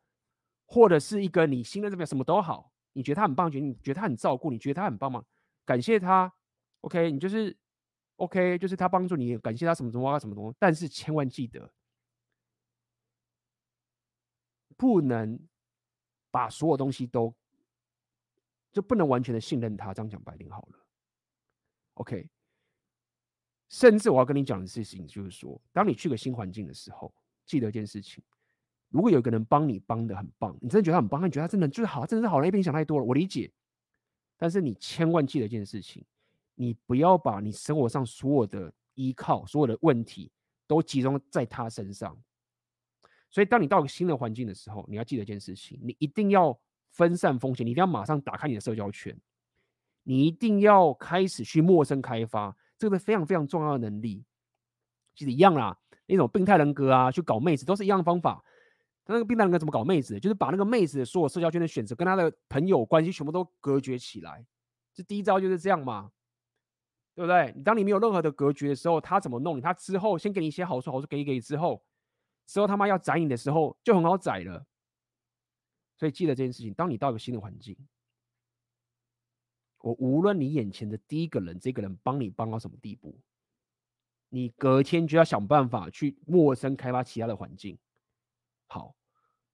[0.65, 5.23] 或者是一个你新的这边什么都好，你觉得他很棒，觉得你觉得他很照顾，你觉得他很棒吗？
[5.65, 6.33] 感谢他
[6.81, 7.55] ，OK，你就是
[8.17, 11.73] OK，就是他帮助你，感谢他什么什么什么东西，但是千万记得，
[14.75, 15.39] 不能
[16.31, 17.33] 把所有东西都。
[18.71, 20.79] 就不能完全的信任他，这样讲白领好了。
[21.93, 22.27] OK，
[23.69, 27.13] 甚至我要跟你讲的事情就是说，当你去个新环境的时候，
[27.45, 28.23] 记得一件事情：
[28.93, 33.03] 如果有一个人帮你帮的很棒，你真的觉得他很棒，你觉得他真的就是好，真的是好人，一边想太多了。
[33.03, 33.51] 我理解，
[34.37, 36.05] 但是你千万记得一件事情：
[36.55, 40.31] 你不要把你生活上所有的依靠、所有的问题
[40.67, 42.15] 都集中在他身上。
[43.29, 46.57] 所以，当你到一个新的环境的时候，你要记得一件事情：你一定要。
[46.93, 49.19] 分散风险，你一定要马上打开你的社交圈，
[50.03, 54.23] 你一定要开始去陌生开发，这个是非常非常重要的能力。
[55.15, 55.75] 其实一样啦，
[56.05, 58.45] 那种病态人格啊，去搞妹子都是一样的方法。
[59.05, 60.19] 他那个病态人怎么搞妹子？
[60.19, 64.45] 就是把那个妹子的所有社交圈的选择跟他的朋友关系全部都隔绝起来。
[64.93, 66.11] 这第一招就是这样嘛，
[67.15, 67.51] 对不对？
[67.63, 69.61] 当你没有任何的隔绝的时候，他怎么弄你？
[69.61, 71.83] 他之后先给你一些好处，好处给你给你之后，
[72.45, 74.65] 之后他妈要宰你的时候就很好宰了。
[75.97, 77.75] 所以记得这件事情，当你到一个新的环境，
[79.79, 83.19] 我无论你眼前的第一个人，这个人帮你帮到什么地步，
[84.29, 87.77] 你隔天就要想办法去陌生开发其他的环境。
[88.73, 88.95] 好，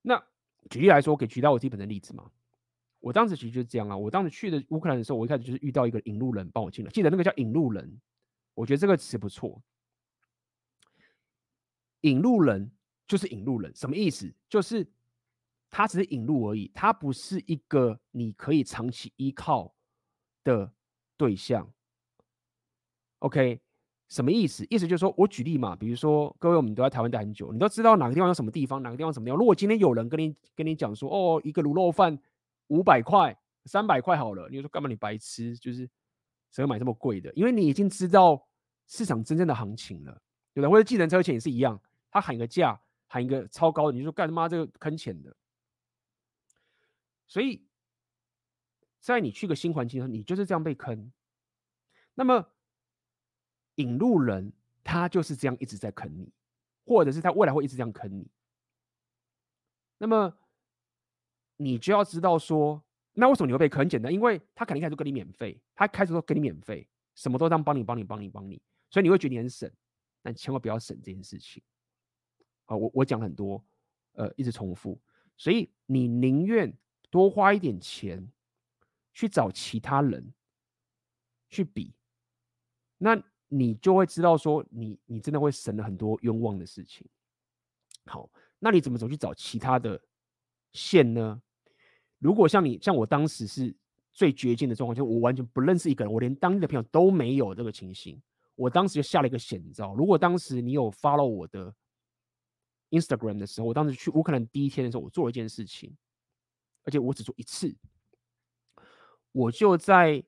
[0.02, 0.24] 那
[0.70, 2.32] 举例来说，我可以举到我自己本身的例子嘛。
[3.00, 3.98] 我当时其实就是这样啊。
[3.98, 6.92] 我当时去的乌克兰的时候，我一开始就是遇到一个引路人帮我进来。
[6.92, 8.00] 记得那个叫引路人，
[8.54, 9.62] 我觉得这个词不错。
[12.02, 12.72] 引路人
[13.08, 14.34] 就是引路人，什么意思？
[14.48, 14.88] 就是。
[15.72, 19.76] 他只是引路而已，他不是一个你可以长期依靠
[20.44, 20.74] 的
[21.16, 21.72] 对象。
[23.20, 23.62] OK，
[24.10, 24.66] 什么意思？
[24.70, 29.38] 意思就是说，我举例嘛，比如说各位，我们都在台湾待很久，你都知道哪个地方有什么地方，哪个地方什么地方。
[29.38, 32.18] 如果今天有人跟你跟你讲说，哦，一个卤肉饭
[32.68, 34.90] 五百块、三百块好了，你就说干嘛？
[34.90, 35.88] 你白吃，就是
[36.52, 37.32] 谁会买这么贵的？
[37.36, 38.48] 因为你已经知道
[38.88, 40.12] 市场真正的行情了，
[40.54, 40.70] 对不对？
[40.70, 41.80] 或者计程车钱也是一样，
[42.10, 45.36] 他喊个价，喊一个超高的，你就说干他妈这个坑钱的。
[47.28, 47.64] 所以，
[49.00, 51.12] 在你去个新环境的时候，你就是这样被坑。
[52.16, 52.44] 那么，
[53.80, 54.54] 引路人
[54.84, 56.32] 他就是这样一直在坑你，
[56.86, 58.30] 或者是他未来会一直这样坑你。
[59.98, 60.38] 那么，
[61.58, 62.84] 你就要知道说，
[63.14, 63.80] 那为什么你会被坑？
[63.80, 69.72] 很简单，因为他肯定开始跟你免费，他开始说给你免费，什么都当帮你、帮你、帮你、帮你，所以你会觉得你很省，
[70.22, 71.64] 但千万不要省这件事情。
[72.66, 73.64] 啊，我我讲很多，
[74.14, 75.00] 呃，一直重复，
[75.38, 76.72] 所以你宁愿。
[77.12, 78.32] 多花一点钱
[79.16, 80.32] 去找其他人
[81.50, 81.92] 去比，
[83.00, 83.20] 那
[83.50, 87.06] 你就会知道说你，你真的会省了很多冤枉的事情。
[88.06, 90.02] 好，那你怎么走去找其他的
[90.72, 91.42] 线呢？
[92.18, 93.76] 如果像你像我当时是
[94.14, 98.22] 最绝境的状况，就我完全不认识一个人，我连当地的朋友都没有这个情形，
[98.56, 99.94] 我当时就下了一个险招。
[99.96, 101.74] 如果当时你有 follow 我的
[102.92, 105.96] Instagram 的时候，我当时去乌克兰第一天的时候，我做了一件事情。
[106.86, 107.76] 而且我只做一次，
[109.32, 110.24] 我就在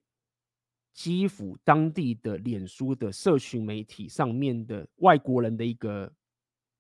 [0.94, 6.12] 基辅当地的脸书的社群媒体上面的外国人的一个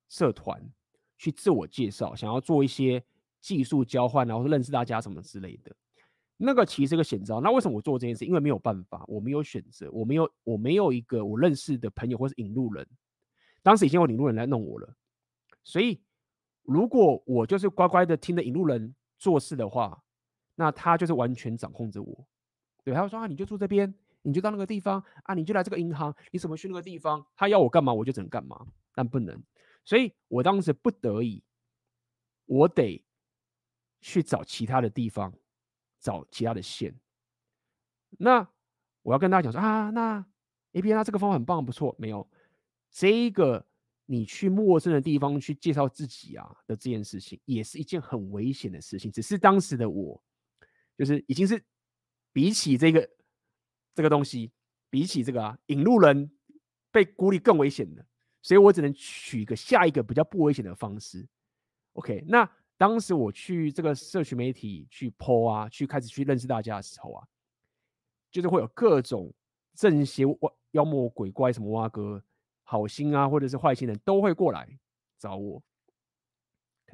[0.09, 0.61] 社团
[1.17, 3.03] 去自我介绍，想要做一些
[3.39, 5.75] 技术交换，然后认识大家什么之类的。
[6.37, 7.39] 那个其实是个险招。
[7.41, 8.25] 那为什么我做这件事？
[8.25, 12.87] 因为没有办法，我没有选择，我没有我没有一个我认识的朋友或是引路人。
[13.63, 14.95] 当时已经有引路人来弄我了，
[15.63, 16.01] 所以
[16.63, 18.95] 如果我就是乖乖的听着引路人。
[19.21, 20.01] 做事的话，
[20.55, 22.25] 那他就是完全掌控着我。
[22.83, 27.25] 对，他会说啊，你就住这边，你就到那个地方啊，你就来这个银行，你怎么去那个地方？
[27.35, 29.41] 他要我干嘛，我就只能干嘛，但不能。
[29.83, 31.43] 所以我当时不得已，
[32.45, 33.03] 我得
[33.99, 35.33] 去找其他的地方，
[35.99, 36.93] 找其他的线。
[38.17, 38.47] 那
[39.01, 40.25] 我要跟大家讲说啊，那
[40.73, 42.29] APN，这个方法很棒，不错，没有
[42.89, 43.65] 这个。
[44.07, 49.09] 你去陌生的地方去介绍自己啊的这件事情，也是一件很危险的事情。
[49.09, 50.21] 只是当时的我，
[50.97, 51.63] 就是已经是
[52.33, 53.09] 比起这个
[53.93, 54.51] 这个东西，
[54.89, 56.31] 比起这个啊引路人
[56.91, 58.05] 被孤立更危险的，
[58.41, 61.27] 所以我只能取一个下一个比较不危险的方式。
[61.93, 67.27] OK，那当时我去这个社群媒体去 po 啊，去开始去认识大家的时候啊，
[68.31, 69.33] 就是会有各种
[69.75, 70.23] 正邪
[70.71, 72.23] 妖魔鬼怪什么蛙哥，
[72.63, 74.79] 好心啊或者是坏心人都会过来
[75.19, 75.61] 找我，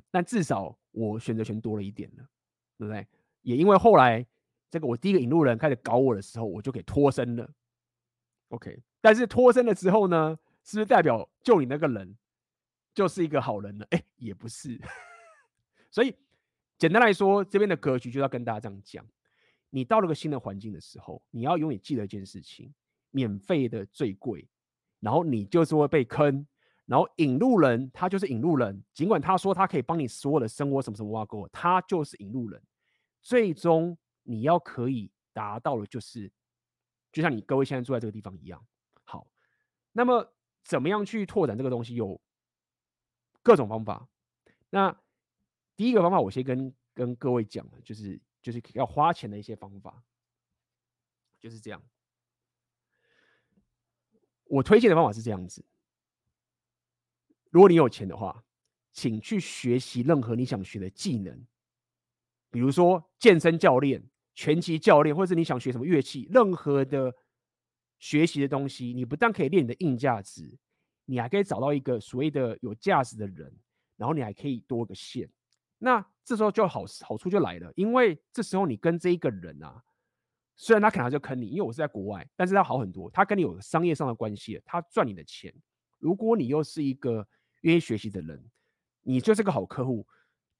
[0.09, 2.27] 但至少我选择权多了一点了，
[2.77, 3.07] 对不对？
[3.43, 4.25] 也因为后来
[4.69, 7.49] 这个我第一个引路人开始搞我的时候，我就给脱身了。
[8.49, 12.17] OK，但是脱身了之后呢，是不是代表救你那个人
[12.93, 13.85] 就是一个好人呢？
[13.91, 14.79] 哎，也不是。
[15.91, 16.15] 所以
[16.77, 19.05] 简单来说，这边的格局就要跟大家这样讲：
[19.69, 22.73] 你到了个新的环境的时候，你要永远记得一件事情。
[23.09, 24.47] 免费的最贵，
[24.99, 26.45] 然后你就是会被坑，
[26.85, 32.61] 然后引路人他就是引路人，尽管他说他可以帮你所有的生活什么什么挖沟，他就是引路人。
[33.23, 33.97] 最终
[34.29, 36.29] 你要可以达到的，就是
[37.13, 38.67] 就像你各位现在坐在这个地方一样。
[39.05, 39.25] 好，
[39.93, 40.35] 那么
[40.65, 41.95] 怎么样去拓展这个东西？
[41.95, 42.19] 有
[43.41, 44.09] 各种方法。
[44.69, 44.93] 那
[45.77, 50.03] 第一个方法，我先跟跟各位讲，就是就是要花钱的一些方法，
[51.39, 51.81] 就是这样。
[54.43, 55.65] 我推荐的方法是这样子：
[57.49, 58.43] 如果你有钱的话，
[58.91, 61.45] 请去学习任何你想学的技能，
[62.49, 64.03] 比如说健身教练、
[64.37, 67.11] 拳击教练，或者是你想学什么乐器，任何的
[67.97, 70.55] 学习的东西，你不但可以练你的硬价值，
[71.05, 73.51] 你还可以找到一个所谓的有价值的人，
[73.95, 75.27] 然后你还可以多个线。
[75.79, 79.83] 那这时候就好好处就来了，因为这时候你跟这一个人啊。
[80.59, 85.51] 虽然他可能就坑你，因为我是在国外，但是他好很多，他跟你有商业上的关系，他赚你的钱。
[85.97, 87.27] 如果你又是一个
[87.61, 88.43] 愿意学习的人，
[89.01, 90.07] 你就是个好客户。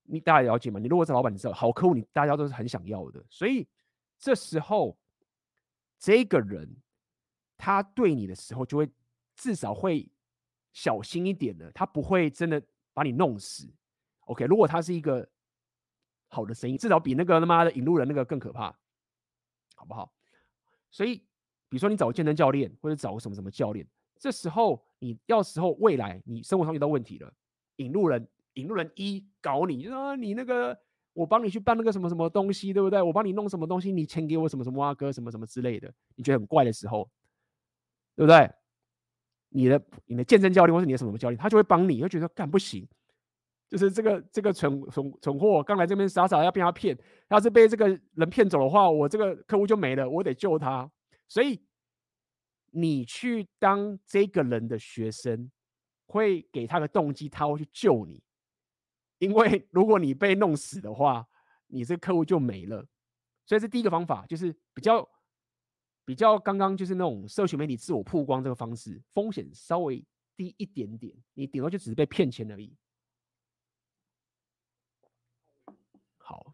[0.08, 0.80] 你大家了解吗？
[0.80, 3.24] 你如果是老板，你知道好客户，你大家都是很想要的。
[3.30, 3.68] 所以
[4.18, 4.98] 这时候
[6.00, 6.76] 这个人
[7.58, 8.90] 他对你的时候，就会
[9.36, 10.10] 至少会
[10.74, 12.62] 小心一点的，他不会真的
[12.94, 13.70] 把你弄死。
[14.22, 15.28] OK，如果他是一个
[16.28, 18.76] 好的生意，至少比那个他妈的引路人那个更可怕。
[19.80, 20.12] 好不好？
[20.90, 21.18] 所以，
[21.70, 27.32] 比如说你找个健身教练，或者找个什么什么教练，这时候你要时候未来你生活上遇到问题了，
[27.76, 28.28] 引路人
[28.58, 30.78] 引路人一搞你，就说、你那个
[31.14, 33.02] 我帮你去办那个什么什么东西，对不对？
[33.02, 37.10] 我帮你弄什么东西，你钱给我什么什么啊哥什么什么之类的，你觉得很怪的时候，
[38.16, 38.50] 对不对？
[39.50, 42.88] 你的你的健身教练或是你的什么什么教练，他就会帮你，会觉得干不行。
[43.70, 46.98] 就是这个这个蠢蠢蠢货刚来这边傻傻要被他骗，
[47.30, 50.90] 要是被这个人骗走的话，我这个客户就没了，我得救他。
[51.28, 51.62] 所以
[52.72, 55.52] 你去当这个人的学生，
[56.06, 58.24] 会给他个动机，他会去救你。
[59.20, 61.28] 因为如果你被弄死的话，
[61.68, 62.86] 你这个客户就没了。
[63.46, 65.08] 所以这第一个方法，就是比较
[66.06, 72.76] 比较刚刚就是那种社群媒体自我曝光这个方式，风险稍微低一点点，你顶多就只是被骗钱而已。
[76.18, 76.54] 好，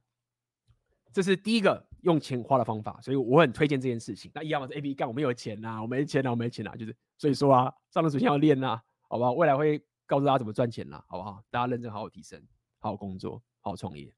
[1.11, 4.31] 这是第一个用钱花的方法，所以我很推荐这件事情。
[4.34, 9.34] 那一样嘛，是 A B 干，我没有钱呐、啊，我没钱呐、啊，我没钱呐、就是所以说啊，上了首先要练呐、啊，好不好？
[9.34, 11.44] 未来会告诉大家怎么赚钱啦，好不好？
[11.50, 12.42] 大家认真好好提升，
[12.80, 14.14] 好好工作，好好创业。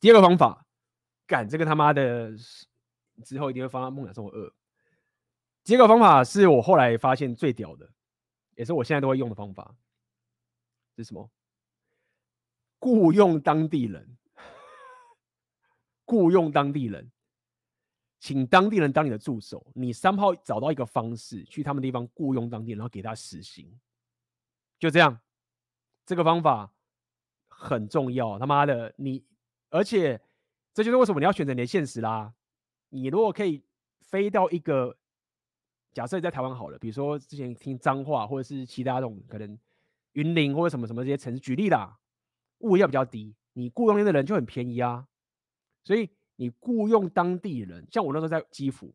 [0.00, 0.66] 第二个方法，
[1.26, 2.32] 干这个他妈的
[3.24, 4.52] 之后一定会发梦想生活二。
[5.64, 7.88] 第二个方法是我后来发现最屌的，
[8.56, 9.76] 也是我现在都会用的方法，
[10.96, 11.30] 是什么？
[12.80, 14.16] 雇佣当地人，
[16.04, 17.12] 雇佣当地人，
[18.18, 19.70] 请当地人当你的助手。
[19.72, 23.72] 你三炮找到一个方式，去他们地方雇佣当地人，然后给他实行，
[24.82, 25.20] 就这样。
[26.04, 26.72] 这个方法
[27.46, 29.24] 很重要，他妈的你！
[29.70, 30.20] 而且
[30.74, 32.34] 这就是为什么你要选择你的现实啦。
[32.88, 33.62] 你如果可以
[34.00, 34.96] 飞到一个，
[35.92, 39.56] 假设你在台湾好了，比如说之前听脏话，或者是其他这种可能
[40.14, 42.00] 云林或者什么什么这些城市，举例啦。
[42.58, 45.06] 物价比较低，你雇佣的人就很便宜啊，
[45.84, 48.92] 所以你雇佣当地人，像我那时候在基辅，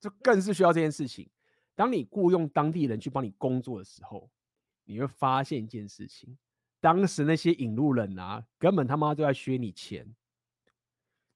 [0.00, 1.28] 就更是需要这件事情。
[1.74, 4.30] 当你雇佣当地人去帮你工作的时候，
[4.92, 6.36] 你会发现一件事情：
[6.80, 10.14] 当时那些引路人啊，根本他妈都在削你钱。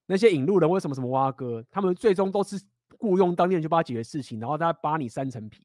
[0.04, 2.62] 那些引路人为什么什么挖哥，他们最终都是
[2.98, 5.64] 雇佣当地人去帮他解决事情，然后他扒你三层皮。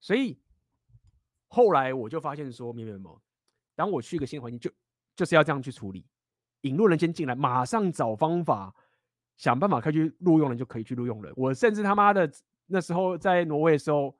[0.00, 0.38] 所以
[1.46, 3.16] 后来我就发现说，明白吗？
[3.74, 4.70] 当我去一个新环境，就
[5.16, 6.04] 就是要这样去处理。
[6.62, 8.74] 引路人先进来，马上找方法，
[9.36, 11.32] 想办法可以去录用人，就可以去录用人。
[11.36, 12.30] 我甚至他妈的
[12.66, 14.14] 那时候在挪威的时候，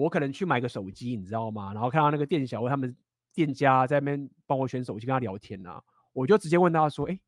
[0.00, 1.72] 我可能去买个手机，你知道吗？
[1.74, 2.96] 然后看到那个店小他们
[3.34, 5.82] 店家在那边帮我选手机，跟他聊天啊，
[6.12, 7.20] 我就直接问他说：“哎，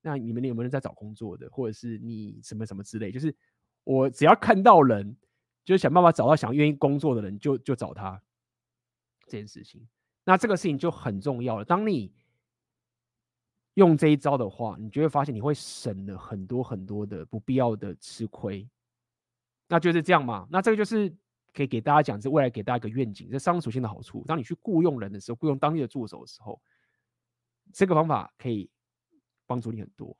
[0.00, 3.12] 那你们有没有人在找工作的，或者是你什么什么之类？
[3.12, 3.34] 就是
[3.84, 5.16] 我只要看到人，
[5.64, 8.20] 就想办法找到想愿意工作的人，就就找他
[9.26, 9.86] 这件事情。”
[10.24, 11.64] 那这个事情就很重要了。
[11.64, 12.12] 当你
[13.74, 18.68] 用这一招的话，你就会发现你会省了很多很多的不必要的吃亏。
[19.68, 20.46] 那就是这样嘛。
[20.50, 21.14] 那这个就是
[21.58, 24.24] 可以给大家讲，是未来给大家一个愿景，这商属性的好处。
[24.28, 26.62] 当你去雇佣人的时候，雇佣当地的助手的时候，
[27.72, 28.70] 这个方法可以
[29.44, 30.16] 帮助你很多。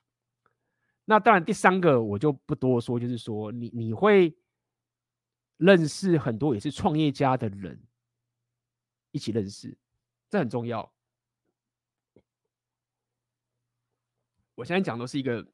[1.05, 4.37] 那当然，第三个我就不多说，就是说你你会
[5.59, 7.81] 认识很多也是创业家的人，
[9.13, 9.79] 一起认识，
[10.29, 10.93] 这很重要。
[14.57, 15.47] 我现在讲的是一个，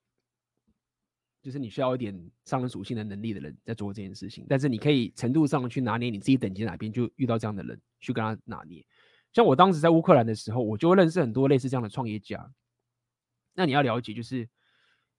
[1.45, 8.83] 就是你需要一点商人属性的能力的人在做这件事情，但是你可以程度上去拿捏你自己等级哪边，就遇到这样的人去跟他拿捏。
[9.35, 12.51] 像我当时在乌克兰的时候，我就会认识很多类似这样的创业家。
[13.53, 14.49] 那你要了解，就是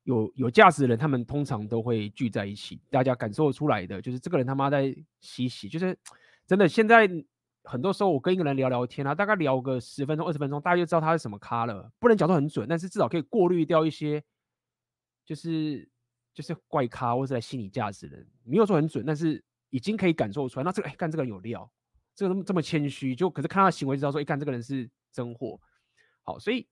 [0.02, 5.96] 有有价值的人，他们通常都会聚在一起，大家感受出来的就是这个人他妈在嬉戏，就是
[6.48, 7.08] 真的现在。
[7.68, 11.92] 很多时候我跟一个人聊聊天啊，大概聊个十分钟、二十分钟，大家就知道他是什么咖了。
[11.98, 14.24] 不能讲得很准，但是至少可以过滤掉一些，
[15.26, 15.90] 就是
[16.36, 18.28] 就是怪咖或者来吸你价值的人。
[18.44, 20.64] 没有说很准，但是已经可以感受出来。
[20.64, 21.68] 那这个哎，干这个人有料，
[22.14, 25.60] 这个这么这么谦虚，就可是看他行为知道说，一看这个人是真货。
[26.22, 26.68] 好，所以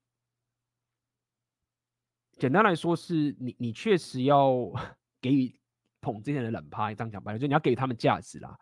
[2.38, 4.70] 简单来说是你你确实要
[5.20, 5.58] 给予
[6.00, 8.56] 捧这些人冷拍，这样讲白了，就你要给他们价值啦。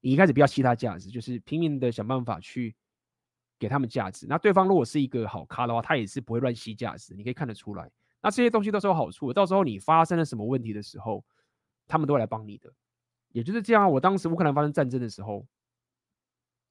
[0.00, 2.76] 你一开始不要吸他价值，就是拼命的想办法去
[3.58, 4.26] 给他们价值。
[4.28, 7.90] 那对方如果是一个好咖的话，他也是不会乱吸价值，你可以看得出来。
[8.24, 11.22] 那这些东西都是有好处的，到时候你发生了什么问题的时候，
[11.86, 12.72] 他们都会来帮你的。
[13.32, 15.46] 也就是这样，我当时乌克兰发生战争的时候，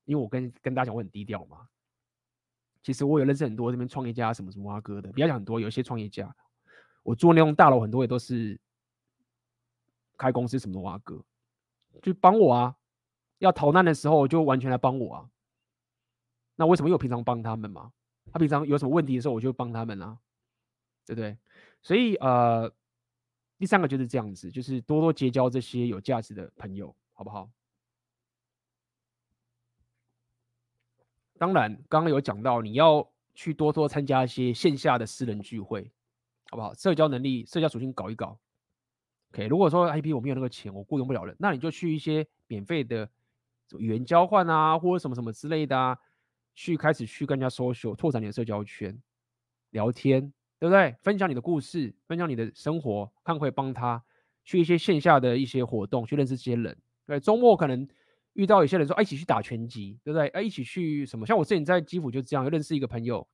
[0.06, 1.68] 因为我跟跟大家讲我很低调嘛，
[2.82, 6.36] 其实我有认识很多这边创业家，什么什么挖哥的，不要讲很多，有一些创业家，
[7.04, 8.60] 我住那栋大楼，很多也都是
[10.18, 11.24] 开公司什么的挖哥，
[12.02, 12.76] 就帮我啊。
[13.40, 15.30] 要逃难的时候，就完全来帮我啊。
[16.56, 17.92] 那为什么又平常帮他们嘛？
[18.32, 20.18] 他平常有什么问题的时候，我就帮他们啊，
[21.06, 21.38] 对不对？
[21.84, 22.74] 所以呃，
[23.60, 27.48] 第三个就是这样子，就是多多结交这些有价值的朋友，好不好？
[31.38, 35.92] 当然，刚刚有讲到你要去多多参加一些线下的私人聚会，
[36.50, 36.74] 好不好？
[36.74, 38.40] 社交能力、社交属性搞一搞。
[39.32, 43.10] OK，如果说 IP 我没有那个钱，我雇佣不了人，那你就去一些免费的。
[43.80, 45.98] 语言交换啊，或者什么什么之类的啊，
[46.54, 49.02] 去开始去跟人家 social，拓展你的社交圈，
[49.72, 50.32] 聊天，
[50.64, 50.96] 对不对？
[51.02, 54.02] 分享你的故事，分享你的生活，看会帮他
[54.46, 56.78] 去一些线下的一些活动，去认识这些人。
[57.06, 57.86] 对，周末可能
[58.32, 60.30] 遇到有些人说，哎，一起去打拳击，对不对？
[60.30, 61.26] 哎，一起去什么？
[61.26, 63.28] 像我之前在基辅就这样，认识一个朋友，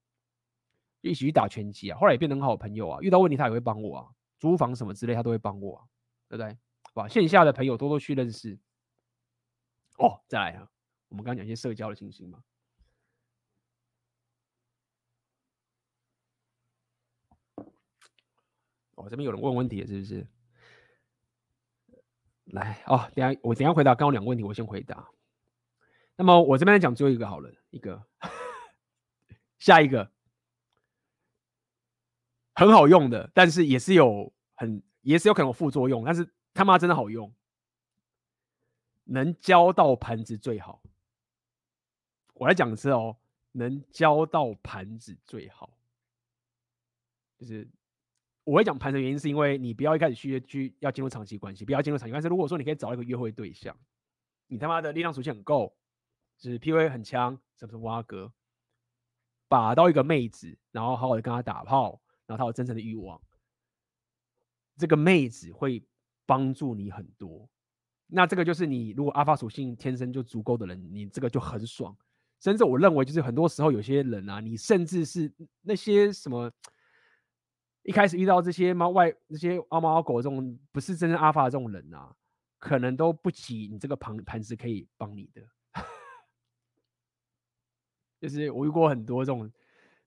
[1.02, 3.00] 一起去打拳击啊，后来也变得很好朋友啊。
[3.04, 4.08] 遇到问题他也会帮我啊，
[4.40, 5.86] 租房什么之类他都会帮我啊，
[6.30, 6.58] 对不对？
[6.96, 8.58] 好，线下的朋友多多去认识。
[10.00, 10.68] 哦，再来啊！
[11.10, 12.40] 我们刚刚讲一些社交的情形嘛。
[19.00, 20.28] 哦，这边有人问问题，是不是？
[22.46, 25.10] 来哦，等下我等下回答刚刚两个问题，我先回答。
[26.18, 28.06] 那么我这边来讲最后一个好了，一个
[29.58, 30.12] 下一个
[32.54, 37.34] 很好用的，但是也是有很也是有可能有副作用，但是他妈真的好用。
[39.06, 40.84] 能交到盘子最好。
[42.34, 43.18] 我来讲的是哦，
[43.54, 45.72] 能交到盘子最好。
[47.38, 47.68] 就是
[48.50, 52.28] 我会讲盘的原因，是因为你不要一开始去去要进入长期关系，不要进入长期关系。
[52.28, 53.78] 如果说你可以找一个约会对象，
[54.48, 55.72] 你他妈的力量属性很够，
[56.36, 58.34] 就是 PUA 很强，什么什么挖哥，
[59.48, 63.22] 把到一个妹子，然后好好的跟她打炮，然后她有真正的欲望，
[64.78, 65.86] 这个妹子会
[66.26, 67.48] 帮助你很多。
[68.08, 71.96] 那这个就是你如果阿法属性天生就足够的人，你这个就很爽。
[72.40, 75.32] 甚至我认为，就是很多时候有些人啊，你甚至是
[75.62, 76.52] 那些什么，
[77.84, 82.14] 一开始遇到这些猫外那些阿猫阿狗这种不是真正阿法的这种人啊，
[82.58, 85.42] 可能都不及你这个盘盘子可以帮你的。
[88.20, 89.50] 就是我遇过很多这种，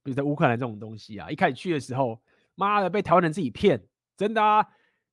[0.03, 2.21] 比如在乌克兰这种东西啊，一开始去的时候，
[2.55, 4.67] 妈的被台湾人自己骗，真的啊。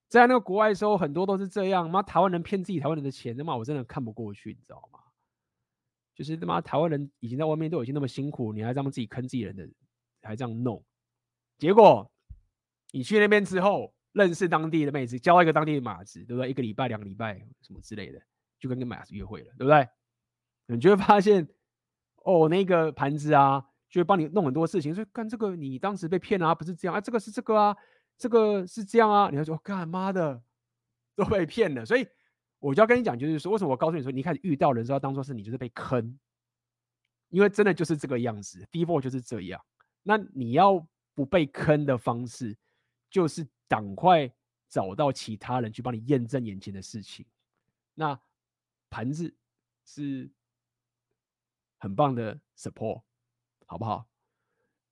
[0.08, 1.88] 在那个国外的时候，很多都是这样。
[1.88, 4.98] 妈，台湾人骗自己台湾人的钱，他妈我真的看不过去，你知道吗？
[6.16, 9.68] 就是他妈台湾人已经在外面都已经那么辛苦，你还这样自己坑自己人的，
[10.22, 10.84] 还这样弄。
[11.58, 12.09] 结果
[12.92, 16.50] 你去那边之后，认识当地的妹子，交一个当地的马子，对不对？
[16.50, 18.20] 一个礼拜、两个礼拜什么之类的，
[18.58, 19.88] 就跟个马子约会了，对不对？
[20.66, 21.48] 你就会发现，
[22.24, 24.94] 哦，那个盘子啊，就会帮你弄很多事情。
[24.94, 27.76] 说干这个，你当时被骗啊，不是这样啊，这个是这个啊。
[28.18, 30.42] 这个是这样啊，你要说干妈的
[31.16, 32.06] 都被骗了，所以
[32.58, 36.18] 我就要跟你讲，就是说为什么我告诉你说，你一开始遇到人之后当做是你就是被坑，
[37.30, 39.58] 因为真的就是这个样子，default 就是这样。
[40.02, 42.54] 那你要不被坑的方式，
[43.10, 44.32] 就是赶快
[44.68, 47.26] 找到其他人去帮你验证眼前的事情。
[47.94, 48.18] 那
[48.88, 49.34] 盘子
[49.84, 50.30] 是
[51.78, 53.02] 很棒的 support，
[53.66, 54.06] 好不好？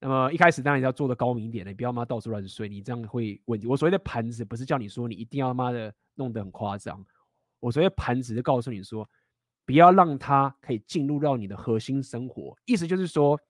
[0.00, 3.66] 那么一开始当然要做的高明一点，你不要妈到处乱睡，你这样会问题。
[3.66, 7.04] 我所谓的盘子不是叫你说你一定要妈的弄得很夸张，
[7.58, 9.08] 我所谓的盘子是告诉你说，
[9.64, 12.56] 不要让它可以进入到你的核心生活。
[12.64, 13.40] 意思就是说，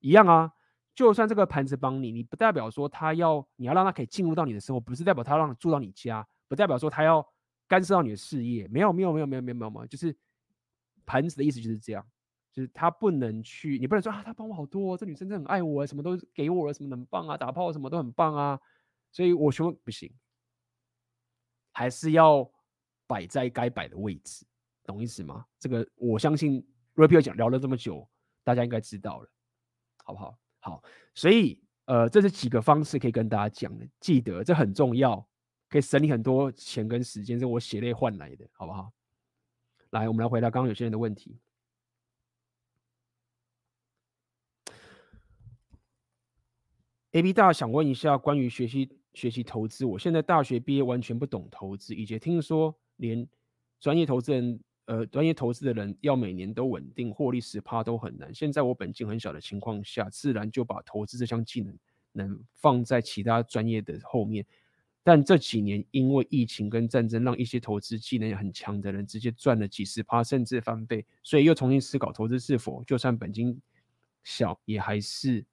[0.00, 0.52] 一样啊，
[0.98, 7.24] 就算这个盘子帮你，你不代表说他要你要让他可以进入到你的生活，不是代表他让你住到你家，不代表说他要
[7.68, 8.66] 干涉到你的事业。
[8.66, 10.12] 没有没有没有没有没有没有，就是
[11.06, 12.04] 盘子的意思就是这样。
[12.50, 18.58] 就是他不能去，你不能说啊，他帮我好多，这女生真的很爱我，什么都给我了，什么很棒啊，打炮什么都很棒啊，
[19.12, 20.12] 所以我说不行，
[21.70, 22.50] 还是要
[23.06, 24.44] 摆在该摆的位置，
[24.82, 25.46] 懂意思吗？
[25.60, 26.66] 这个我相信
[26.96, 28.08] Rapio 讲聊了这么久，
[28.42, 29.30] 大家应该知道了，
[30.02, 30.36] 好不好？
[30.60, 30.82] 好，
[31.14, 35.26] 所以呃，这是几个方式可以跟大家讲的，记得这很重要，
[35.68, 38.92] 可以省你很多钱跟时间，是我血泪换来的，好不好？
[39.90, 41.38] 来，我们来回答刚刚有些人的问题。
[47.12, 53.26] A B 大想问一下关于学习学习投资，我现在大学毕业完全不懂投资，以及听说连
[53.80, 58.34] 专业投资人呃专业投资的人要每年都稳定获利十趴都很难。
[58.34, 61.78] 现在我本金很小的情况下，自然就把投资这项技能
[62.12, 64.44] 能放在其他专业的后面。
[65.04, 73.60] 但这几年因为疫情跟战争，让一些投资技能很强的人直接赚了几十趴甚至翻倍，所以又重新思考投资是否就算本金
[74.24, 75.44] 小也还是。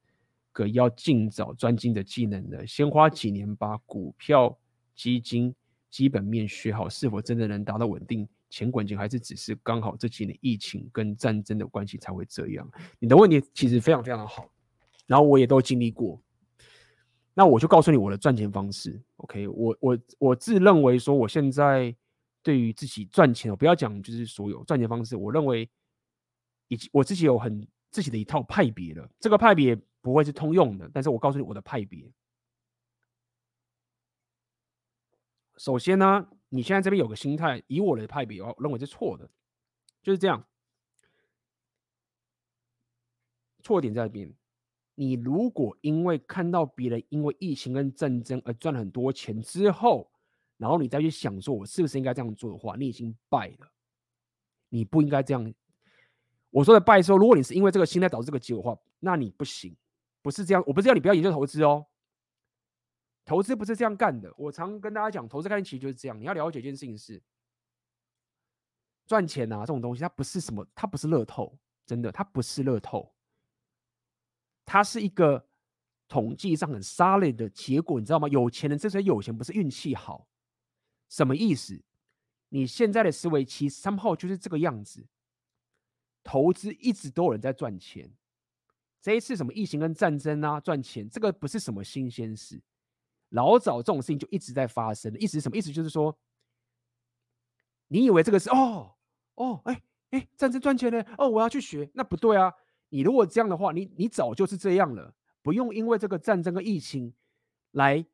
[0.52, 4.58] 个要尽早专精的技能的，先花几年把股票、
[4.94, 5.54] 基金
[5.90, 12.68] 基本面学好，是否真的能达到稳定钱滚钱，还是只是刚好这几年疫情跟战争的关系才会这样？
[12.98, 14.50] 你的问题其实非常非常的好，
[15.06, 16.20] 然后我也都经历过。
[17.34, 19.02] 那我就告诉你我的赚钱方式。
[19.16, 21.94] OK，我我我自认为说，我现在
[22.42, 25.68] 对于自己赚钱，我不要讲就是所有赚钱方式，我认为
[26.68, 29.08] 以及我自己有很自己的一套派别了。
[29.20, 29.78] 这个派别。
[30.02, 32.08] 不会是通用的，但是我告诉你我的派别。
[35.56, 39.28] 首先呢，你现在这边有个心态，以我的派别，我认为是错的，
[40.02, 40.44] 就是这样。
[43.62, 44.32] 错点在这边，
[44.94, 50.08] 你如果因为看到别人因为疫情跟战争而赚了很多钱之后，
[50.56, 53.68] 然后你再去想说我是不是应该这样做的话，你已经败了。
[54.68, 55.54] 你不应该这样。
[56.50, 59.76] 我说的败说，如果你是因为这个心态导致这个结果的话，那你不行。
[60.22, 61.86] 不是这样，我不是要你不要研究投资哦。
[63.26, 64.32] 投资不是这样干的。
[64.38, 66.18] 我常跟大家讲，投资概念其实就是这样。
[66.18, 67.20] 你要了解一件事情是，
[69.06, 73.12] 赚钱啊这种东西，它不是什么，它不是乐透，真的，它不是乐透。
[74.64, 75.46] 它是一个
[76.08, 78.28] 统计上很 solid 的结果，你知道吗？
[78.28, 80.28] 有钱人之所以有钱，不是运气好。
[81.08, 81.82] 什么意思？
[82.48, 85.04] 你现在的思维其实 somehow 就是这个样子。
[86.22, 88.08] 投资一直都有人在赚钱。
[89.00, 92.60] 这一次什么疫情跟战争啊，赚钱这个不是什么新鲜事，
[93.30, 95.12] 老早这种事情就一直在发生。
[95.18, 95.56] 意思是什么？
[95.56, 96.16] 意思就是说，
[97.88, 98.94] 你以为这个是哦
[99.34, 101.04] 哦哎哎战争赚钱呢？
[101.18, 102.52] 哦我要去学，那不对啊！
[102.88, 107.12] 你如果这样的话，你你早就是这样了，不用因为这个战争跟疫情
[107.72, 108.04] 来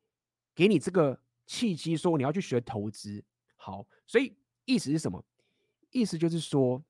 [0.55, 3.23] 给你这个契机说你要去学投资。
[3.55, 4.35] 好，所以
[4.65, 5.23] 意思是什么？
[5.91, 6.83] 意思就是说。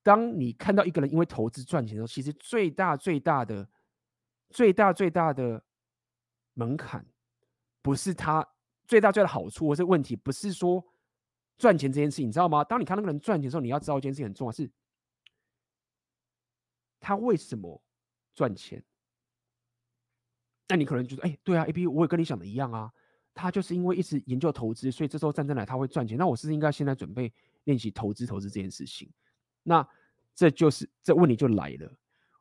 [0.00, 3.68] 当你看到一个人因为投资赚钱的时候，其实最大最大的、
[4.48, 5.62] 最大最大的
[6.54, 7.04] 门槛，
[7.82, 8.46] 不是他
[8.86, 10.84] 最大最大的好处或是问题，不是说
[11.56, 12.62] 赚钱这件事，你知道吗？
[12.64, 14.70] 当你看那个人赚钱的时候，你要知道一件事情很重要，是
[17.00, 17.82] 他为什么
[18.34, 18.82] 赚钱？
[20.68, 22.92] 那你可能觉得，哎，对啊，A B，我也跟你想的一样啊，
[23.32, 26.18] 他就是因为一直研究投资，所以这时候战争来他会赚钱。
[26.18, 27.32] 那我是不是应该现在准备
[27.64, 29.10] 练习投资投资这件事情？
[29.62, 29.86] 那
[30.34, 31.92] 这就是这问题就来了，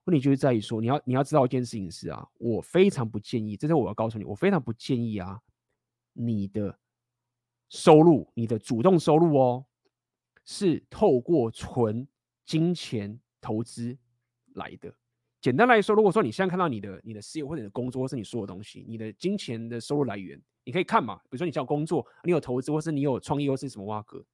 [0.08, 5.38] 问题就是在于说，你要你要知道一件事情是啊，我非常不建议，这是我要告诉你，我非常不建议啊，
[6.14, 6.80] 你的
[7.68, 9.66] 收入，你的主动收入哦，
[10.46, 12.08] 是透过存
[12.46, 13.98] 金钱投资
[14.54, 14.94] 来的。
[15.42, 24.26] 简单来说，如果说你现在看到你的你的事业或者你的工作或是你所有东西，你的金钱的收入来源，你可以看嘛，比如说你像工作，你有投资，或是你有创业，或是什么挖格。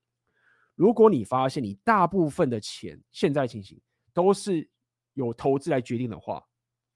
[0.76, 3.80] 如果你发现你大部分的钱现在情形
[4.14, 4.70] 都是
[5.14, 6.44] 有投资来决定的话，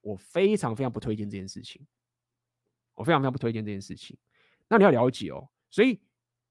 [0.02, 1.86] 我非常非常不推荐这件事情。
[2.96, 4.18] 我非常非常不推荐这件事情。
[4.68, 6.00] 那你要了解哦，所以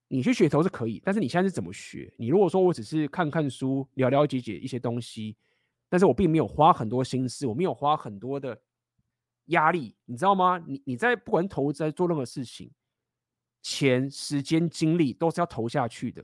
[0.07, 2.13] 你去学投资可以，但是你现在是怎么学？
[2.17, 5.35] 你如果说我只是看看书，了了解解一些东西，
[5.89, 8.61] 但是我并没有花很多心思，我没有花很多的
[9.47, 10.57] 压力，你知道吗？
[10.65, 12.71] 你你在不管投资在做任何事情，
[13.61, 16.23] 钱、时间、精力都是要投下去的，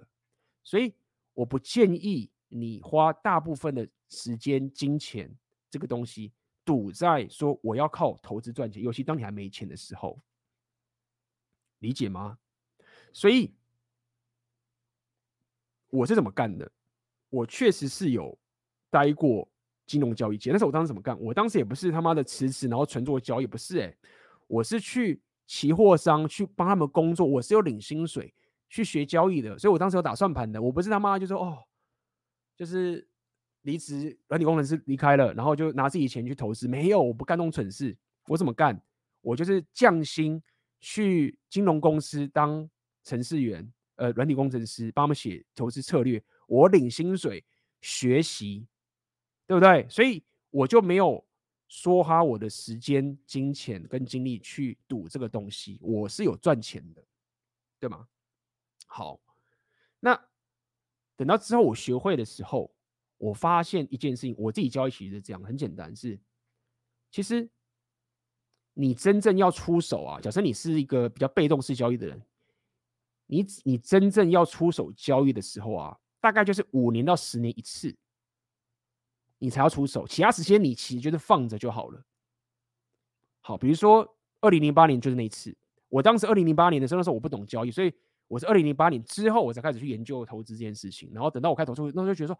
[0.63, 0.93] 所以
[1.33, 5.29] 我不建议你花大部分的时间、金钱
[5.69, 6.31] 这个东西
[6.63, 10.21] 赌在说我要靠投资赚钱，尤其当你还没钱的时候，
[11.79, 12.37] 理解吗？
[13.11, 13.53] 所以
[15.89, 16.71] 我是怎么干的？
[17.29, 18.37] 我确实是有
[18.89, 19.49] 待过。
[19.85, 21.19] 金融交易界，但是我当时怎么干？
[21.19, 23.93] 我当时也不是他妈的辞职，然后纯做交易，不是哎、
[24.47, 28.33] 我是去期货商去帮他们工作，我是有领薪水
[28.69, 31.61] 去学交易的，所以我当时有打算盘的，我不是他妈就说哦，
[32.55, 33.05] 就是
[33.63, 38.81] 离职软体工程师离开了，然后就拿自己钱去投资，没有，我不干那种蠢事，我怎么干？
[39.21, 40.41] 我就是降薪
[40.79, 42.69] 去金融公司当
[43.03, 47.43] 程式员，呃，软体工程师，帮他们写投资策略，我领薪水
[47.81, 48.65] 学习。
[49.45, 49.85] 对不对？
[49.89, 51.23] 所以我就没有
[51.67, 57.03] 说哈，我的时间、金钱跟精力去赌这个东西，我是有赚钱的，
[57.77, 58.07] 对吗？
[58.87, 59.19] 好，
[59.99, 60.19] 那
[61.17, 62.73] 等到之后我学会的时候，
[63.23, 66.19] 我发现一件事情，我自己交易其实是这样，很简单，是
[67.09, 67.49] 其实
[68.73, 72.21] 你真正要出手啊，假设你是一个比较被动式交易的人，
[73.27, 77.95] 你你真正要出手交易的时候啊，大概就是五年到十年一次。
[79.39, 82.01] 你才要出手，其他时间你其实就是放着就好了。
[83.41, 85.53] 好，比如说二零零八年就是那一次，
[85.89, 87.93] 我当时二零零八年的时候，那时候我不懂交易，所以
[88.29, 91.11] 我是二零零八年之后我才开始去研究投资这件事情。
[91.13, 92.39] 然后等到我开始投资，那时候就觉得说，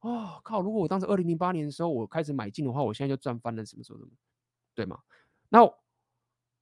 [0.00, 4.10] 哦靠，如果我当时二零零八年的时候我开始买进的话，我现在就赚翻了，什么时候什么，
[4.74, 4.98] 对吗？
[5.48, 5.60] 那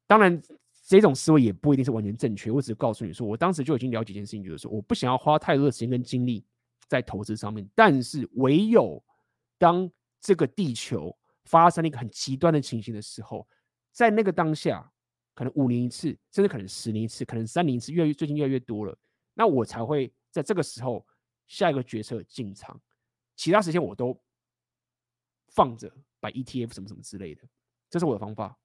[0.06, 0.40] 当然
[0.86, 6.44] 这种思维也不一定是完全正确，我只是告诉你说，我当时就已经了解一件事情，就是说我不想要花太多的时间跟精力
[6.88, 9.02] 在投资上面，但是唯有。
[9.58, 9.90] 当
[10.20, 13.48] 这个地球发生了一个很极端的情形的时候，
[13.90, 14.92] 在那个当下，
[15.34, 18.94] 可能五年一次，甚至可能十年一次，可能三年一次，越来越最近越来越多了，
[19.32, 21.06] 那我才会在这个时候
[21.46, 22.78] 下一个决策进场，
[23.36, 24.20] 其他时间我都
[25.48, 27.42] 放着摆 ETF 什么什么之类的，
[27.88, 28.58] 这是我的方法。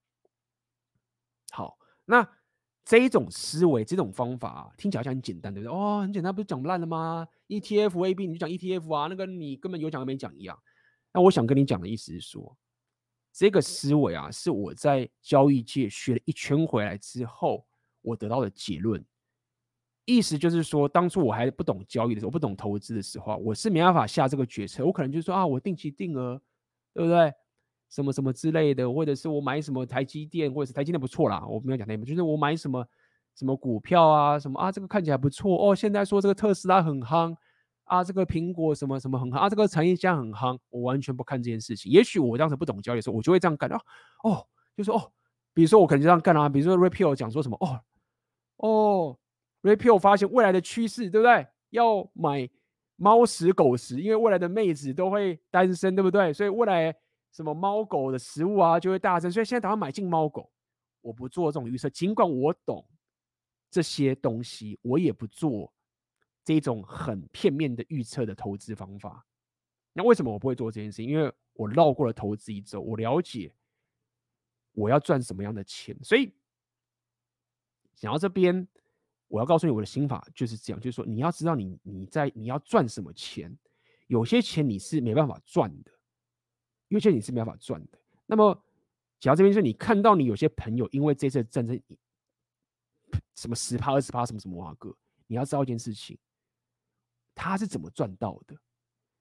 [1.51, 2.27] 好，那
[2.83, 5.77] 这种思维，这种方法，听起来好像很简单，对不对？
[5.77, 10.57] 哦，很简单，不是讲烂了吗？ETF、AB，你就讲 ETF 啊，那个你根本有讲跟没讲一样。
[11.13, 12.57] 那我想跟你讲的意思是说，
[13.33, 17.67] 这个思维啊，是我在交易界学了一圈回来之后，
[18.01, 19.05] 我得到的结论。
[20.15, 24.85] 意思就是说，当初我还不懂交易的时候，我不懂投资的时候，我是没办法下这个决策。
[24.85, 26.41] 我可能就是说啊，我定期定额，
[26.93, 27.33] 对不对？
[27.89, 32.85] 什么什么之类的，或者是我买什么台积电，或者是台积电不错啦，我没有讲那个，就是我买什么
[33.35, 35.75] 什么股票啊，什么啊，这个看起来不错哦。
[35.75, 37.35] 现在说这个特斯拉很夯。
[37.85, 41.91] 啊，这个苹果什么什么很夯啊，这个产业现在很夯，我完全不看这件事情。
[41.91, 43.77] 也许我当时不懂交易的时候，我就会这样干啊。
[44.23, 44.47] 哦，
[44.77, 45.11] 就说哦，
[45.53, 46.47] 比如说我可能就这样干啊。
[46.47, 47.81] 比如说 Repeal 讲说什么哦
[48.55, 49.17] 哦
[49.61, 51.47] ，Rapio 发现未来的趋势，对不对？
[51.69, 52.49] 要买
[52.95, 56.33] 猫食狗食，因为未来的妹子都会单身，对不对？
[56.33, 56.95] 所以未来
[57.31, 60.51] 什么猫狗的食物啊就会大增，所以现在打算买进猫狗。
[61.01, 62.85] 我不做这种预测，尽管我懂
[63.69, 65.73] 这些东西，我也不做。
[66.43, 69.23] 这种很片面的预测的投资方法，
[69.93, 71.03] 那为什么我不会做这件事？
[71.03, 73.53] 因为我绕过了投资一周，我了解
[74.71, 75.95] 我要赚什么样的钱。
[76.03, 76.33] 所以
[77.93, 78.67] 想到这边，
[79.31, 83.57] 我要告诉你我的心法就是这样，就是说你要知道你你在你要赚什么钱，
[84.07, 85.91] 有些钱你是没办法赚的，
[86.89, 87.97] 有些你是没办法赚的。
[88.25, 88.53] 那么
[89.21, 91.81] 讲到这边，就是你看到你有些朋友因为这次战争，
[93.35, 94.93] 什么十趴二十趴什么什么哇哥，
[95.27, 96.17] 你要知道一件事情。
[97.33, 98.55] 他是怎么赚到的？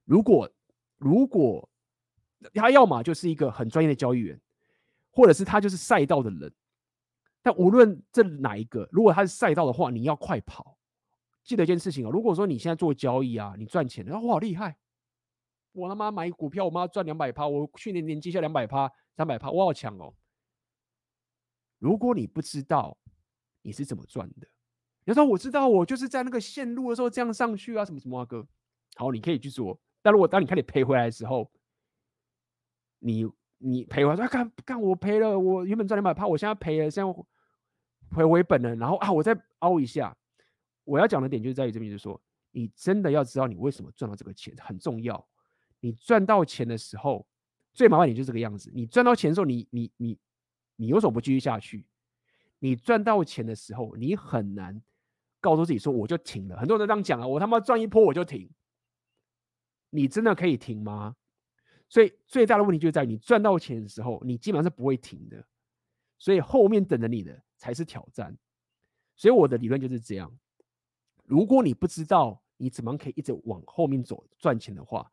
[0.04, 0.50] 如果
[0.98, 1.70] 如果
[2.52, 4.40] 他要么就是一个很专业的交易员，
[5.12, 6.52] 或者是他就是赛道的人。
[7.42, 10.76] 但无论这哪一个，如果他是赛道的话，你要快跑。
[11.42, 14.76] 记得一件事情哦，如果说你现在做交易啊，你赚钱，然后我好厉害，
[15.72, 20.14] 我他妈买股票，我妈赚两百趴，我去年年绩下两百趴、三百趴，我好强哦。
[21.78, 22.96] 如果你不知道
[23.62, 24.46] 你是怎么赚的。
[25.06, 28.46] 你说我知道，我就是在那个线路的时候这样上去啊，什么什么啊哥。
[28.96, 29.80] 好，你可以去做。
[30.02, 31.50] 但如果当你开始赔回来的时候，
[32.98, 33.26] 你
[33.62, 37.12] 你赔完说，干干我赔了，我原本赚两百趴，我现在赔了，现在
[38.10, 38.74] 回回本了。
[38.74, 40.16] 然后啊，我再凹一下。
[40.84, 42.20] 我要讲的点就是在于这边，就是说，
[42.52, 45.24] 你真的要知道你为什么赚到这个钱很重要。
[45.78, 47.26] 你赚到钱的时候，
[47.74, 48.72] 最麻烦你就是这个样子。
[48.74, 50.18] 你赚到钱的时候，你你你
[50.76, 51.86] 你有什么不继续下去？
[52.58, 54.82] 你赚到钱的时候，你很难。
[55.42, 58.50] 告诉自己说我就停了，很多人都这样讲啊，我他妈赚一波我就停。
[59.88, 61.16] 你真的可以停吗？
[61.90, 65.44] 所以最大的问题就在于你赚到钱的时候，你基本上是不会停的。
[66.18, 68.38] 所以后面等着你的才是挑战。
[69.16, 70.38] 所以我的理论就是这样：
[71.24, 75.10] 如果你不知道你怎么可以一直往后面走赚钱的话，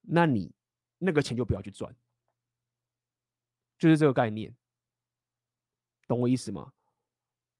[0.00, 0.50] 那你
[0.96, 1.94] 那个钱就不要去赚，
[3.78, 4.56] 就是这个概念，
[6.06, 6.72] 懂我意思吗？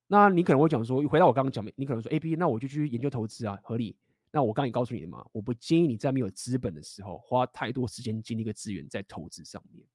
[0.07, 3.95] 那你可能会讲说，回到我刚刚讲的，你可能说，A、B，那我就去研究投资啊，合理。
[4.31, 9.87] 那我刚刚也告诉你了嘛，我不建议你在没有资本的时候花太多时间、精力跟资源在投资上面。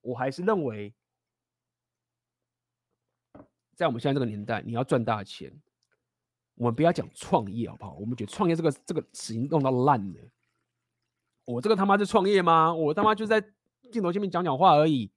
[0.00, 0.92] 我还是认为，
[3.76, 5.52] 在我们现在这个年代，你要赚大钱，
[6.54, 7.94] 我们不要讲创业好不好？
[7.94, 10.20] 我们觉得创业这个这个词已经弄到烂了。
[11.44, 12.74] 我这个他妈是创业吗？
[12.74, 13.40] 我他妈就在
[13.92, 15.10] 镜头前面讲讲话而已。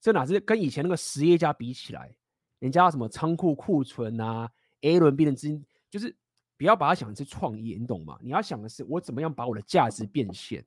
[0.00, 2.16] 这哪是跟以前那个实业家比起来？
[2.60, 4.50] 人家什么仓库库存啊
[4.80, 6.14] ，A 轮 B 轮资金，就是
[6.58, 8.18] 不要把它想成是创业，你懂吗？
[8.20, 10.62] 你要想的是我怎么样把我的价值变现，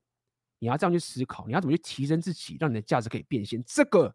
[0.58, 4.12] 你要这样去思考，你要怎么去提升自己，让你的价值可以变现，这个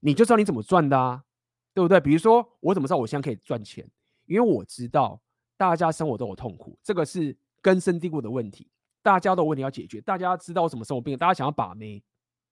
[0.00, 1.24] 你就知道你怎么赚的啊，
[1.72, 2.00] 对不对？
[2.00, 3.88] 比如说我怎么知道我现在可以赚钱？
[4.26, 5.20] 因为我知道
[5.56, 8.68] 大家生活都有痛苦，这个是根深蒂固的问题，
[9.02, 12.02] 大家都有问题要解决，大家知道什么生活病，大家想要把妹，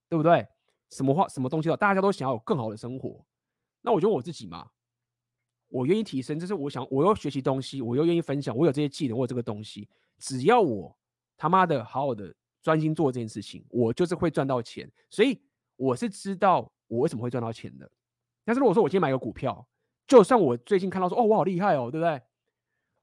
[0.09, 0.47] 对不对？
[0.90, 3.24] 什么话什么东西都，大家都想要有更好的生活。
[3.81, 4.69] 那我觉得我自己嘛，
[5.71, 9.89] 我愿意提升，就是我想，我又学习东西，我又愿意分享，我有这些技能，我有这个东西，
[10.19, 10.95] 只要我
[11.37, 14.91] 他妈的好好的专心做这件事情，我就是会赚到钱。
[15.09, 15.41] 所以
[15.77, 17.91] 我是知道我为什么会赚到钱的。
[18.45, 19.65] 但是如果说我今天买个股票，
[20.09, 22.21] 就算我最近看到说哦，我好厉害哦，对不对？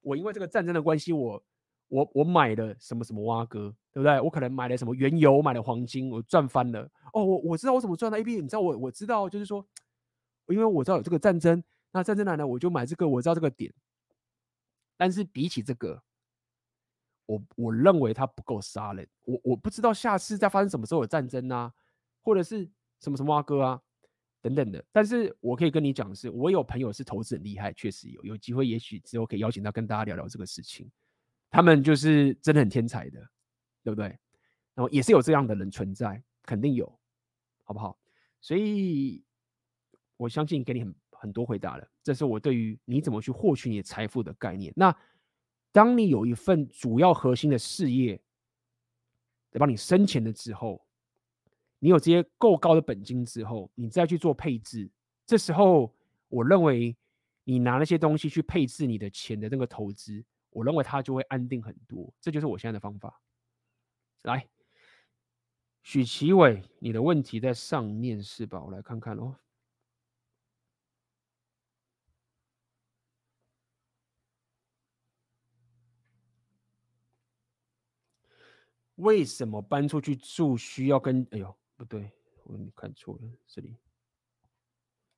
[0.02, 1.42] 我因为这个战争的关系，我
[1.88, 4.20] 我我买了什么什么挖哥，对不对？
[4.20, 6.82] 我可能买了什么原油，买了黄金，我赚翻了。
[7.14, 8.18] 哦，我我知道我怎么赚的。
[8.18, 9.66] AB，你知道我我知道就是说。
[10.50, 11.62] 因为我知道有这个战争，
[11.92, 13.74] 那战争来了，我就买这个，我知道这个点。
[14.98, 16.04] 但是比起这个，
[17.26, 19.08] 我我认为它不够杀人。
[19.24, 21.74] 我我不知道下次再发生什么时候有战争啊，
[22.22, 22.70] 或者是
[23.00, 23.82] 什么什么阿哥啊
[24.42, 24.84] 等等的。
[24.92, 30.92] 但是我可以跟你讲的是，我有朋友是投资很厉害，确实有有机会，也许之后可以邀请他跟大家聊聊这个事情。
[31.50, 33.20] 他们就是真的很天才的，
[33.84, 34.08] 对不对？
[34.74, 37.00] 然后也是有这样的人存在，肯定有，
[37.64, 37.98] 好不好？
[38.42, 39.24] 所以。
[40.20, 44.72] 我相信给你很很多回答了，这是我对于你怎么去获取你的财富的概念。
[44.76, 44.96] 那
[45.72, 48.22] 当你有一份主要核心的事业，
[49.52, 50.86] 得帮你生钱的之后，
[51.80, 54.90] 你有这些够高的本金之后，你再去做配置，
[55.26, 55.94] 这时候
[56.28, 56.96] 我认为
[57.44, 62.14] 你拿那些东西去配置你的钱的那个投资，我认为它就会安定很多。
[62.20, 63.22] 这就是我现在的方法。
[64.24, 64.48] 来，
[65.84, 68.62] 许奇伟，你的问题在上面是吧？
[68.64, 69.36] 我来看看哦。
[78.98, 81.26] 为什么搬出去住需要跟？
[81.32, 82.12] 哎呦，不对，
[82.44, 83.76] 我看错了，这里。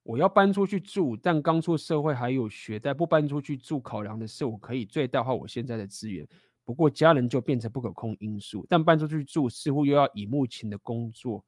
[0.04, 6.28] 我要搬出去住，但刚出社会还有学贷，不搬出去住，考量的是我可以最大化我现在的资源。
[6.66, 11.46] 不过家人就变成不可控因素，但搬出去住似乎又要以目前的工作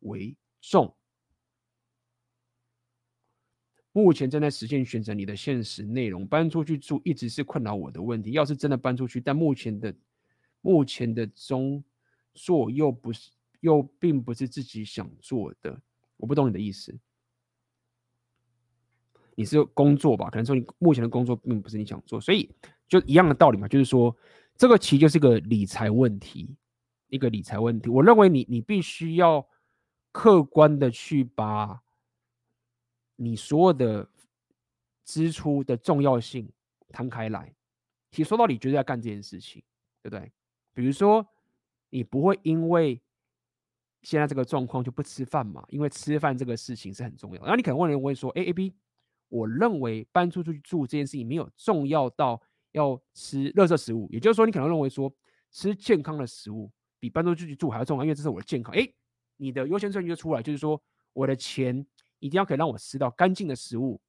[0.00, 0.94] 为重。
[3.92, 8.32] 目前正在实现选择你的现实内容，搬出去住一直是困扰我的问题。
[8.32, 9.94] 要是真的搬出去，但目前的。
[10.60, 11.82] 目前的工
[12.34, 13.30] 作又不是，
[13.60, 15.80] 又并不是自己想做的，
[16.16, 16.98] 我不懂你的意思。
[19.34, 20.28] 你是工作吧？
[20.28, 22.50] 可能说你目前的工作并不是你想做，所以
[22.86, 24.14] 就一样的道理嘛，就是说
[24.56, 26.54] 这个其实就是个理财问题，
[27.08, 27.88] 一个理财问题。
[27.88, 29.48] 我认为你你必须要
[30.12, 31.80] 客观的去把
[33.16, 34.10] 你所有的
[35.04, 36.52] 支出的重要性
[36.88, 37.54] 摊开来。
[38.10, 39.62] 其实说到底，就是要干这件事情，
[40.02, 40.30] 对不对？
[40.80, 41.26] 比如说，
[41.90, 42.98] 你不会因为
[44.00, 45.62] 现在这个状况就不吃饭嘛？
[45.68, 47.42] 因为吃饭这个事情是很重要。
[47.42, 48.74] 然后你可能问人问说：“哎，A B，
[49.28, 52.40] 我认为搬出去住这件事情没有重要到
[52.72, 55.14] 要吃垃圾食物。”也就是说，你可能认为说
[55.50, 58.74] 吃健康的食物比搬出去住还要重要，因为这是我的健康。
[58.74, 58.90] 哎，
[59.36, 60.82] 你的优先顺序就出来，就是说
[61.12, 61.86] 我的钱
[62.20, 64.00] 一定要可以让我吃到干净的食物，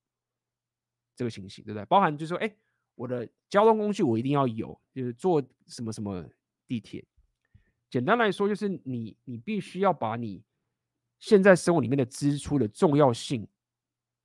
[1.18, 1.84] 这个情形对不对？
[1.88, 2.49] 包含就是说，哎，
[2.95, 6.26] 我的交通工具我一定要有，就是做什么什么。
[6.72, 7.03] 地铁，
[7.89, 10.41] 简单来说就是你，你必须要把你
[11.19, 13.45] 现在生活里面的支出的重要性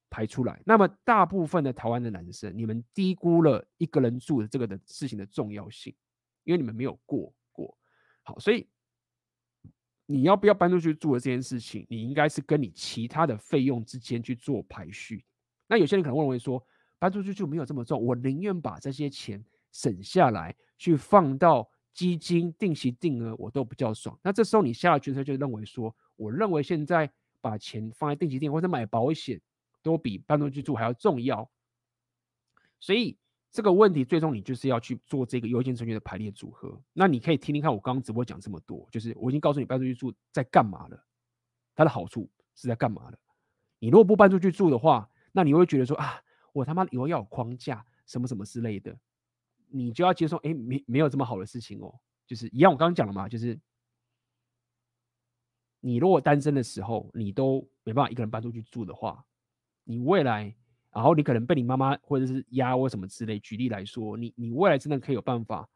[0.09, 0.63] 排出来。
[0.65, 5.93] 那么，大部分的台湾的男生，你们低估了一个人住的这个的事情的重要性，
[6.45, 7.77] 因为你们没有过过。
[8.23, 8.69] 好，所以
[10.07, 15.25] 你要不要搬出去住的这件事情，你应该是跟你其他的费用之间去做排序。
[15.67, 16.65] 那有些人可能认为说，
[17.01, 21.69] 搬出去就没有这么重，我宁愿把这些钱省下来，去放到。
[21.97, 27.11] 基金定期定额我都比较爽，那这时候你下了决策就认为说，我认为现在
[27.41, 29.41] 把钱放在定期定或者买保险，
[29.83, 31.51] 都比搬出去住还要重要。
[32.79, 33.17] 所以
[33.51, 36.79] 这个问题最终你就是要去做这个优先顺序的排列组合。
[36.93, 41.03] 那你可以听听看我刚刚直播讲这么多，就是我已经告诉你搬出去住在干嘛了，
[41.75, 43.19] 它的好处是在干嘛了。
[43.79, 46.21] 你如果不搬出去住的话，那你会觉得说啊，
[46.53, 48.95] 我他妈以后要有框架什么什么之类的，
[49.69, 51.95] 你就要接受，哎，没没有这么好的事情哦。
[52.27, 53.59] 就是一样，我刚刚讲了嘛，就是
[55.81, 59.25] 你如果单身的时候，你都没办法一个人搬出去住的话，
[59.85, 60.53] 你未来，
[60.91, 65.69] 然后你可能被你妈妈或者是压或什么之类，举例来说，你你未来真的可以有办法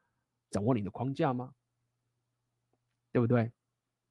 [0.51, 1.55] 掌握你的框架吗？
[3.12, 3.53] 对不对？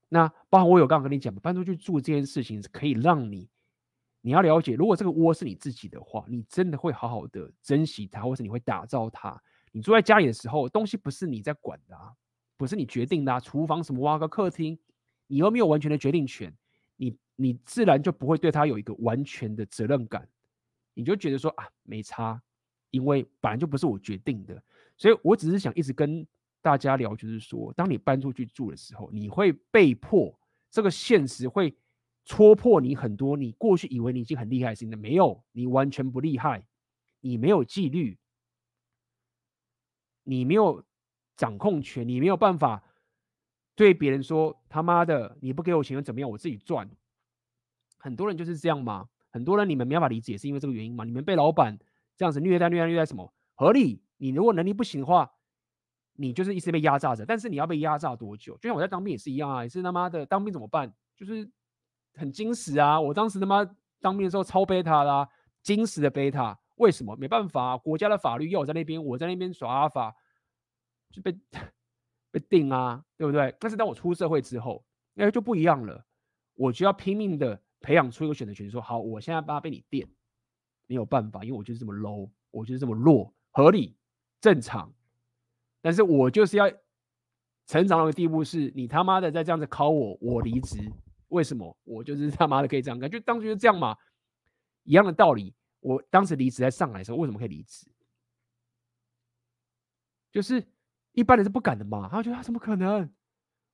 [0.07, 3.49] 那包含我有刚刚跟你讲，搬出去住这件事情是可以让你，
[4.21, 9.41] 你要了解，如果这个窝是你自己的话，你真的会好好的珍惜它，或是你会打造它。
[9.71, 12.13] 你住在家里的时候，东西不是你在管的啊。
[12.57, 14.77] 不是你决定的啊，厨房什么挖个客厅，
[15.27, 16.53] 你又没有完全的决定权，
[16.97, 20.27] 你你自然就不会对他有一个完全的责任感，
[20.93, 22.43] 你就觉得说啊没差，
[22.89, 24.61] 因为本来就不是我决定的，
[24.97, 26.27] 所以我只是想一直跟
[26.61, 30.37] 大家聊，就是说，当你搬出去住的时候，你会被迫
[30.69, 31.73] 这个现实会
[32.25, 36.61] 戳破你很多你过去以为你已经很厉害的事情，没有，你完全不厉害，
[37.21, 38.18] 你没有纪律，
[40.29, 40.85] 你没有。
[41.39, 42.83] 掌控权，你没有办法
[43.73, 46.29] 对别人说他妈的，你不给我钱又怎么样？
[46.29, 46.85] 我自己赚。
[47.97, 49.07] 很多人就是这样嘛。
[49.29, 51.05] 很多人你们没办法理解，是因为这个原因嘛？
[51.05, 51.79] 你们被老板
[52.17, 53.33] 这样子虐待、虐待、虐待什么？
[53.55, 54.03] 合理？
[54.17, 55.31] 你如果能力不行的话，
[56.15, 57.25] 你就是一直被压榨着。
[57.25, 58.57] 但是你要被压榨多久？
[58.57, 60.93] 就像我在当兵也是一样啊，也是他妈的当兵怎么办？
[61.15, 61.49] 就是
[62.15, 62.99] 很矜持啊。
[62.99, 63.63] 我当时他妈
[64.01, 65.29] 当兵的时候超贝塔啦，
[65.63, 66.59] 矜持的贝塔。
[66.79, 67.15] 为什么？
[67.15, 70.15] 没办法啊，国家的法律要我在那边，我在那边耍阿法。
[71.11, 71.35] 就被
[72.29, 73.55] 被定啊，对不对？
[73.59, 74.85] 但是当我出社会之后，
[75.15, 76.05] 哎，就不一样了。
[76.53, 80.07] 我就要拼命的培养出一个选择权，说好，我现在把被你电，
[80.85, 83.97] 没有办法，因为我就是这么 low，我就是这么弱，合理
[84.39, 84.93] 正常。
[85.81, 86.69] 但是我就是要
[87.65, 90.77] 成长到的地步，是你他妈的在这样子考我，我离职。
[91.29, 91.75] 为什么？
[91.85, 93.97] 我就是他妈的可以这样干，就当初就这样嘛，
[94.83, 95.55] 一样的道理。
[95.79, 97.87] 我当时离职在上海的时候，为什么可以离职？
[100.31, 100.67] 就是。
[101.13, 103.11] 一般人是不敢的嘛，他觉得他怎么可能？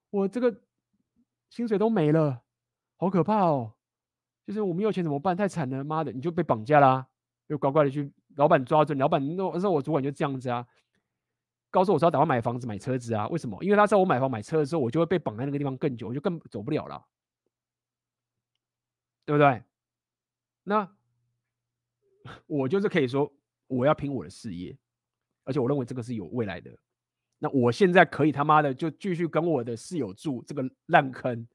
[0.10, 0.62] 我这个
[1.50, 2.42] 薪水都没了，
[2.96, 3.76] 好可怕哦！
[4.48, 5.36] 就是我没有钱怎么办？
[5.36, 7.08] 太惨了，妈的，你就被绑架啦、啊！
[7.48, 10.66] 就乖乖的去，老板抓住，老板那时候我主管就这样子啊，
[11.70, 13.28] 告诉我说要打算买房子买车子啊？
[13.28, 13.62] 为什么？
[13.62, 17.06] 因为他知道我买房买车的时候，我就会被绑在那个地方更久，我就更走不了了，
[19.26, 19.62] 对不对？
[20.64, 20.95] 那
[22.46, 23.32] 我就是可以说，
[23.68, 24.78] 我要拼我的事业，
[25.44, 26.72] 而且我认为这个是有未来的。
[27.40, 31.48] 那我现在可以他妈的就继续跟我的室友住这个烂坑，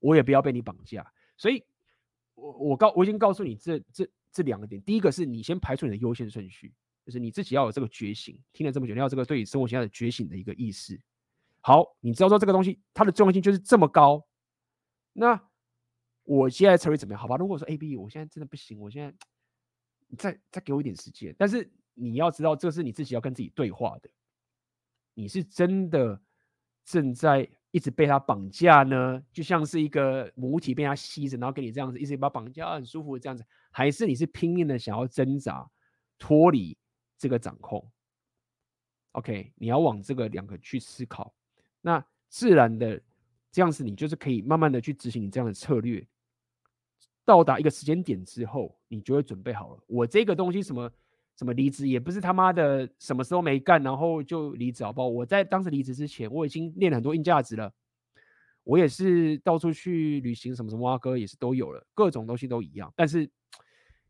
[0.00, 1.04] 我也不要被你绑架。
[1.36, 1.62] 所以，
[2.34, 4.80] 我我告我已经告诉你这这这两个点。
[4.82, 6.72] 第一个是你先排除你的优先顺序，
[7.04, 8.38] 就是你自己要有这个觉醒。
[8.52, 11.00] 听了这么久，你要这个对你生活现在的觉醒的一个意识。
[11.60, 14.24] 好，你知道说这个东西它的重要性就是这么高。
[15.12, 15.48] 那
[16.22, 17.20] 我现在策略怎么样？
[17.20, 19.12] 好吧，如果说 A B，我现在真的不行，我现在
[20.16, 21.34] 再再给我一点时间。
[21.38, 24.10] 但是你要知道，这是你自己要跟自己对话的。
[25.14, 26.20] 你是真的
[26.84, 29.22] 正在一直被他绑架呢？
[29.32, 35.68] 就像是一个母体被他吸着，然后给你这样子一直把绑架很舒服这样子，还是你是拼命的想要挣扎
[36.18, 36.76] 脱离
[37.16, 37.88] 这个掌控
[39.12, 41.32] ？OK，你要往这个两个去思考。
[41.80, 43.00] 那自然的
[43.52, 46.04] 这样子，你就是可以慢慢的去执行你这样的策略。
[47.24, 49.82] 到达一个时间点之后，你就会准备好了。
[49.86, 50.90] 我这个东西什么？
[51.36, 55.08] 什么离职也不是他妈的什么时候没干，然后就离职好不好？
[55.08, 57.74] 我在当时离职之前，我已经练了很多硬价值了。
[58.62, 62.92] 我也是到处去旅行，什么什么挖哥也是都有了，各种东西都一样。
[62.94, 63.28] 但是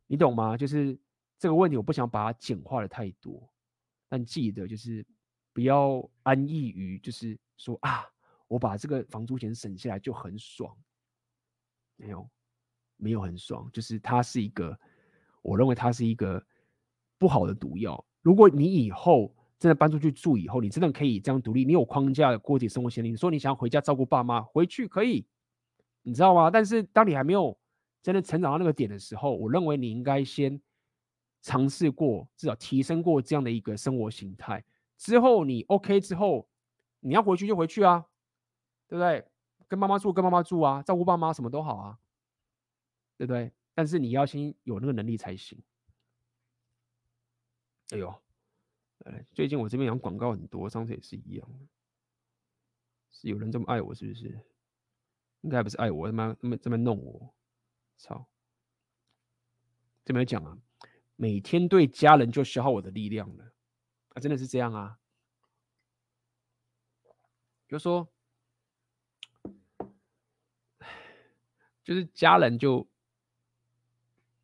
[0.06, 0.54] 你懂吗？
[0.54, 0.98] 就是
[1.38, 3.50] 这个问题，我不想把它简化的太多。
[4.06, 5.02] 但记得就是
[5.54, 8.04] 不要安逸于就是说啊，
[8.48, 10.76] 我把这个房租钱省下来就很爽。
[11.96, 12.28] 没有，
[12.96, 14.78] 没有很爽，就是它是一个，
[15.42, 16.44] 我认为它是一个。
[17.16, 18.04] 不好的毒药。
[18.20, 23.10] 如果你以后真的搬出去住以后，你真的可以这样独立，你有框架的过起生活先例。
[23.10, 25.24] 你说你想要回家照顾爸妈，回去可以，
[26.02, 26.50] 你知道吗？
[26.50, 27.56] 但是当你还没有
[28.02, 30.60] 真的成长到那个点的时候，我认为你应该先
[31.40, 34.62] 尝试过，至少提升过这样的一个生活形态。
[34.98, 36.46] 之后你 OK 之后，
[37.00, 38.04] 你要回去就回去啊，
[38.86, 39.24] 对不对？
[39.66, 41.98] 跟妈妈住跟妈妈住啊，照顾爸妈什么都好啊，
[43.26, 43.52] 对不对？
[43.74, 45.60] 但是你要先有那个能力才行。
[47.90, 48.22] 哎呦，
[49.32, 51.48] 最近我这边养广告很多，上次也是一样，
[53.10, 54.40] 是有人这么爱我，是不是？
[55.42, 57.34] 应该不是爱我，他妈他妈这么弄我，
[57.98, 58.26] 操，
[60.04, 60.58] 这边讲啊，
[61.16, 63.52] 每天对家人就消耗我的力量了
[64.10, 64.98] 啊，真的是这样啊。
[67.68, 68.08] 就说，
[71.84, 72.88] 就是家人就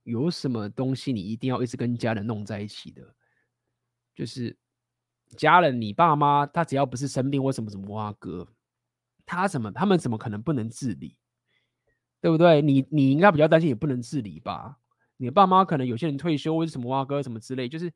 [0.03, 3.03] 有什么东西你一定要一直跟家人弄在一起的，
[4.15, 4.57] 就是
[5.37, 8.49] 家人，你爸妈他只要不是生病或什么什么哇哥，
[9.25, 11.17] 他怎么他们怎么可能不能自理？
[12.21, 12.61] 对不对？
[12.61, 14.79] 你你应该比较担心也不能自理吧？
[15.17, 17.93] 你爸妈可能有些人退休或者什么哇哥什么之类，就是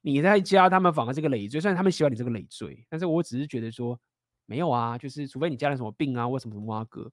[0.00, 3.98] 你在家，他们反而是个累赘，虽然他们喜欢你这个累赘，但是我只是觉得说。
[4.44, 7.10] 没有啊，就是除非你家人什么病啊，或什么什么啊哥，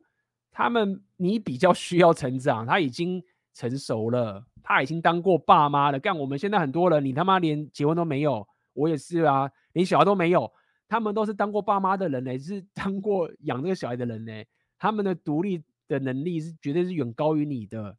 [0.52, 3.24] 他们你比较需要成长，他已经
[3.60, 6.00] 成熟了，他已经当过爸妈了。
[6.00, 10.50] 干我们现在很多人，你他妈连结婚都没有，我也是啊，连小孩都没有，
[10.88, 14.32] 他们都是当过爸妈的人呢，是 当过养这个小孩的人呢，
[14.78, 17.98] 他们的独立的能力是绝对是远高于你的。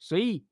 [0.00, 0.44] 所以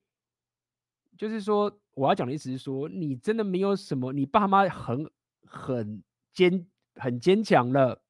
[1.19, 5.11] 就是说，我要讲的意思是说，你真的没有什么，你爸妈很
[5.44, 6.02] 很
[6.32, 6.66] 坚。
[6.97, 8.02] 很坚强了，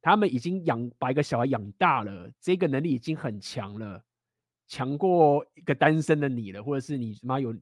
[0.00, 4.02] 他们已经养把一个小孩养大了，这个能力已经很强了，
[4.66, 7.56] 强过一个单身的你了，或者是你妈有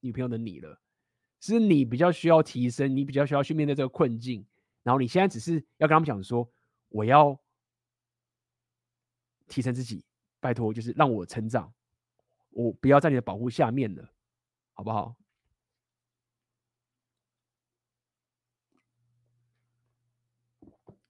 [0.00, 0.80] 女朋友的你了，
[1.40, 4.46] 是你比较需要提升，你比较需要去面对这个困境，
[4.82, 6.48] 然后你现在只是要跟他们讲说，
[6.88, 7.38] 我要
[9.48, 10.04] 提升自己，
[10.40, 11.72] 拜托，就是让我成长，
[12.50, 14.12] 我不要在你的保护下面了，
[14.72, 15.16] 好不好？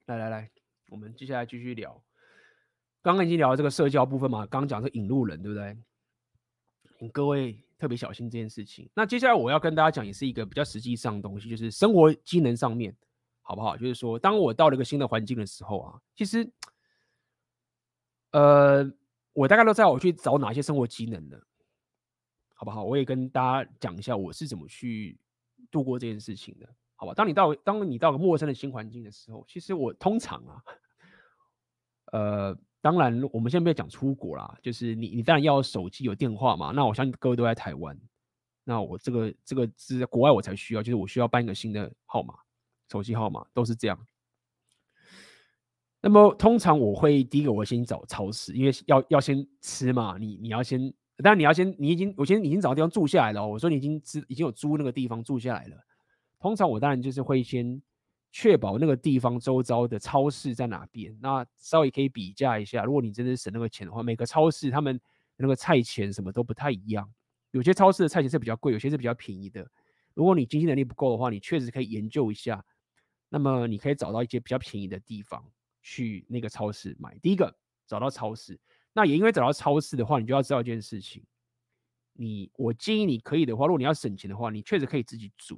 [0.07, 0.51] 来来来，
[0.89, 2.04] 我们接下来继续聊。
[3.05, 5.77] 刚刚已经聊了这个社交部分嘛，刚刚讲是引路人，对不对？
[6.97, 8.89] 请各位特别小心这件事情。
[8.95, 12.97] 那接下来我要跟大家讲，也是一个比较实际上的东西，就是生活机能上面，
[13.43, 13.77] 好不好？
[13.77, 16.51] 就是说，当我到了一个新的环境的时候啊，其实，
[18.31, 18.91] 呃，
[19.33, 21.39] 我大概都知道我去找哪些生活机能的，
[22.55, 22.83] 好不好？
[22.83, 25.15] 我也跟大家讲一下我是怎么去
[25.69, 26.67] 度过这件事情的。
[26.95, 30.63] 好吧，当你到当你到个陌生的新环境的时候，其实我通常啊，
[32.13, 36.71] 呃，当然我们现在不要讲出国啦，就是你你当然要手机有电话嘛。
[36.71, 37.99] 那我相信各位都在台湾，
[38.63, 42.35] 那我这个这个是在国外我才需要，就是我需要办一个新的号码，
[42.91, 43.99] 手机号码都是这样。
[45.99, 50.79] 那么通常我会第一个我先找超市，因为要要先吃嘛，你你要先，
[51.23, 55.77] 当然你要先你已经我先已经找个地方住下来了，我说你已经知已经有租那个地方住下来了。
[56.39, 57.81] 通常我当然就是会先
[58.37, 62.83] 确保那个地方周遭的超市在哪边，那稍微可以比价一下。
[62.83, 64.99] 如果你真的省那个钱的话，每个超市他们
[65.37, 67.09] 那个菜钱什么都不太一样，
[67.51, 69.65] 有些超市的菜钱是比较贵，有些是比较便宜的。
[70.13, 72.61] 如果你经济能力不够的话，你确实可以研究一下。
[73.29, 75.41] 那么你可以找到一些比较便宜的地方
[75.81, 77.17] 去那个超市买。
[77.19, 77.55] 第一个
[77.87, 78.59] 找到超市，
[78.91, 81.23] 那也因为找到超市的话，你就要知道一件事情。
[82.11, 85.57] 你我建议你可以的话，如果你要省钱的话，你确实可以自己煮。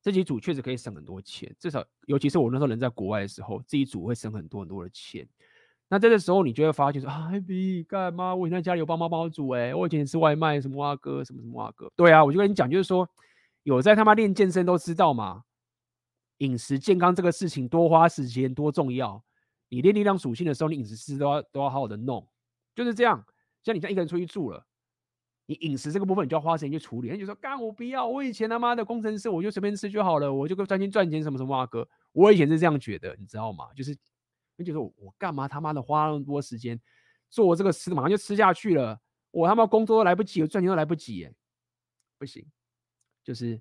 [0.00, 5.28] 自己煮确实可以省很多钱，至少尤其是我那时候人在国外的时候，自己煮会省很多很多的钱。
[5.88, 8.34] 那在这时候，你就会发现说啊，比干嘛？
[8.34, 11.90] 我现在家里有帮妈帮我煮，哎，我以前吃外卖，什么哇哥，什么什么哇哥。
[11.96, 13.08] 对啊，我就跟你讲，就是说
[13.62, 15.44] 有在他妈练健身都知道嘛，
[16.38, 19.24] 饮食健康这个事情多花时间多重要。
[19.70, 22.26] 你练力量属性的时候，你饮食是都要都要好好的弄，
[22.74, 23.24] 就是这样。
[23.64, 24.64] 像你像一个人出去住了。
[25.48, 27.10] 你饮食这个部分，你就要花时间去处理。
[27.10, 31.88] 你就说，干我不要，我以前他妈的工程师，我就随便吃就好了，我就专心赚钱，什么什么啊哥。
[32.12, 33.66] 我以前是这样觉得，你知道吗？
[33.74, 33.96] 就是，
[34.56, 36.78] 你就说我干嘛他妈的花那么多时间
[37.30, 39.00] 做这个吃，马上就吃下去了，
[39.30, 41.32] 我他妈工作都来不及，我赚钱都来不及，哎，
[42.18, 42.44] 不行。
[43.24, 43.58] 就是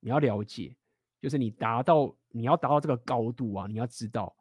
[0.00, 0.76] 你要了解，
[1.22, 4.36] 就是你达到你要达到这个高度啊，你要知道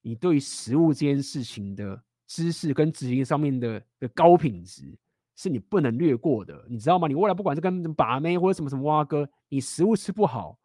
[0.00, 4.96] 你对于食物这件事情的知识跟执行上面的的高品质。
[5.34, 7.08] 是你不能略过的，你知道吗？
[7.08, 10.58] 你未来不管是跟把妹或者什么什么哇哥，你食物吃不好，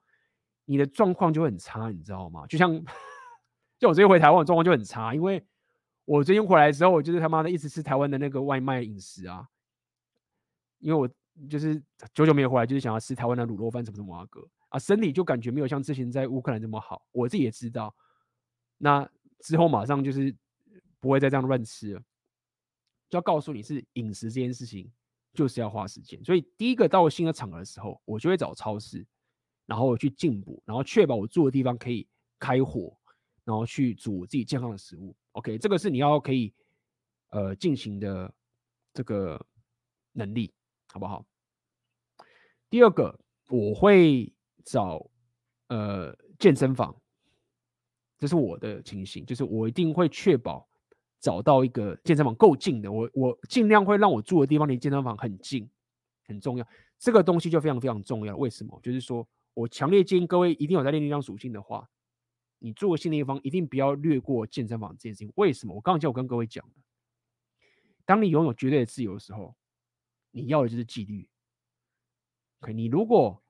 [0.65, 2.45] 你的状况就很差，你知道吗？
[2.47, 2.73] 就像，
[3.79, 5.41] 就我最近回台湾，状况就很差，因为
[6.05, 9.47] 我最近回来之后，我就是他妈的一直吃台湾的那个外卖饮食啊，
[10.79, 11.09] 因为我
[11.49, 11.81] 就是
[12.13, 17.95] 久久没有回来，就是想要吃台湾的卤肉饭什么什么哇哥啊，身体就感觉没有像之前在乌克兰这么好，我自己也知道，
[18.77, 20.35] 那之后马上就是
[20.99, 22.01] 不会再这样乱吃了。
[23.09, 24.91] 就要告诉你是饮食这件事情，
[25.33, 26.23] 就是要花时间。
[26.23, 29.05] 所以第一个到新的场合的时候，我就会找超市，
[29.65, 32.07] 然后去进补，然后确保我住的地方可以
[32.39, 32.97] 开火，
[33.43, 35.15] 然后去煮自己健康的食物。
[35.33, 36.53] OK，这个是你要可以
[37.29, 38.33] 呃进行的
[38.93, 39.45] 这个
[40.11, 40.53] 能力，
[40.91, 41.25] 好不好？
[42.69, 43.17] 第二个，
[43.49, 44.33] 我会
[44.65, 45.09] 找
[45.67, 46.99] 呃健身房，
[48.17, 50.66] 这是我的情形，就是我一定会确保
[51.19, 55.69] 找到一个健身房够近的，我我尽量会让我住的地方离健身房很近，
[56.25, 56.67] 很重要。
[56.99, 58.35] 这个东西就非常非常重要。
[58.37, 58.79] 为什么？
[58.81, 61.89] 就是说我强烈建议各位一定有在练力量属性的话，
[62.59, 65.31] 你住个新的地方一定不要略过健身房这件事情。
[65.35, 65.75] 为什么？
[65.75, 66.63] 我刚刚就有跟各位讲，
[68.05, 69.55] 当你拥有绝对的自由的时候，
[70.31, 71.27] 你要的就是纪律。
[72.61, 73.43] OK，你如果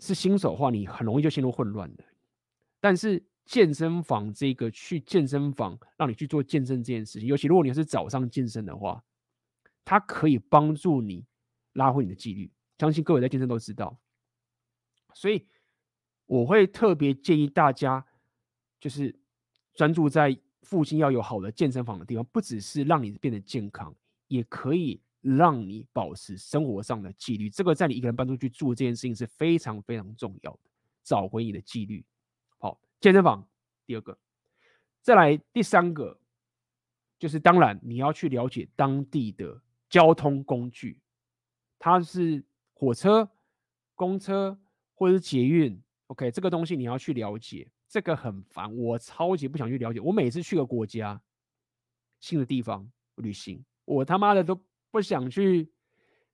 [0.00, 2.04] 是新手的话，你很容易就陷入混乱的。
[2.80, 9.02] 但是健身房这个去健身房让你去做健身这件事情，尤其如果你是早上健身的话，
[9.84, 11.24] 它可以帮助你
[11.74, 12.50] 拉回你的纪律。
[12.78, 13.96] 相信各位在健身都知道，
[15.14, 15.46] 所以
[16.26, 18.04] 我会特别建议大家，
[18.80, 19.16] 就是
[19.74, 23.94] 专注在附近要有好的健身房的地方，不只是让你变得健康，
[24.26, 27.48] 也可以让你保持生活上的纪律。
[27.48, 30.58] 这个在你一个人搬出去住这件事情是非常非常重要的，
[31.04, 32.04] 找回你的纪律。
[33.06, 33.46] 健身房，
[33.86, 34.18] 第二个，
[35.00, 36.18] 再来第三个，
[37.20, 41.00] 就是当然你要去了解当地的交通工具，
[41.78, 42.42] 它是
[42.74, 43.30] 火车、
[43.94, 44.58] 公车
[44.96, 50.00] 或者是捷运，OK，这个东西你要去了解，这个很烦，我超级不想去了解。
[50.00, 51.22] 我每次去个国家、
[52.18, 54.60] 新的地方旅行，我他妈的都
[54.90, 55.70] 不想去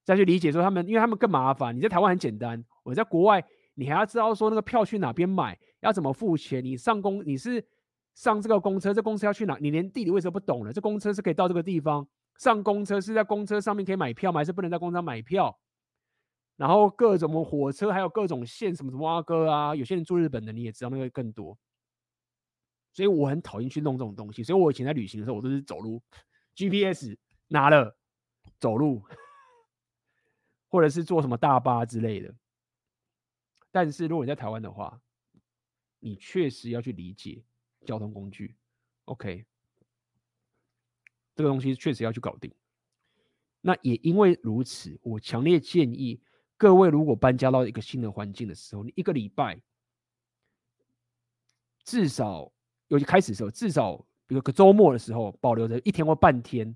[0.03, 1.77] 再去理解说他们，因为他们更麻烦。
[1.77, 3.45] 你在台湾很简单，我在国外。
[3.75, 6.63] 你还要知道说那个票去哪边买，要怎么付钱？
[6.63, 7.63] 你上公你是
[8.15, 9.57] 上这个公车，这公车要去哪？
[9.59, 10.71] 你连地理位置都不懂了。
[10.71, 12.07] 这公车是可以到这个地方，
[12.37, 14.39] 上公车是在公车上面可以买票吗？
[14.39, 15.59] 还是不能在公车买票？
[16.55, 21.57] 然后各种火车还有各种线，什么什么阿哥啊，有些人住日本的你也知道那个更多。
[22.93, 24.43] 所以我很讨厌去弄这种东西。
[24.43, 26.01] 所以我以前在旅行的时候，我都是走路
[26.55, 27.97] ，GPS 拿了
[28.59, 29.01] 走路，
[30.69, 32.33] 或者是坐什么大巴之类的。
[33.71, 35.01] 但是如果你在台湾的话，
[36.03, 37.41] 你确实要去理解
[37.85, 38.57] 交通工具
[39.05, 39.45] ，OK，
[41.33, 42.53] 这个东西确实要去搞定。
[43.61, 46.21] 那也因为如此，我强烈建议
[46.57, 49.61] 各位，如果搬家到一个新的环境的时候，你一个礼拜
[51.85, 52.51] 至少，
[52.89, 53.95] 尤其开始的时候，至少
[54.27, 56.75] 比如个周末的时候，保留着一天或半天，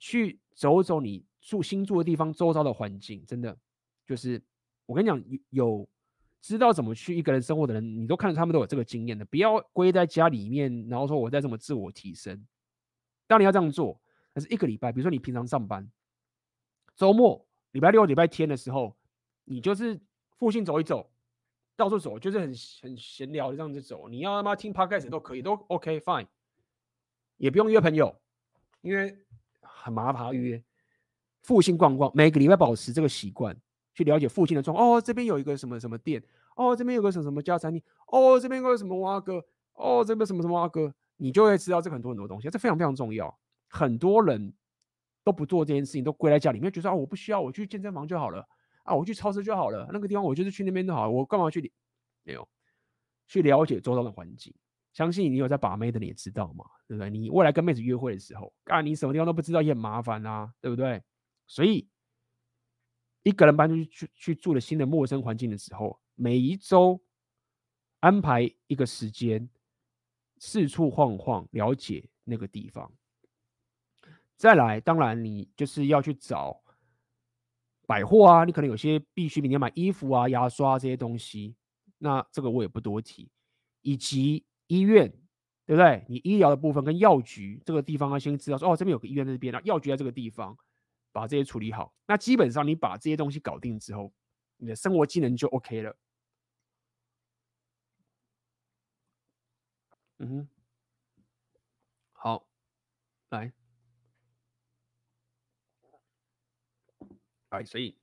[0.00, 3.56] 去走走你住新住的地方周遭的环境，真的
[4.04, 4.42] 就是
[4.86, 5.88] 我跟你讲有。
[6.42, 9.24] 知道怎么去一个人生活的人，你都看到他们都有这个经验的。
[9.24, 12.44] 不要归在家里面，然后说我在这么自我提升。
[13.28, 13.98] 当你要这样做，
[14.32, 15.88] 但是一个礼拜，比如说你平常上班，
[16.96, 18.96] 周末、礼拜六、礼拜天的时候，
[19.44, 19.98] 你就是
[20.36, 21.08] 附近走一走，
[21.76, 22.52] 到处走，就是很
[22.82, 24.08] 很闲聊的这样子走。
[24.08, 26.26] 你要他妈听 podcast 都可以，都 OK fine，
[27.36, 28.20] 也不用约朋友，
[28.80, 29.16] 因为
[29.60, 30.62] 很麻烦约。
[31.42, 33.56] 附近逛逛，每个礼拜保持这个习惯。
[33.94, 36.22] 去了解附近的状况哦，这边有一个什么什么店
[36.56, 39.44] 哦，这边有个什么什么家餐厅哦，这边有个什么蛙哥
[39.74, 43.38] 哦，这边什么什么蛙哥，你就会知道这很多很多东西，这非常非常重要。
[43.68, 44.52] 很多人
[45.24, 48.46] 都不做这件事情，都归在家里面，觉得啊，我不需要，我去健身房就好了
[48.82, 51.72] 啊，我去超市就好了，那个地方我就是去那边就好了，我干嘛去？
[52.24, 52.46] 没有
[53.26, 54.54] 去了解周遭的环境。
[54.92, 57.08] 相信你有在把妹的，你也知道嘛，对不对？
[57.08, 61.02] 你未来跟妹子约会的时候，啊，你什么地方都不知道也很麻烦啊，对不对？
[61.46, 61.88] 所以。
[63.22, 67.00] 一个人搬出去去去住了新的陌生环境的时候，每一周
[68.00, 69.48] 安排一个时间，
[70.38, 72.92] 四处晃晃，了解那个地方。
[74.36, 76.60] 再来，当然你就是要去找
[77.86, 81.54] 百货啊，你可能有些必需品，你要买衣服啊、牙刷这些东西，
[81.98, 83.30] 那这个我也不多提。
[83.82, 85.08] 以及医院，
[85.64, 86.04] 对不对？
[86.08, 90.56] 你医疗的部分跟药局这个地方要先知道说，哦，这边有个医院在这边，那药局在这个地方。
[91.12, 94.12] 把这些处理好，那基本上你把这些东西搞定之后，
[94.56, 95.96] 你的生活技能就 OK 了。
[100.18, 100.48] 嗯哼，
[102.12, 102.46] 好，
[103.30, 103.52] 来，
[107.50, 107.98] 哎，所以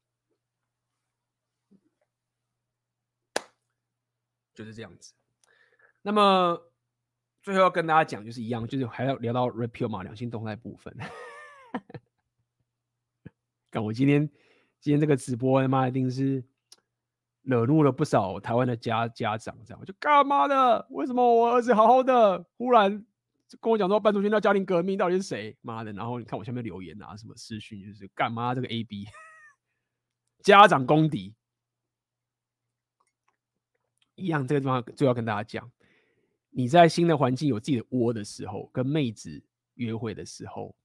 [4.53, 5.14] 就是这样子。
[6.02, 6.72] 那么
[7.41, 10.94] 最后要跟大家讲，就是一样，就是还要聊到 Red Pill 嘛，两性动态部分。
[13.72, 14.28] 看我今天
[14.80, 16.44] 今天这个直播他妈一定是
[17.44, 20.88] 惹怒了不少台湾的家家长，这样我就干嘛的？
[20.90, 23.06] 为什么我儿子好好的，忽然
[23.60, 25.58] 跟我讲说搬出去要家庭革命，到底是谁？
[25.62, 25.94] 妈的！
[25.94, 29.08] 然后你看我下面留言啊，什么私讯就是干嘛这个 A B
[30.44, 31.36] 家长公敌
[34.16, 35.72] 一样，这个地方就要跟大家讲，
[36.50, 39.44] 你在新的环境有自己的窝的时候，跟妹子
[39.76, 40.76] 约会的时候。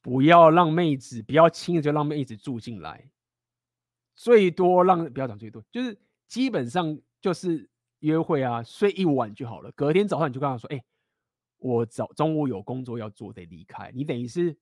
[0.00, 3.10] 不要让妹子，不要轻易就让妹子住进来，
[4.14, 7.68] 最多让不要讲最多，就是基本上就是
[8.00, 9.70] 约会啊，睡一晚就好了。
[9.72, 10.82] 隔天早上你就跟他说：“哎、
[11.58, 14.56] 我早中午有工作要做，得离开。”你等于是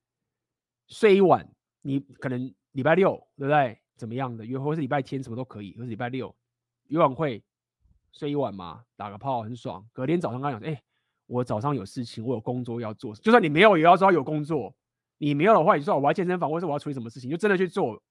[0.89, 1.47] 睡一晚，
[1.83, 3.79] 你可能礼拜六对不对？
[3.97, 6.35] 怎么样的约会，或是礼拜天什么都可以，或是礼拜六
[6.89, 7.43] 约晚会
[8.13, 9.87] 睡一晚嘛，打个炮很爽。
[9.93, 10.83] 隔天早上跟他讲：“哎、
[11.27, 14.75] 我早上有事情，我有工作要做。”就算你没有，也要说有工作。
[15.19, 18.03] 你没有的话，你说我要健身房，或者我要处理什么事情，就真的去做。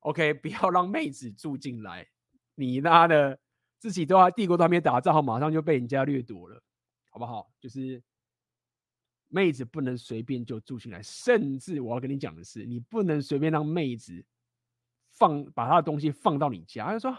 [0.00, 2.06] OK，不要让妹子住进来。
[2.54, 3.38] 你妈的，
[3.78, 6.62] 自己都还帝国都还没打造，马上就被人家掠夺了，
[7.10, 7.50] 好不好？
[7.60, 8.02] 就是
[9.28, 14.24] 妹子不能随便就住进来，甚至我要跟你讲的是，你不能随便让妹子
[15.10, 16.86] 放把她的东西放到你家。
[16.86, 17.16] 她说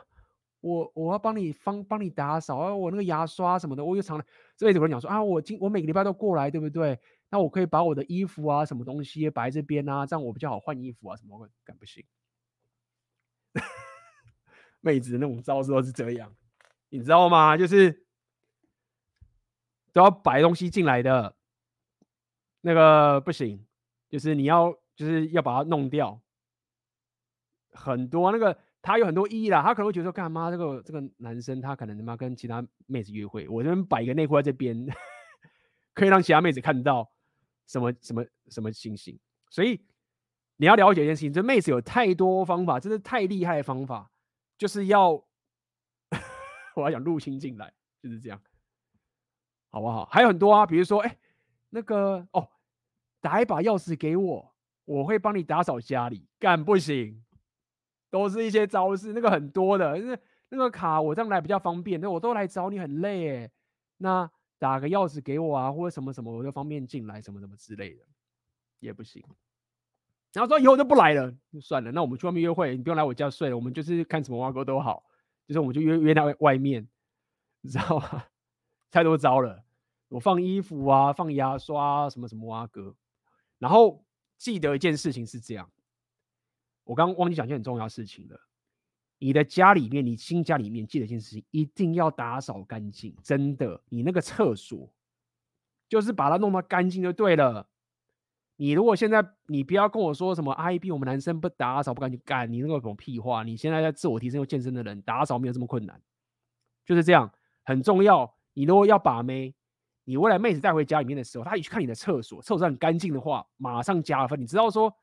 [0.62, 4.26] 我我要帮你帮帮你打扫啊，我那个牙刷什么的，我又藏了。
[4.58, 7.00] 这辈子跟我讲说啊，我今我每个礼拜都过来，对不对？
[7.30, 12.06] 那我可以把我的衣服啊，什么东西摆这边啊，这样我比较好换衣服啊，什么会干不行？
[14.82, 16.34] 妹子那种招式都是这样，
[16.90, 17.58] 你知道吗？
[17.58, 18.06] 就是
[19.92, 21.36] 都要摆东西进来的，
[22.62, 23.66] 那个不行，
[24.10, 26.22] 就是你要就是要把它弄掉。
[27.72, 34.88] 很多那个他有很多意义啦，他可能会觉得说，干嘛这个这个男生他可能他妈跟其他妹子约会，我这边摆一个内裤在这边，
[35.94, 37.12] 可以让其他妹子看到
[37.70, 39.18] 什么什么什么情形。
[39.50, 39.80] 所以
[40.58, 44.12] 你要了解一件事情，这妹子有太多方法，真是太厉害的方法。
[44.58, 45.12] 就是要，
[46.76, 47.74] 我要讲入侵进来，
[48.04, 48.42] 就是这样，
[49.70, 50.04] 好不好？
[50.08, 51.18] 还有很多啊，比如说，哎、
[51.70, 52.50] 那个哦，
[53.22, 57.24] 打一把钥匙给我，我会帮你打扫家里，干不行，
[58.10, 60.20] 都是一些招式，那个很多的，那
[60.50, 63.52] 那个卡我这样来比较方便，那我都来找你很累哎，
[64.00, 64.30] 那
[64.60, 68.04] 打个钥匙给我啊，或者什么什么，我就方便进来，什么什么之类的，
[68.80, 69.24] 也不行。
[70.34, 71.92] 然后说以后就不来了，就算了。
[71.92, 73.56] 那我们去外面约会，你不用来我家睡了。
[73.56, 75.04] 我们就是看什么挖哥都好，
[75.48, 76.88] 就是我们就约约在外面，
[77.62, 78.26] 你知道吗？
[78.92, 79.64] 太多招了。
[80.10, 82.96] 我放衣服啊，放牙刷，什么什么挖哥。
[83.58, 84.04] 然后
[84.38, 85.72] 记得一件事情是这样，
[86.84, 88.40] 我刚刚忘记讲一件很重要的事情了。
[89.20, 93.14] 你的家里面，你新家里面，记得一件事情，一定要打扫干净。
[93.22, 94.90] 真的，你那个厕所，
[95.88, 97.68] 就是把它弄得干净就对了。
[98.56, 103.44] 你如果现在你不要跟我说什么 IB 我们男生不打扫不干净干，你那个种屁话！
[103.44, 106.02] 你现在在自我提升又健身的人，打扫没有这么困难，
[106.86, 107.32] 就是这样，
[107.64, 108.36] 很重要。
[108.54, 109.54] 你如果要把妹，
[110.04, 114.40] 你未来妹子带回家里面的时候，她一去看你的厕所，厕所很干净的话，马上加分。
[114.40, 114.94] 你知道说，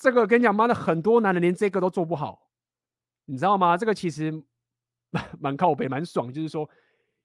[0.00, 2.50] 这个跟你讲妈的，很多男人连这个都做不好，
[3.24, 3.76] 你知道吗？
[3.76, 4.44] 这个其实
[5.40, 6.68] 蛮靠北，蛮爽，就是说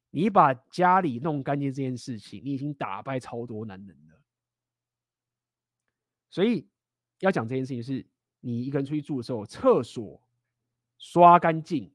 [0.10, 4.22] 你把家里弄干净这件事情，你已经打败超多男人了。
[6.30, 6.69] 所以
[7.19, 8.06] 要讲这件事情，是
[8.39, 10.22] 你一个人出去住的时候，厕所
[10.98, 11.93] 刷干净，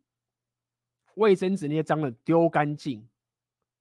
[1.15, 3.09] 卫生纸那些脏的丢干净，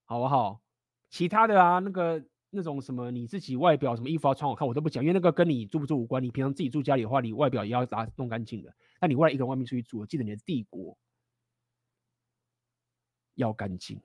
[0.05, 0.61] 好不好？
[1.09, 2.23] 其他的啊，那个
[2.56, 6.23] 那种什么，你自己外表什么衣服要穿好看，我都不讲，因为那个跟你住不住无关。
[6.23, 8.73] 你平常自己住家里的话，你外表也要打弄干净的。
[8.99, 10.98] 那你未来一个人外面出去住，记得你的帝国
[13.36, 13.99] 要干净，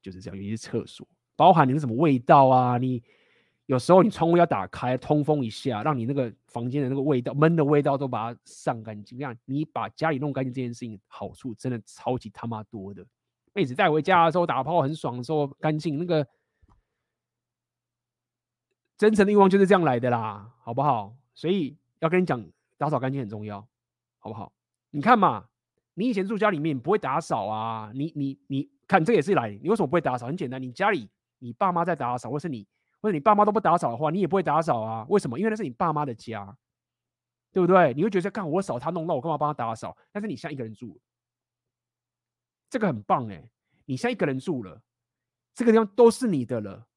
[0.00, 0.36] 就是这样。
[0.36, 1.06] 尤其是厕所，
[1.36, 3.02] 包含你的什么味道啊，你。
[3.66, 9.18] 有时候你窗户要打开，通风一下，让你那个房间的那个味道、闷的味道都把它上干净。
[9.18, 13.06] 这样你把家里弄干净这件事情，好处真的超级他妈多的。
[13.52, 16.26] 妹子带回家的时候打炮很爽的时候，干净那个
[18.98, 21.16] 真诚的欲望就是这样来的啦，好不好？
[21.34, 22.44] 所以要跟你讲，
[22.76, 23.66] 打扫干净很重要，
[24.18, 24.52] 好不好？
[24.90, 25.48] 你看嘛，
[25.94, 30.26] 你以前住家里面不会打扫啊，你你你看这也是来，你为什么不会打扫？
[30.26, 31.08] 很简单，你家里
[31.38, 32.66] 你爸妈在打扫，或是你。
[33.00, 35.06] 或者你爸妈都不打扫的话，你也不会打扫啊？
[35.08, 35.38] 为什么？
[35.38, 36.58] 因为那是你爸妈的家，
[37.52, 37.94] 对不对？
[37.94, 39.96] 你会觉得，干我扫他弄，那我干嘛帮他打扫？
[40.10, 41.00] 但是你现在一个人住，
[42.68, 43.48] 这个很棒哎！
[43.84, 44.82] 你现在一个人住了，
[45.54, 46.87] 这个地方都是你的了，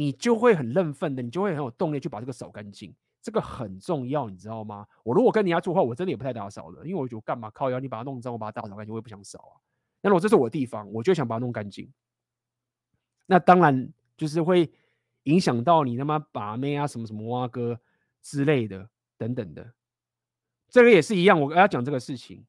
[0.00, 2.94] 你就会很认份的，你就会很有动力去把这个扫干净。
[3.20, 4.86] 这个很重要，你知道吗？
[5.04, 9.54] 我如果跟你家住的话，我真的也不太打扫的，因为我觉得干嘛靠腰，你把它弄脏，我把它打扫干净，我也不想扫啊。
[10.00, 11.92] 那如果这是我的地方，我就想把它弄干净。
[13.26, 14.72] 那当然就是会。
[15.24, 17.78] 影响到你他妈把妹啊，什么什么挖哥
[18.22, 19.74] 之类的等等的，
[20.70, 21.38] 这个也是一样。
[21.38, 22.46] 我要讲这个事情，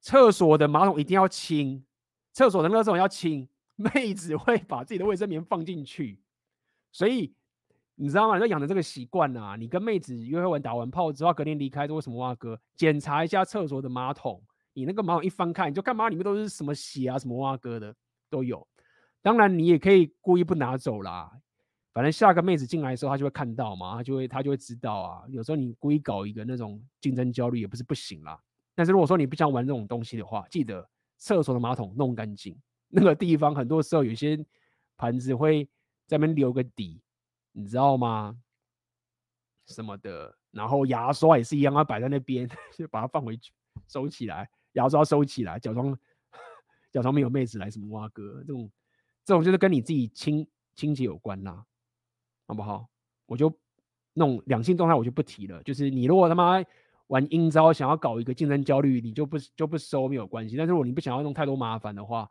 [0.00, 1.84] 厕所的马桶一定要清，
[2.32, 6.20] 厕所的那种要清， 妹子会把自己的卫生棉放进去，
[6.92, 7.32] 所以
[7.94, 8.36] 你知道吗？
[8.36, 9.56] 你要养成这个习惯啊。
[9.56, 12.60] 你跟妹子约会完打完炮之后，隔天离开，都为什么挖哥？
[12.76, 14.42] 检查一下厕所的马桶，
[14.72, 16.08] 你那个马桶一翻开，你就干嘛？
[16.08, 17.94] 里面都是什么血啊，什么挖哥的
[18.28, 18.66] 都有。
[19.22, 21.30] 当然，你也可以故意不拿走啦。
[21.92, 25.24] 反正下个妹子进来的时候，他就会看到嘛，他就会他就会知道啊。
[25.28, 28.38] 有时候你故意搞一个那种竞争焦虑也不是不行啦。
[28.74, 30.88] 但是如果说你不想玩这种东西的话，记得
[31.18, 32.56] 厕所的马桶弄干净。
[32.88, 34.42] 那个地方很多时候有些
[34.96, 35.68] 盘子会
[36.10, 37.00] 在那边留个底，
[37.52, 38.36] 你知道吗？
[39.66, 43.52] 什么的，然后牙刷也是一样，要摆在那边， 就把它放回去
[43.86, 45.96] 收起来，牙刷收起来，假装
[46.90, 48.68] 假装没有妹子来什么挖哥，这种
[49.24, 51.64] 这种就是跟你自己清清洁有关啦，
[52.48, 52.88] 好不好？
[53.26, 53.56] 我就
[54.14, 55.62] 弄两性动态，我就不提了。
[55.62, 56.60] 就是你如果他妈
[57.06, 60.56] 玩阴招，想要搞一个竞争焦虑，你就不就不收没有关系。
[60.56, 62.28] 但是如果你不想要弄太多麻烦的话，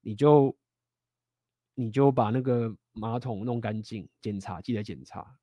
[0.00, 0.56] 你就
[1.74, 5.36] 你就把那个马桶弄干净，检查记得检查。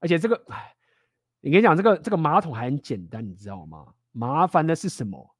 [0.00, 0.74] 而且这个，哎，
[1.40, 3.94] 你跟你讲，这个这个马桶还很简单，你知道吗？
[4.12, 5.34] 麻烦的是什么？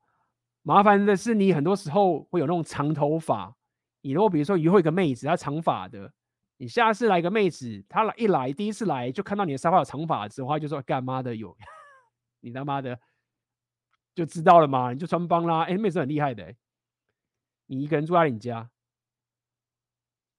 [0.63, 3.55] 麻烦的是你很多时候会有那种长头发。
[4.01, 6.13] 你如果比如说约会一个妹子，她长发的，
[6.57, 11.57] 你下次来一个妹子，她来一来第一次来就看到你的沙发有长发之后，就说干妈的有，
[12.41, 12.99] 你他妈的
[14.15, 15.63] 就知道了嘛，你就穿帮啦。
[15.63, 16.57] 哎，妹子很厉害的，欸，
[17.67, 18.71] 你一个人住在你家。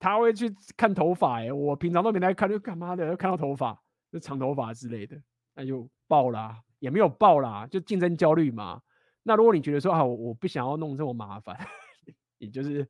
[0.05, 3.17] 他会去看头发，哎，我平常都没来看，就干嘛的？
[3.17, 3.81] 看到头发。
[4.11, 5.19] 就长头发之类的，
[5.55, 8.79] 那就爆啦，也没有爆啦，就竞争焦虑嘛。
[9.23, 11.57] 那如果你觉得说啊，我我不想要弄这么麻烦，
[12.37, 12.87] 你就是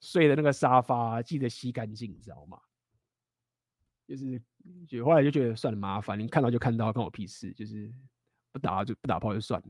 [0.00, 2.60] 睡的那个沙发记得吸干净，你知道吗？
[4.06, 4.40] 就是
[4.86, 7.92] 就后来就觉得算了，麻烦，你看到就看到，关我屁事，就是
[8.52, 9.68] 不打就不打炮就算了。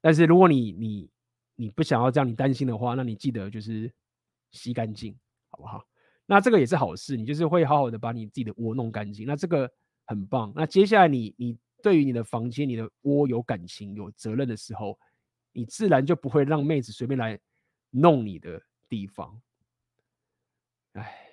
[0.00, 1.08] 但是如果你你
[1.54, 3.90] 你不想要这样，你担心的话，那你记得就是
[4.50, 5.16] 吸干净，
[5.54, 5.86] 好不好？
[6.26, 9.26] 那这个也是好事，你就是会好好的把你自己的窝弄干净。
[9.26, 9.70] 那这个。
[10.06, 10.52] 很棒。
[10.54, 14.98] 那接下来你，你对于你的房间、你的窝有感情、有责任的时候，
[15.50, 17.40] 你自然就不会让妹子随便来
[17.88, 19.40] 弄你的地方。
[20.92, 21.26] 哎，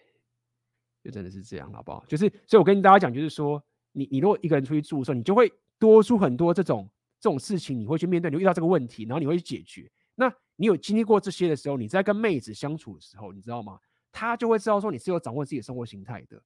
[1.03, 2.06] 就真的是这样，好不好？
[2.07, 3.61] 就是，所以我跟大家讲，就是说，
[3.91, 6.89] 你你如果一个人出去住的时候，你就会多出很多这种
[7.19, 9.91] 这种事情，你会去面对，你遇到这个问题，然后你会去解决。
[10.15, 13.77] 那你有经历过这些的时候，你在跟妹子相处的时候，你知道吗？
[14.11, 16.41] 他就会知道说你是有掌握自己的生活形态的。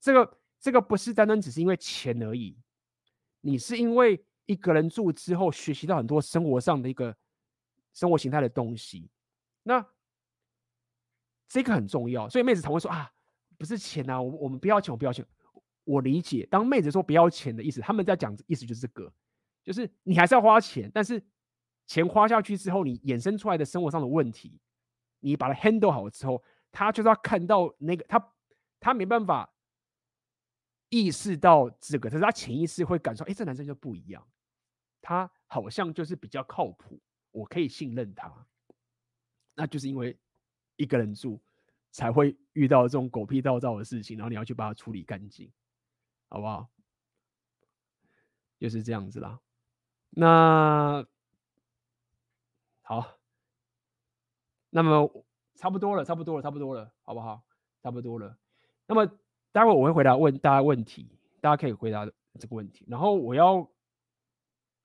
[0.00, 0.38] 这个。
[0.60, 2.58] 这个不是单单只是因为钱而已，
[3.42, 7.16] 你是因为一个人住之后学习到很多生活上的一个
[7.94, 9.08] 生活形态的东西，
[9.62, 9.86] 那
[11.46, 12.28] 这个很重要。
[12.28, 13.08] 所以妹子常会说啊，
[13.56, 15.24] 不是钱啊，我我们不要钱，我不要钱。
[15.84, 19.12] 我理解，当妹子说不要钱的意思，他们在讲的意思就是这个，
[19.62, 21.22] 就是你还是要花钱，但是
[21.86, 24.58] 钱花下去之后，你衍生出来的生活上的问题，
[25.20, 26.42] 你把它 handle 好之后，
[26.78, 28.32] 他就是要看到那个他
[28.80, 29.52] 他没办法。
[30.90, 34.26] 意识到这个，可是他潜意识会感受，哎，这男生就不一样，
[35.02, 36.98] 他好像就是比较靠谱，
[37.30, 38.46] 我可以信任他。
[39.54, 40.18] 那就是因为
[40.76, 41.38] 一个人住
[41.90, 45.52] 才会遇到这种狗屁倒灶的事情，然后你要去把它处理干净，
[46.30, 46.70] 好不好？
[48.58, 49.38] 就是这样子啦。
[50.08, 51.06] 那
[52.80, 53.18] 好，
[54.70, 55.26] 那么
[55.58, 57.42] 差不多了，差不多了，差不多了，好不好？
[57.82, 58.34] 差不多了。
[58.86, 59.06] 那么。
[59.50, 61.08] 待会我会回答问大家问题，
[61.40, 62.04] 大家可以回答
[62.38, 62.84] 这个问题。
[62.86, 63.66] 然后我要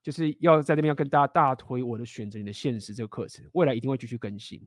[0.02, 4.66] 就是要在这边要跟大家大推我的选择你的现实这个课程，未来一定会继续更新。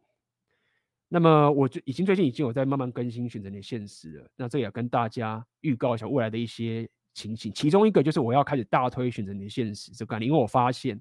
[1.09, 4.31] 那么我就已经最近已经有在慢慢更新选择你的现实了。
[4.37, 11.01] 那这也跟大家预告一下未来的一些情形，其中一个就是我要开始大推选择你的现实这个概念，因为我发现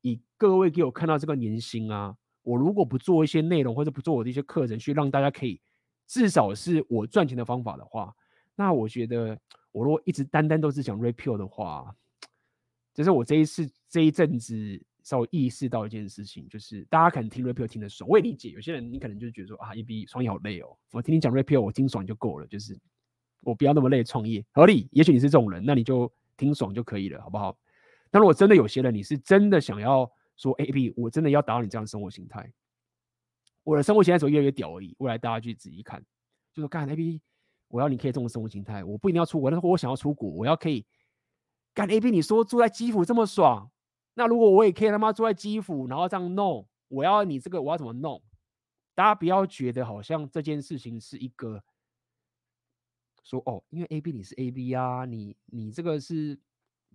[0.00, 5.60] 以各位给我看到这个年薪啊，我如果不做一些内容或者不做我的一些课程，去让大家可以
[6.06, 8.14] 至少是我赚钱的方法的话。
[8.54, 9.36] 那我觉得，
[9.72, 11.92] 我如果一直单单都是讲 rapio 的话，
[12.94, 22.78] 就是我这一次这一阵子稍微意识到一件事情，就是大家可能听 rapio 听得爽，我也理解有些人你可能就觉得说啊，EB 创业好累哦，我听你讲 rapio 我听爽就够了，就是
[23.42, 24.88] 我不要那么累创业合理。
[24.92, 27.58] 也许你是这种人，那你就听爽就可以了，好不好？
[28.08, 32.52] 但如果真的有些人你是真的想要说 A B，我真的要达到你这样的生活形态，
[33.62, 34.94] 我的生活形态只会越来越屌而已。
[34.98, 36.04] 未来大家去仔细看，
[36.52, 37.22] 就说干 A B，。
[37.68, 40.86] 我要你可以这种生活形态，我不一定要出国，但是我想要出国，我要可以
[41.74, 42.12] 干 A B。
[42.12, 43.68] 你说住在基辅这么爽，
[44.14, 48.22] 那如果我也可以他妈住在基辅，然后这样弄，我要你这个我要怎么弄？
[48.94, 51.60] 大家不要觉得好像这件事情是一个
[53.24, 56.38] 说哦，因为 A B 你是 A B 啊，你你这个是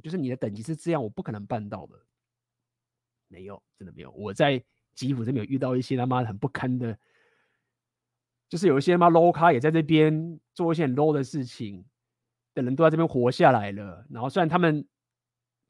[0.02, 2.00] 就是你的等级是这样，我不可能办到的。
[3.32, 4.12] 没有，真的没有。
[4.12, 4.62] 我在
[4.94, 6.98] 基辅这边有遇到一些他妈很不堪的。
[8.50, 11.86] 就是有一些他妈 low 咖也在这边做一些很 low 的事情
[12.54, 14.06] 的人都在这边活下来了。
[14.10, 14.86] 然后虽然他们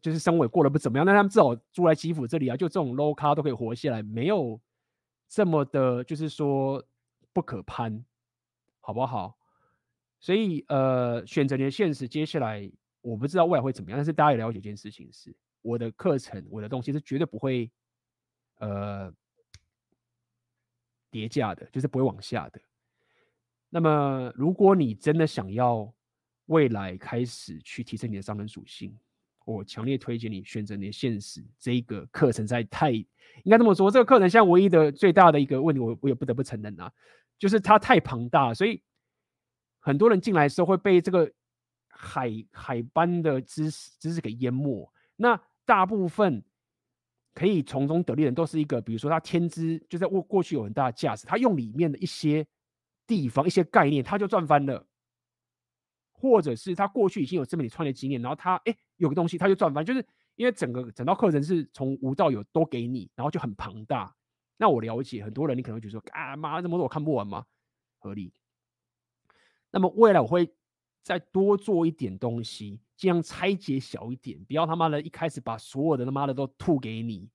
[0.02, 4.60] 就是生活过得不怎么样，但他们至少住在基辅这里啊，就这种 low 咖都可以活下来，没有
[5.30, 6.84] 这么的，就是说
[7.32, 8.04] 不可攀，
[8.80, 9.38] 好不好？
[10.20, 12.72] 所以呃，选择你的现实，接下来
[13.02, 17.72] 我不知道未来会怎么样，但是大家也了解一件事情是，我的课程，我的东西是绝对不会
[18.60, 19.14] 呃。
[21.14, 22.62] 叠加的，就是不会往下的。
[23.68, 25.94] 那么，如果你真的想要
[26.46, 28.98] 未来开始去提升你的商人属性，
[29.44, 33.06] 我强烈推荐你选择你的现实这一个课程，在太应
[33.50, 36.90] 该这么说，这个课程现在唯一的最大的一个问题，我我也不得不承认啊，
[37.38, 38.82] 就是它太庞大，所以
[39.80, 41.30] 很多人进来的时候会被这个
[41.90, 44.90] 海海般的知识知识给淹没。
[45.18, 45.38] 那
[45.72, 46.44] 大部分
[47.34, 52.46] 可以从中得利的人，都是一个，比如说他天资就在过过去有很大的价值，他用里面的一些
[53.08, 54.86] 地方、一些概念，他就赚翻了。
[56.12, 64.14] 或者是他过去已经有这么点创业经验，然后他哎有个东西他就赚翻，就是因为整个整套课程是从无到有都给你，然后就很庞大。
[64.58, 67.46] 那我了解很多人，你可能会觉得说啊妈这么多我看不完吗？
[67.98, 68.34] 合理。
[69.72, 70.54] 那么未来我会
[71.04, 77.30] 再多做一点东西，尽量拆解小一点，不要他妈的一开始把所有的他妈的都吐给你。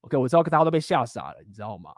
[0.00, 1.94] OK，我知道大家都被吓傻了，你知道吗？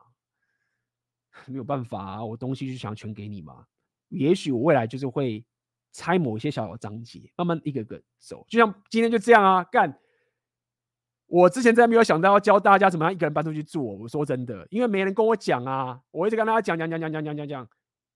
[1.46, 3.66] 没有办法啊，我东西就想全给你嘛。
[4.08, 5.44] 也许我未来就是会。
[5.92, 9.98] 拆某一些小小章节，慢慢一个个走，就像今天就这样啊，干！
[11.26, 13.98] 我之前真的没有想到要教大家怎么样一个人搬出去住。
[14.00, 17.70] 我说真的，因为没人跟我讲啊，我一直跟大家讲讲讲讲讲讲讲讲，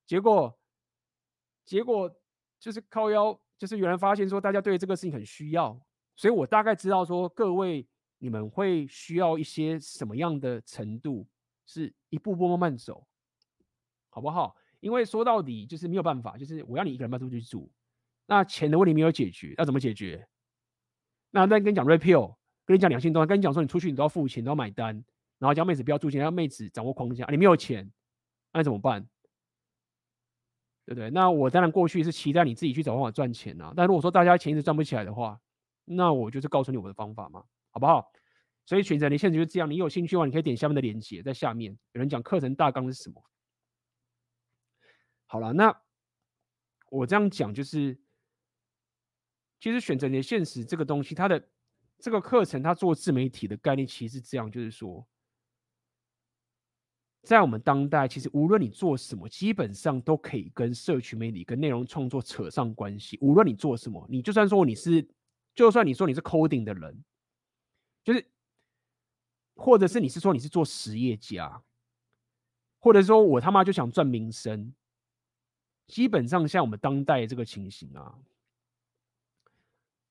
[0.06, 0.54] 结果
[1.64, 2.14] 结果
[2.60, 5.80] 就是靠腰，就是有人发现说大家对这个事情很需要，
[6.14, 7.84] 所以我大概知道说各位
[8.18, 11.26] 你们会需要一些什么样的程度，
[11.66, 13.06] 是一步步慢慢走，
[14.10, 14.54] 好不好？
[14.80, 17.70] 因为说到底就是没有办法，就是我要你一个人搬出去住，
[18.26, 20.26] 那钱的问题没有解决，要怎么解决？
[21.30, 25.04] 那再跟你讲 repeal，跟你讲两性动态，跟你讲说你出去你都要付钱，都要买单，
[25.38, 27.90] 然后叫妹子不要住钱，让妹子掌握框架，你没有钱，
[28.52, 29.06] 那怎么办？
[30.90, 31.08] 对不对？
[31.10, 35.40] 那我当然过去是期待你自己去找方法赚钱啊，但如果说大家钱一直赚不起来的话，
[35.84, 38.10] 那我就是告诉你我的方法嘛，好不好？
[38.66, 43.22] 所以选择你现在就是这样，你有兴趣的话，你可以点下面的链接，在下面有人讲课程大纲是什么。
[45.26, 45.80] 好了，那
[46.90, 47.96] 我这样讲就是，
[49.60, 51.48] 其实选择你的现实这个东西，它的
[52.00, 55.06] 这个课程，它做自媒体的概念其实是这样，就是说，
[57.22, 63.18] 在我们当代，其实无论你做什么，基本上都可以跟社群媒体、跟内容创作扯上关系。
[63.20, 65.06] 无论你做什么，你就算说你是，
[65.54, 67.04] 就算你说你是 coding 的人，
[68.02, 68.26] 就是，
[69.54, 71.62] 或者是你是说你是做实业家，
[72.78, 74.74] 或者说我他妈就想赚名声。
[75.86, 78.14] 基本上像我们当代这个情形啊，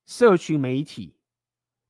[0.06, 1.16] 社群媒体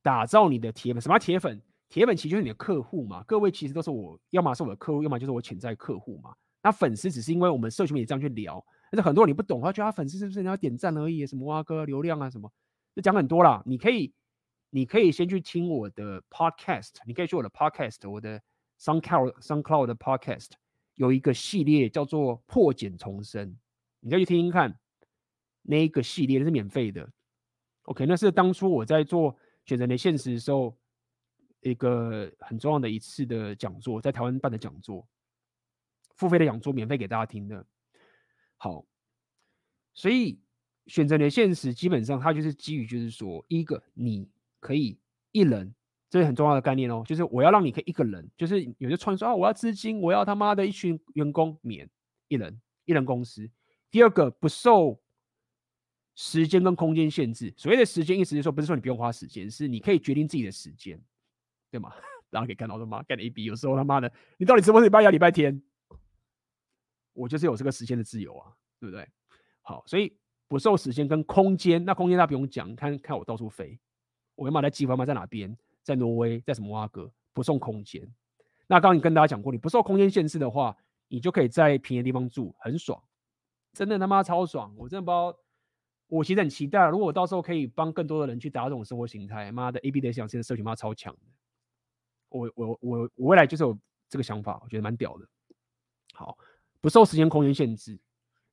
[0.00, 1.60] 打造你的铁粉，什么铁粉？
[1.91, 3.23] 铁粉其实就是你的客户嘛。
[3.25, 6.35] 各位其实都是我，要么是我的客户，要么就是我潜在客户嘛。
[6.62, 11.27] 那粉丝只是因为我们社群媒体这样去聊，但是很多人你不懂，他觉得他粉丝是不是你要点赞而已？
[11.27, 12.51] 什么哇哥流量啊什么？
[12.94, 13.62] 就讲很多啦。
[13.67, 14.12] 你可以，
[14.70, 18.41] 你可以先去听我的 podcast，你可以去我的 podcast，我的
[18.81, 20.51] suncloud suncloud 的 podcast
[20.94, 23.57] 有一个系列叫做破茧重生。
[24.01, 24.78] 你可以去听听看，
[25.62, 27.10] 那一个系列是免费的。
[27.83, 30.77] OK，那是当初我在做选择你的现实的时候，
[31.62, 35.06] 一个很重要的一次的讲座，在台湾办的讲座，
[36.16, 37.64] 付费的讲座，免费给大家听的。
[38.56, 38.84] 好，
[39.94, 40.40] 所以
[40.86, 44.98] 选择你的现实，基本上它就是基于，就是说，一个你可以
[45.32, 45.74] 一人，
[46.08, 51.89] 这是很重要的概念哦，就是我要让你可以一个人，就是有些创业说啊，我要资金，我要他妈的一群员工，免
[52.28, 53.50] 一人，一人公司。
[53.90, 55.00] 第二个不受
[56.14, 61.00] 时间跟空间限制，所谓的时间意思是说，不是说你不用花时间，是你可以决定自己的时间，
[61.70, 61.92] 对吗？
[62.31, 63.02] 大家可以看到的妈？
[63.02, 65.62] 干 A B 有时候他妈的，你到底直播是礼拜一礼拜天？
[67.12, 69.08] 我就是有这个时间的自由啊，对不对？
[69.62, 70.16] 好，所以
[70.49, 73.78] 不受时间跟空间，那空间那不用讲，看看我到处飞，
[74.36, 78.02] 我要嘛在机房嘛在哪边，在挪威，在什么挖哥，不受空间。
[78.68, 80.76] 那刚刚你跟大家讲过，你不受空间限制的话，
[81.08, 83.02] 你就可以在便宜的地方住，很爽。
[83.73, 84.73] 真的他妈超爽！
[84.76, 85.36] 我真的不知道，
[86.08, 86.89] 我其实很期待。
[86.89, 91.20] 如果我到时候可以帮更多的人去达到这种生活形态，妈的，A B 的想现在社群妈超强的。
[92.31, 93.78] 我我我我未来就是有
[94.09, 95.28] 这个想法，我觉得蛮屌的。
[96.15, 96.36] 好，
[96.81, 97.99] 不受时间空间限制。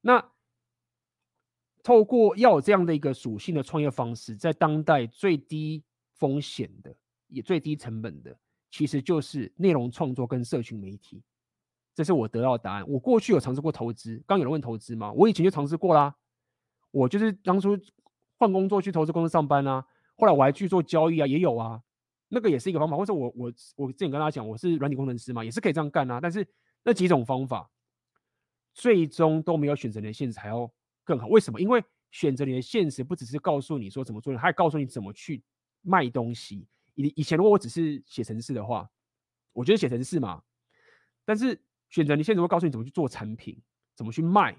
[0.02, 0.24] 那
[1.84, 5.84] 透过要有这样的一个属性的创业方式，在当代最低
[6.14, 6.96] 风险的，
[7.28, 8.38] 也最低成本的，
[8.70, 11.24] 其实就是内容创作跟社群媒体。
[11.96, 12.88] 这是我得到的答案。
[12.88, 15.12] 我过去有尝试过投资，刚有人问投资吗？
[15.14, 16.16] 我以前就尝试过啦。
[16.92, 17.78] 我就是当初
[18.38, 21.82] 换工作去投资公司上班啊，后来我还去做交易啊，也有啊。
[22.28, 22.96] 那个也是一个方法。
[22.98, 26.20] 或者我我我之前跟大家讲，我是软体工程师嘛，也是可以这样干啊。
[26.22, 26.48] 但是
[26.84, 27.70] 那几种方法
[28.74, 30.72] 最终都没有选择你的现实还要
[31.04, 31.28] 更好。
[31.28, 31.60] 为什么？
[31.60, 35.44] 因为选择你的现实不只是告诉你说怎么做，还告诉你怎么去
[35.82, 36.68] 卖东西。
[36.96, 38.90] 以以前如果我只是写程式的话，
[39.54, 40.44] 我觉得写程式嘛，
[41.26, 41.60] 但是。
[41.90, 43.58] 选择你现实会告诉你怎么去做产品，
[43.96, 44.54] 怎么去卖，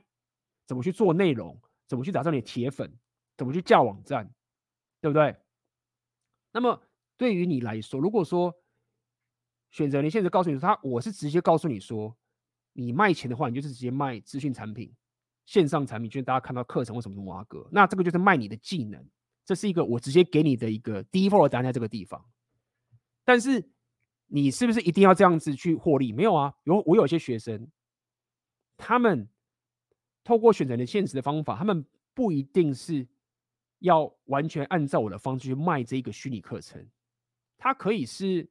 [0.65, 2.91] 怎么去做内容，怎么去打造你的铁粉，
[3.37, 4.27] 怎么去架网站，
[4.99, 5.37] 对不对？
[6.51, 6.83] 那么
[7.19, 8.55] 对于你来说，如果说
[9.71, 12.17] 选择你现在告诉你说他，我是直接告诉你说，
[12.73, 14.91] 你卖钱的话，你就是直接卖资讯产品、
[15.45, 19.05] 线上产品，就是大家看到课程或什么什么挖哥，那这个就是卖你的技能，
[19.45, 22.25] 这是一个我直接给你的一个 default 答案在这个地方。
[23.25, 23.69] 但是
[24.27, 26.13] 你是不是一定要这样子去获利？
[26.13, 27.71] 没有啊，有我有些学生，
[28.77, 29.29] 他们
[30.23, 33.07] 透过选择你现实的方法，他们不一定是
[33.81, 36.87] 要完全按照我的方式去卖这一个虚拟课程，
[37.59, 38.49] 它可以是。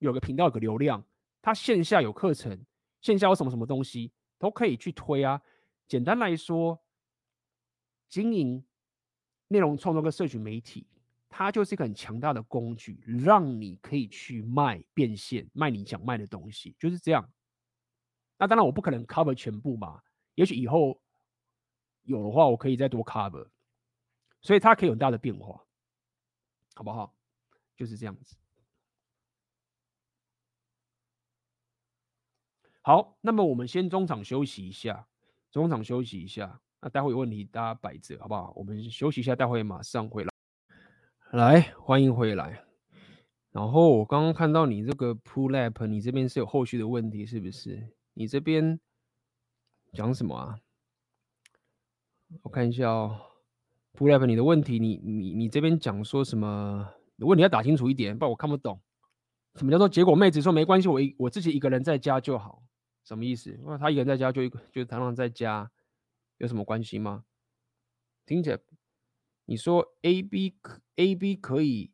[0.00, 1.04] 有个频道有个流量，
[1.42, 2.64] 它线下有课程，
[3.00, 5.42] 线下有什么什么东西都可以去推啊。
[5.88, 6.80] 简单来说，
[8.08, 8.64] 经营
[9.48, 10.86] 内容创作跟社群媒体，
[11.28, 17.28] 它就是一个很强大的工具，让你可以去卖变现，卖你想卖的东西，就是这样。
[18.38, 20.00] 那当然我不可能 cover 全部嘛，
[20.36, 21.02] 也许以后
[22.04, 23.48] 有的话，我可以再多 cover，
[24.42, 25.60] 所以它可以有很大的变化，
[26.76, 27.17] 好不好？
[27.78, 28.36] 就是这样子。
[32.82, 35.06] 好，那么我们先中场休息一下，
[35.52, 36.60] 中场休息一下。
[36.80, 38.52] 那待会有问题大家摆着，好不好？
[38.56, 40.30] 我们休息一下，待会马上回来。
[41.30, 42.64] 来，欢迎回来。
[43.50, 47.92] 然后我刚刚看到你这个 Pull App，你这边是有后续的问题，是不是？
[48.14, 48.80] 你这边
[49.92, 50.58] 讲什么啊？
[52.42, 53.20] 我看一下哦
[53.94, 56.94] ，Pool App，你的问题，你你你这边讲说什么？
[57.26, 58.80] 问题要打清楚一点，不然我看不懂。
[59.56, 60.14] 什么叫做结果？
[60.14, 62.62] 妹子说没关系，我一我自己一个人在家就好。
[63.02, 63.58] 什么意思？
[63.64, 65.70] 那他一个人在家就，就常常在家，
[66.36, 67.24] 有什么关系吗？
[68.26, 68.58] 听起来，
[69.46, 70.54] 你说 A B
[70.96, 71.90] A B 可以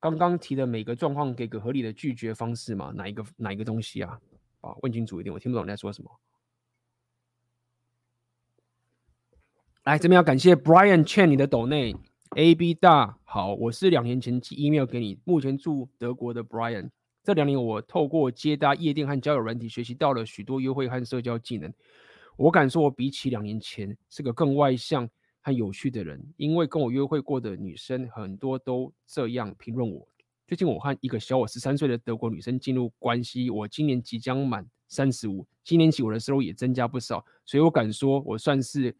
[0.00, 2.92] 刚刚提的每个状况给个合理的拒绝方式吗？
[2.96, 4.18] 哪一个哪一个东西啊？
[4.62, 6.10] 啊，问清楚一点，我听不懂你在说什么。
[9.84, 11.94] 来，这边要感谢 Brian Chen 你的抖内
[12.34, 16.90] A B 大好，我是两年前寄 email 给你，目前住德国的 Brian。
[17.22, 21.72] 这两年，我透过接搭夜店和交友软体，学习到了许多约会和社交技能。
[22.36, 25.08] 我敢说，我比起两年前是个更外向
[25.40, 30.06] 和有趣的人，因为跟我约会过的女生很多都这样评论我。
[30.46, 33.48] 最近，我和一个小我十三岁的德国女生进入关系。
[33.50, 38.94] 我今年即将满三十五，今年起我的收入也增加不少，所以我敢说，我算是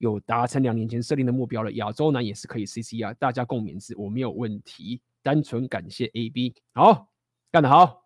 [0.00, 1.72] 有达成两年前设定的目标了。
[1.72, 5.00] 亚洲男也是可以 CC 啊，大家共勉之，我没有问题。
[5.22, 7.06] 单纯感谢 AB，好。
[7.52, 8.04] 干得好，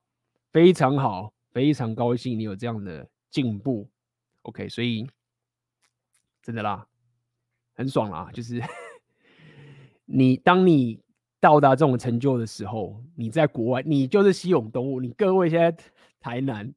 [0.53, 3.87] 非常好，非常高兴你有这样的进步。
[4.41, 5.07] OK，所以
[6.43, 6.87] 真的啦，
[7.75, 8.31] 很爽啦。
[8.33, 8.63] 就是
[10.07, 10.99] 你当你
[11.41, 14.99] 到达这种成就的时候，你在国外，你就是稀有动物。
[14.99, 15.77] 你各位现在
[16.19, 16.73] 台南，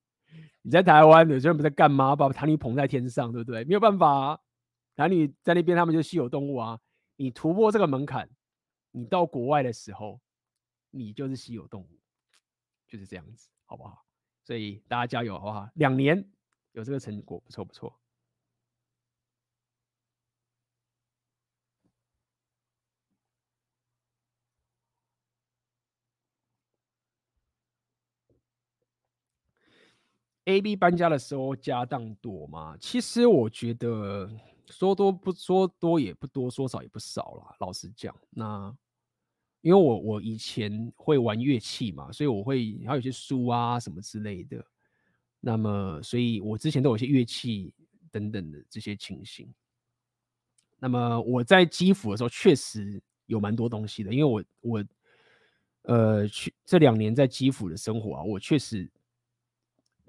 [0.62, 2.18] 你在台湾，有些人不在干嘛？
[2.18, 3.64] 把台女捧在天上，对不对？
[3.64, 4.42] 没有办法，
[4.98, 6.80] 台女在那边，他们就稀有动物啊。
[7.18, 8.28] 你突破这个门槛，
[8.90, 10.20] 你到国外的时候，
[10.90, 12.00] 你就是稀有动物。
[12.88, 14.04] 就是这样子，好不好？
[14.44, 15.70] 所以大家加油，好不好？
[15.76, 16.28] 两年
[16.72, 17.96] 有这个成果，不错不错。
[30.46, 32.78] AB 搬家的时候家当多吗？
[32.80, 34.32] 其实我觉得
[34.70, 37.56] 说多不说多也不多，说少也不少啦。
[37.60, 38.76] 老实讲，那。
[39.62, 44.64] 因为我我以前会玩乐器嘛，所以我会还有些书啊什么之类的。
[45.42, 47.74] 那么，所以我之前都有一些乐器
[48.12, 49.54] 等等的这些情形。
[50.78, 54.86] 那么我在基辅的时候确实有蛮多东西的，因为我我
[55.82, 58.90] 呃去这两年在基辅的生活啊，我确实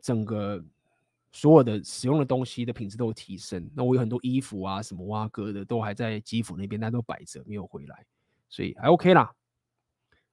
[0.00, 0.62] 整个
[1.38, 3.70] 所有的使用的东西的品质都有提升。
[3.76, 8.04] 那我有很多衣服啊什么挖哥的都还在基辅那边，但都摆着没有回来，
[8.48, 9.32] 所以还 OK 啦。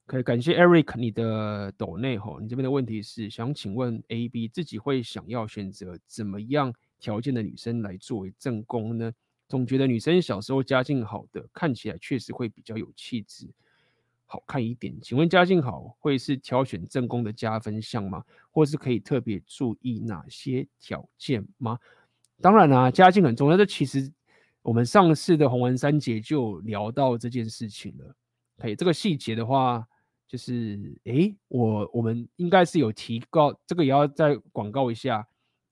[0.07, 9.11] 可以感谢 Eric 你的抖内吼，你这边的问题是想请问 AB 自己会想要选择怎么样条件的女生来作为正宫呢？
[9.47, 13.47] 总觉得女生小时候家境好的看起来确实会比较有气质，
[14.35, 14.99] 好看一点。
[15.01, 18.23] 请问家境好会是挑选正宫的加分项吗？
[18.51, 21.79] 或是可以特别注意哪些条件吗？
[22.41, 23.57] 当然啦、家境很重要。
[23.57, 24.11] 这其实
[24.61, 28.15] 我们上次的红丸三节就聊到这件事情了。
[28.57, 29.87] 可以，这个细节的话。
[30.27, 35.25] 就是，诶，我我们应该是有提高，这个也要再广告一下。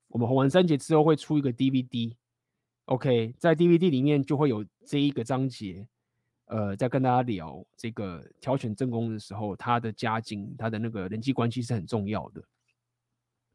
[0.10, 5.88] 我们红丸三节之后会出一个 DVD，OK，在 DVD 里面就会有这一个章节，
[6.54, 12.44] 呃，在跟大家聊这个挑选正宫的时候，他的家境、他的那个人际关系是很重要的。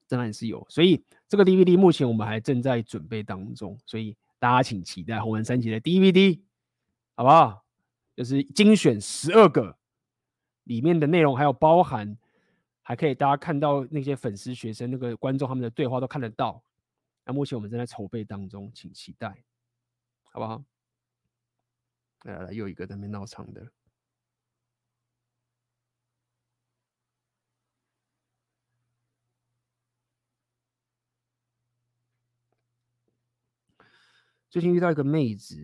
[0.08, 0.66] 当然是有。
[0.68, 6.40] 所以这个 DVD 目前我们还正在准备当中，所以大家请期待《洪文三杰》的 DVD，
[7.14, 7.64] 好不好？
[8.16, 9.78] 就是精选十二个，
[10.64, 12.18] 里面的内容还有包含，
[12.82, 16.60] 还可以大家看到那些粉丝、学生、那个观众他们的对话都看得到。
[17.24, 19.44] 那目前我们正在筹备当中，请期待，
[20.32, 20.64] 好不好？
[22.24, 23.70] 来来来，又一个在那边闹场的。
[34.50, 35.54] 最近遇到一个妹子，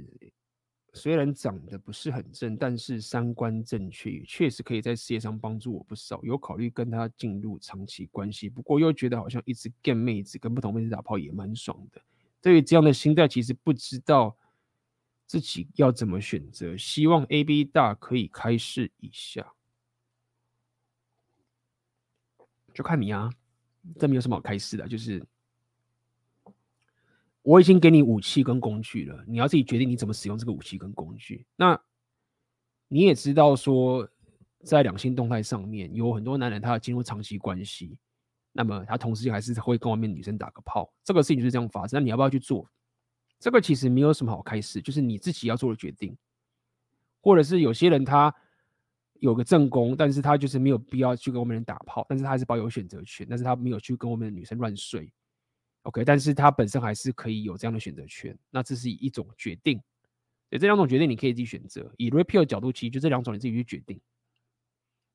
[0.93, 6.23] 虽然长得不是很正，但是三观正确，确实可以在事业上帮助我不少。
[6.23, 12.01] 有考虑跟她进入长期关系，不过又觉得好像一直跟妹子、跟不同妹子打炮也蛮爽的。
[12.43, 14.37] 对于这样的心态，其实不知道
[15.27, 16.77] 自己要怎么选择。
[16.77, 19.55] 希望 AB 大可以开示一下，
[22.73, 23.31] 就看你啊，
[23.99, 25.25] 这没有什么好开示的，就是。
[27.47, 31.47] 我已经给你武器跟工具了，你要自己决定你怎么使用这个武器跟工具。
[31.57, 31.79] 那
[32.89, 34.09] 你也知道说，
[34.65, 37.99] 在两性动态上面有很多男人他要进入长期关系，
[38.51, 42.01] 那么他同时还是会跟外面女生打个炮，这个事情就是这样发生。
[42.01, 42.67] 那你要不要去做？
[43.45, 46.17] 这个其实没有什么好开始，就是你自己要做的决定。
[47.21, 48.35] 或者是有些人他
[49.21, 55.13] 有个正宫，但是他就是没有必要去跟外面人打炮，但是他还是保有选择权，但是他没有去跟外面的女生乱睡。
[55.83, 59.77] OK，但是他本身还是可以有这样的选择权，那这是一种决定。
[60.49, 61.93] 所以这两种决定你可以自己选择。
[61.99, 64.01] 以 Red Pill 的角度，其实就这两种你自己去决定。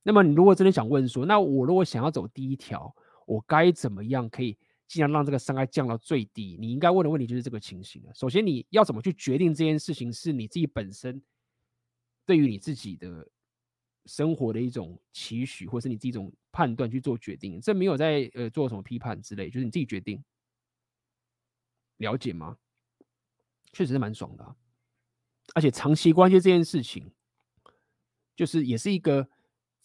[0.03, 4.55] 那么你如果真的想问说，那我如果想要走第一条，我该怎么样可以
[4.89, 6.57] 尽量让这个伤害降到最低？
[6.59, 8.13] 你应该问的问题就是这个情形了。
[8.15, 11.21] 首先你要怎么去决定这件事情，是你自己本身
[12.25, 13.29] 对于你自己的
[14.07, 17.61] 生活的一种期许，或是你自己一种判断去做决定。
[17.61, 20.21] 这没有在呃做什么批判之类，就是你自己决定。
[21.97, 22.57] 了解吗？
[23.71, 24.55] 确实是蛮爽的，
[25.53, 27.11] 而且长期关系这件事情，
[28.35, 29.29] 就是也是一个，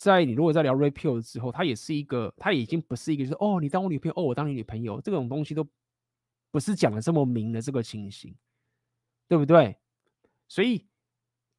[0.04, 5.66] 在你如果在聊 Red Pill 之后，它也是一个，它已经不是一个，就是哦，你当我女朋友，哦，我当你女朋友，这种东西都
[6.50, 8.36] 不是讲的这么明的这个情形，
[9.26, 9.74] 对不对？
[10.46, 10.86] 所以，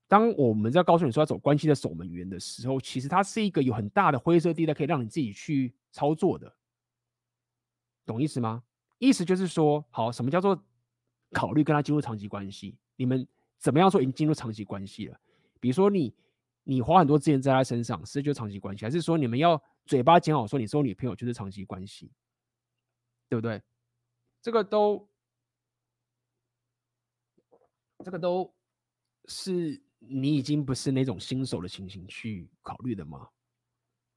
[0.08, 6.56] 当我们在告诉你说要走关系的守门员的时候，其实它是一个有很大的灰色地带，可以让你自己去操作的，
[8.06, 8.62] 懂意思吗？
[9.00, 10.64] 意思就是说，好，什么叫做
[11.32, 12.78] 考虑跟他进入长期关系？
[12.96, 15.20] 你们怎么样说已经进入长期关系了？
[15.60, 16.14] 比如说你，
[16.66, 22.12] 你花很多资源在他身上，是就长期关系，还是说你们要嘴巴讲好说你是我女朋友就是长期关系，
[23.30, 23.62] 对不对？
[24.42, 25.08] 这个都，
[28.04, 28.54] 这个都
[29.26, 33.30] 是你已经不是那种新手的情形去考虑的吗？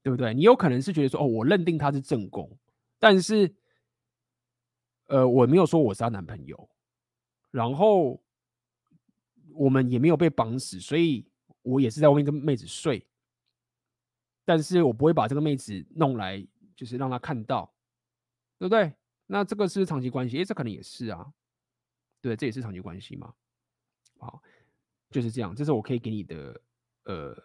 [0.03, 0.33] 对不对？
[0.33, 2.57] 你有可能是觉得说，哦，我认定他是正宫，
[2.99, 3.55] 但是。
[5.11, 6.69] 呃，我没有说我是她男朋友，
[7.49, 8.21] 然后
[9.55, 11.27] 我们也没有被绑死，所以
[11.69, 13.05] 我也是在外面跟妹子睡，
[14.45, 17.73] 但是我不会把这个妹子弄来，就是让她看到，
[18.57, 18.93] 对不对？
[19.27, 21.31] 那这个是长期关系，诶，这可能也是啊，
[22.21, 23.33] 对，这也是长期关系嘛，
[24.17, 24.41] 好，
[25.11, 26.61] 就是这样，这是我可以给你的
[27.03, 27.37] 呃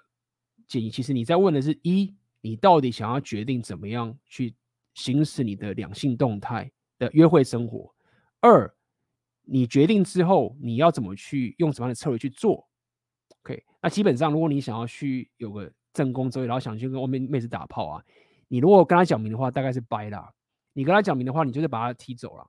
[0.66, 0.90] 建议。
[0.90, 4.54] 其实你在问的是一，你到底想要决定怎么样去
[4.94, 6.72] 行使你的两性动态？
[6.96, 7.92] 的约会生活。
[8.38, 8.72] 二，
[9.42, 12.68] 你决定之后，你要怎么去用什么样的策略去做
[13.44, 18.04] ？OK，那基本上，如果你想要去有个正宫之位，然后想去跟外面妹子打炮啊，
[18.48, 20.32] 你如果跟他讲明的话，大概是掰啦。
[20.72, 22.46] 你跟他讲明的话，你就是把他踢走了。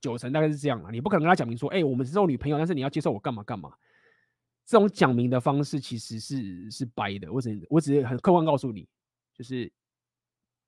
[0.00, 3.72] 九成大概是这样啊，你不可能跟他讲明说，哎、我们是做女朋友，但是你要接受我干嘛干嘛。
[4.66, 7.32] 这种讲明的方式其实是是掰的。
[7.32, 8.88] 我只我只是很客观告诉你，
[9.32, 9.72] 就是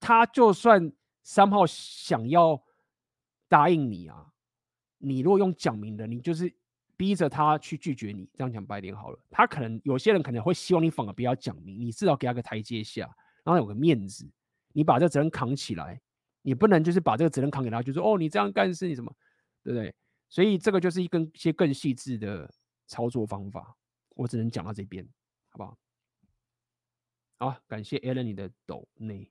[0.01, 0.93] 他就算。
[1.25, 2.59] 三号想要
[3.51, 4.33] 答应你啊，
[4.97, 6.51] 你如果用讲明的，你就是
[6.99, 8.29] 逼着他去拒绝你。
[8.35, 13.07] 这样讲白点好了，他可能有些人可能会希望你反而不要讲明，你至少给他个台阶下，
[13.43, 14.31] 让他有个面子，
[14.75, 15.99] 你把这个责任扛起来。
[16.43, 19.15] 你不能就是把这个责任扛给他，就说哦，你这样干是你什么，
[19.63, 19.95] 对不对？
[20.29, 22.51] 所以这个就是一根一些更细致的
[22.87, 23.77] 操作方法，
[24.11, 25.07] 我只能讲到这边，
[25.51, 25.79] 好不好？
[27.39, 29.31] 好，感谢 Allen 你的抖内。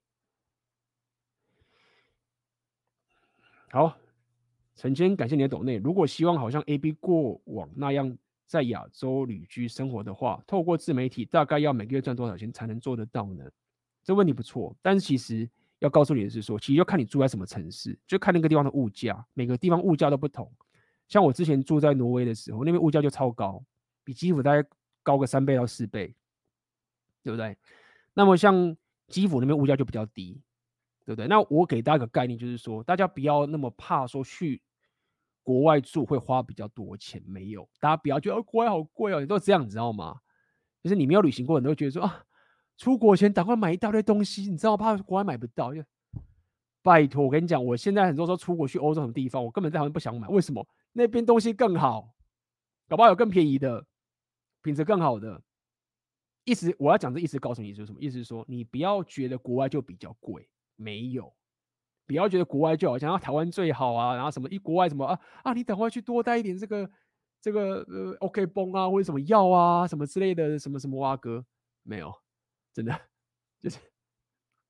[3.72, 3.98] 好，
[4.78, 5.78] 陈坚，感谢你的懂内。
[5.78, 8.16] 如果希望好像 AB 过往那样
[8.46, 13.44] 在亚洲旅居生活的话，透过自媒体，大概要每个月赚多少钱才能做得到呢？
[14.04, 15.50] 这问题不错，但是其实
[15.80, 20.48] 要告诉你的是说，其实要看你住在什么城市，就看那个地方的物价，每个地方物价都不同。
[21.08, 23.64] 像我之前住在挪威的时候，那边物价就超高，
[24.04, 24.70] 比基辅大概
[25.02, 26.14] 高个三倍到四倍，
[27.24, 27.58] 对不对？
[28.14, 30.40] 那么像基辅那边物价就比较低。
[31.06, 31.26] 对不对？
[31.26, 34.62] 那我给大家一个概念，就是说，大家不要那么怕说去
[35.48, 40.20] 国外住会花比较多钱，没有，大家不要觉得哦，国外好贵哦，你都这样，你知道吗？
[40.84, 42.22] 就是你没有旅行过，你都会觉得说啊，
[42.76, 45.72] 出国前赶快买一大堆东西，你知道怕国外买不到。
[46.82, 50.68] 拜托，我跟你讲，我现在很多时候出国去欧洲什么地方，我根本在台湾不想买，为什么？
[50.92, 52.14] 那边东西更好，
[52.90, 53.86] 搞不好有更便宜的，
[54.62, 55.42] 品质更好的。
[56.44, 58.02] 意思我要讲这意思告诉你是什么？
[58.02, 60.50] 意思是说，你不要觉得国外就比较贵。
[60.76, 61.34] 没有，
[62.08, 66.90] 不要觉得国外就好像要台湾最好啊，然后什么一国外什么啊啊，你等会去多带一点这个
[67.42, 71.46] 这个呃 OK 绷啊，或者什么药啊什么之类的，什么什么蛙哥，
[71.84, 72.12] 没有，
[72.74, 72.98] 真的
[73.62, 73.78] 就是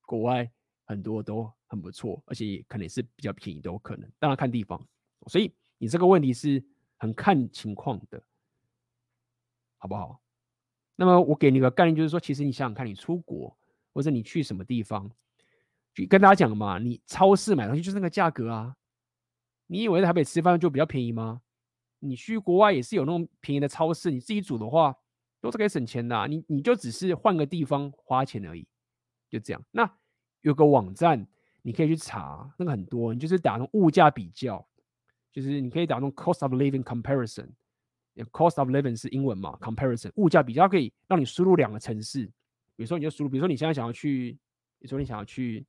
[0.02, 0.52] 国外
[0.86, 4.84] 很多都很不错，而且可能是比较便宜都有可能，当然看地方，
[5.28, 6.64] 所以你这个问题是
[6.98, 8.22] 很看情况的，
[9.78, 10.20] 好不好？
[10.96, 13.56] 那么我给你个概念，就是说，其实你想想看，你出国
[13.94, 15.12] 或者你去什么地方。
[16.06, 18.76] 跟大家讲嘛，你超市买东西就是那个价格啊。
[19.70, 21.42] 你以为在台北吃饭就比较便宜吗？
[22.00, 24.96] 你去国外也是有那种便宜的超市，你自己煮的话
[25.42, 26.28] 都是可以省钱的啊。
[26.28, 28.66] 你你就只是换个地方花钱而已，
[29.30, 29.62] 就这样。
[29.72, 29.92] 那
[30.42, 31.28] 有个网站
[31.64, 34.66] 你可以去查，那个很多，你就是打那种物价比较，
[35.34, 42.26] 就是你可以打那种 cost of living comparison，cost of living 是英文嘛，comparison 物价比较可以让你输入两个城市，
[42.76, 44.32] 比如说你就输入，比如说你现在想要去，
[44.80, 45.66] 比如说你想要去。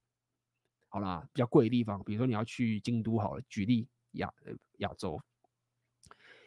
[0.88, 4.32] 好啦，比较贵的地方，比如说你要去京都，好了，举例亚
[4.78, 5.20] 亚洲，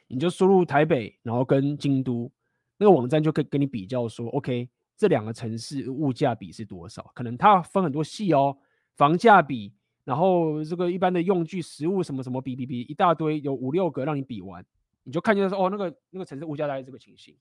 [0.07, 2.31] 你就输入台北，然后跟京都
[2.77, 7.11] 那个网站就可以跟你比较说，OK，这两个城市物价比是多少？
[7.13, 8.57] 可能它分很多系哦，
[8.95, 14.65] 房价比，然后这个一般的用具、食物什么什么比比比一大堆，有五六个让你比完，
[15.03, 17.37] 你就看见说哦，那个那个城市物价大概这个情形，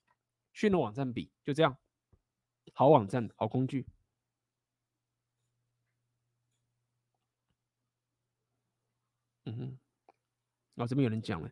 [0.53, 1.75] 去那网站比，就这样，
[2.73, 3.87] 好网站，好工具。
[9.45, 9.77] 嗯哼，
[10.75, 11.49] 哦，这边有人讲了，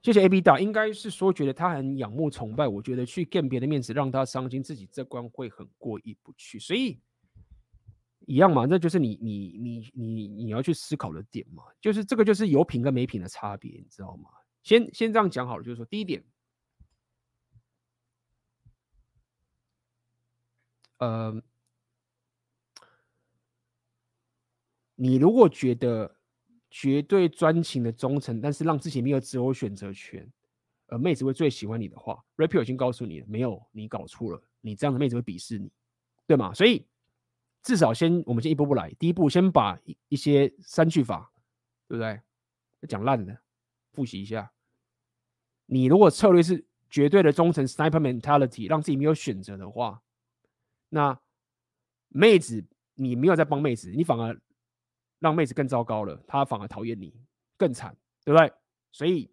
[0.00, 7.00] 谢谢 A B 大，应该是说觉得他很仰慕崇拜，我觉得去见别的面子让他伤心，自己这关会很过意不去，所以
[8.20, 14.30] 一样嘛，那就是你你你你你要去思考的点嘛，就是这个就是有品跟没品的差别，你知道吗？
[14.62, 16.24] 先先这样讲好了，就是说第一点，
[20.98, 21.42] 呃，
[24.94, 26.16] 你如果觉得。
[26.74, 30.26] 绝对专情的忠诚，但是让自己没有自由选择权，
[30.86, 35.70] 而妹子会最喜欢你的话，Rapio 已经告诉你了，没有，你搞错了，你这样的妹子会鄙视你，
[36.26, 36.54] 对吗？
[36.54, 36.86] 所以
[37.62, 41.30] 至少先，我们先一步步来，第一步先把一一些三句法，
[41.88, 42.18] 对不对？
[42.88, 43.38] 讲烂的，
[43.92, 44.50] 复习一下。
[45.66, 50.02] 你如果策略是绝对的忠诚，Sniper mentality，让自己没有选择的话，
[50.88, 51.20] 那
[52.08, 54.40] 妹子你没有在帮妹子，你反而。
[55.22, 57.14] 让妹子更糟糕了，她反而讨厌你，
[57.56, 58.52] 更惨，对不对？
[58.90, 59.30] 所以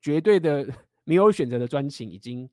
[0.00, 0.64] 绝对的
[1.02, 2.48] 没有选择的专情已经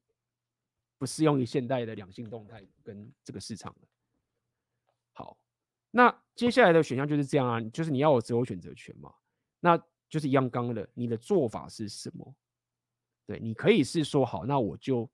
[0.98, 3.88] 不适用于现代的两性动态跟这个市场了。
[5.14, 5.38] 好，
[5.92, 9.14] 那接下来的选项就是这样啊，就是你要有自由选择权嘛，
[9.60, 9.78] 那
[10.10, 12.36] 就是一样刚刚的，你的做法是什么？
[13.28, 15.08] 对，你可以是说好，那我就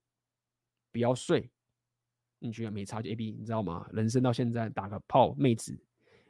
[0.93, 1.51] 不要睡，
[2.39, 3.85] 你觉得没差就 A B，你知道吗？
[3.91, 5.77] 人生到现在打个炮，妹子。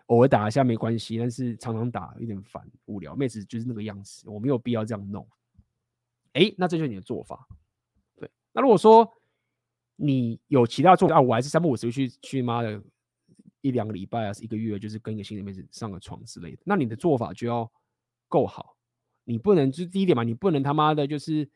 [0.07, 3.15] 偶尔打一下没关系，但是常常打有点烦无聊。
[3.15, 5.27] 妹子就是那个样子，我没有必要这样弄。
[6.33, 7.47] 哎，那这就是你的做法。
[8.15, 9.11] 对，那如果说
[9.95, 12.79] 你有其他做法啊，我还是三不五时去去妈的
[13.61, 16.61] 一两个礼拜啊，一个月，就是跟一个新的妹子上个床之类的。
[16.65, 17.71] 那你的做法就要
[18.27, 18.75] 够好，
[19.23, 21.49] 你不能就是第一点嘛，你不能他妈的就是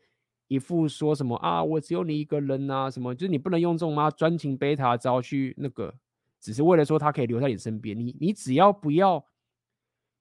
[0.47, 5.93] 一副说什么啊，我只有你一个人啊，什么就是你不能用这种妈专情贝塔招去那个。
[6.39, 9.25] 只是为了说他可以留在你身边，你你只要不要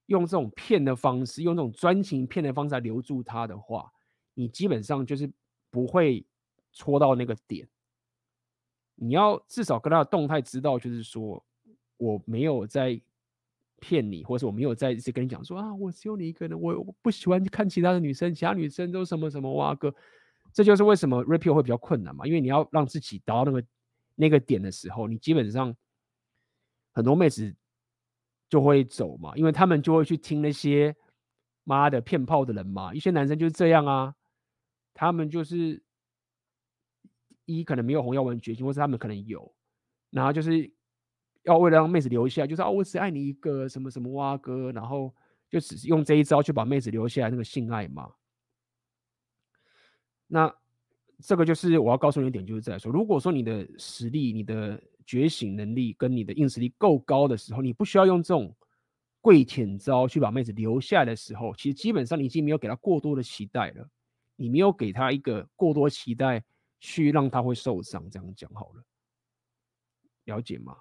[0.07, 3.93] 用这种骗的方式，用这种专情骗的方式来留住他的话，
[4.35, 5.31] 你基本上就是
[5.71, 6.27] 不会
[6.73, 7.69] 戳到那个点。
[8.97, 11.41] 你要至少跟他的动态知道，就是说
[11.99, 13.01] 我没有在
[13.79, 19.95] 骗你，或者是我没有在一直跟你讲说啊，我只有你一个人，我我不喜欢看其他的女生，其他女生都什么什么哇哥，
[20.53, 23.65] 这就是为什么 Rapio 会比较困难嘛，因为你要让自己达到那个
[24.17, 25.77] 那个点的时候，你基本上。
[26.99, 27.55] 很多妹子
[28.49, 30.97] 就会走嘛，因为他们就会去听那些
[31.63, 32.93] 妈的骗炮的人嘛。
[32.93, 34.13] 一些男生就是这样啊，
[34.93, 35.81] 他们就是
[37.45, 39.55] 一可能没有红药丸决心，或是他们可能有，
[40.11, 40.69] 然后就是
[41.45, 45.15] 要为了让妹子留下，就是啊，我只爱你一个什么什么蛙哥，然后
[45.49, 48.13] 就只是用这一招去把妹子留下来，那个性爱嘛。
[50.27, 50.53] 那
[51.23, 58.55] 这个就是我要告诉你一点，就是在说，如果说你的实力、你的觉醒能力跟你的硬实力够高的时候，你不需要用这种
[59.23, 63.89] 跪舔招去把妹子留下来的时候，其实基本上你已经没有给她过多的期待了，
[64.37, 66.45] 你没有给她一个过多期待
[66.79, 68.07] 去让她会受伤。
[68.11, 68.85] 这样讲好了，
[70.25, 70.77] 了解吗？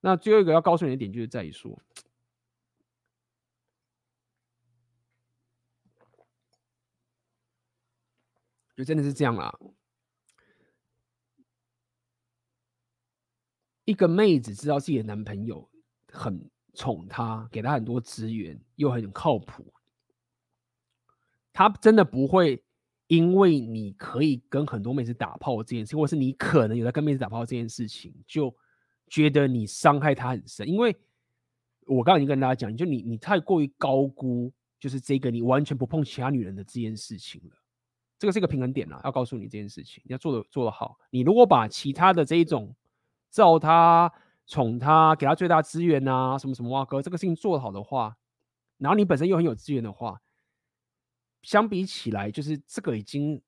[0.00, 1.82] 那最后一个要告诉你的点就是在于说，
[8.76, 9.58] 就真的是这样啦。
[13.88, 15.66] 一个妹子知道自己的男朋友
[16.12, 16.38] 很
[16.74, 19.72] 宠她，给她很多资源，又很靠谱，
[21.52, 22.62] 她真的不会
[23.06, 28.54] 因为你可以跟很多妹子打炮这件事，或是你可能有在跟妹子打炮这件事情，就。
[29.10, 30.94] 觉得你伤害她很深，因为
[31.86, 37.56] 我刚刚已经跟大家讲，就你你太过于高估，就是这个你完全不碰其他女人的这件事情了。
[38.18, 40.98] 这个是一个平衡点啦，要告诉你这件事情，你要做的做得好。
[41.08, 42.70] 你如果把其他的这一种
[43.30, 44.12] 照他、
[44.46, 48.16] 宠他、给他最大资源啊，什么什么哇哥，这个事情做好的话，
[48.78, 50.20] 然后你本身又很有资源的话，
[51.42, 53.40] 相比起来，就是这个已经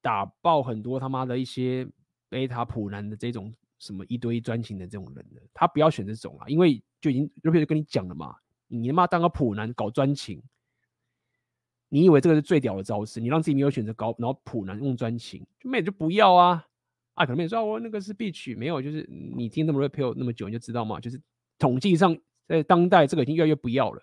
[0.00, 1.88] 打爆很多他妈的一些
[2.28, 3.54] 贝塔普男的这种。
[3.80, 8.34] 什么一堆专情的这种人了，他不要选这种啊，因为就已经罗皮就跟你讲了嘛，
[8.66, 10.42] 你他妈当个普男搞专情，
[11.88, 13.20] 你以为这个是最屌的招式？
[13.20, 16.66] 你让自己没有选择搞，然后普男用专情，就妹就不要啊
[17.18, 17.26] 啊！
[17.26, 21.20] 可能妹说、哦、那个是必取，没有，就是你听那么 rapio 那么久，你就知道嘛，就是
[21.58, 22.16] 统计上
[22.46, 24.02] 在当代这个已经越来越不要了，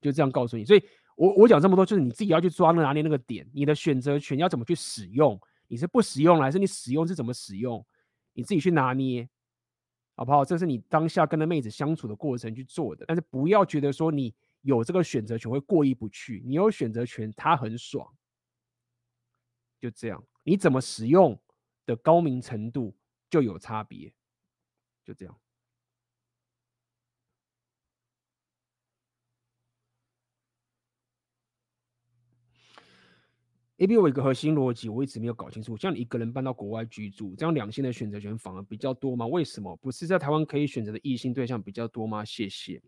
[0.00, 0.64] 就这样告诉你。
[0.64, 0.82] 所以
[1.16, 5.38] 我我讲这么多，就是你自己要去抓那拿捏那个点，你的选择权要怎么去使用？
[5.68, 7.84] 你是不使用还是你使用是怎么使用？
[8.32, 9.28] 你自己去拿捏，
[10.14, 10.44] 好不好？
[10.44, 16.42] 这是你当下跟那妹子相处的过程去做的，但是不要觉得说你有这个选择权会过意不去。
[16.46, 18.06] 你有选择权，他很爽，
[19.80, 20.22] 就这样。
[20.44, 21.36] 你怎么使用
[21.86, 22.94] 的高明程度
[23.30, 24.12] 就有差别，
[25.04, 25.34] 就这样。
[33.78, 35.76] A B 有一个核心逻辑，我一直没有搞清楚。
[35.76, 39.26] 像你一个人搬到国外居住，这样两性的选择权反而比较多吗？
[39.26, 42.24] 为什么不是在台湾可以选择的异性对象比较多吗？
[42.24, 42.82] 谢谢。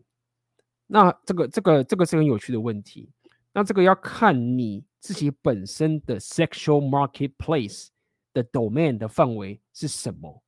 [0.86, 3.12] 那这个这个这个是很有趣的问题。
[3.52, 7.88] 那这个要看你自己本身的 sexual marketplace
[8.42, 10.42] 的 domain 的范围是什么。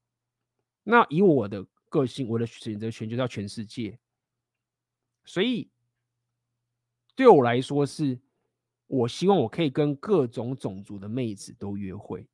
[0.83, 3.99] 那以我的个性，我的选择权就叫全世界。
[5.25, 5.71] 所以
[7.15, 8.19] 对我来说是。
[8.93, 12.27] 我希望我可以跟各种种族的妹子都约会，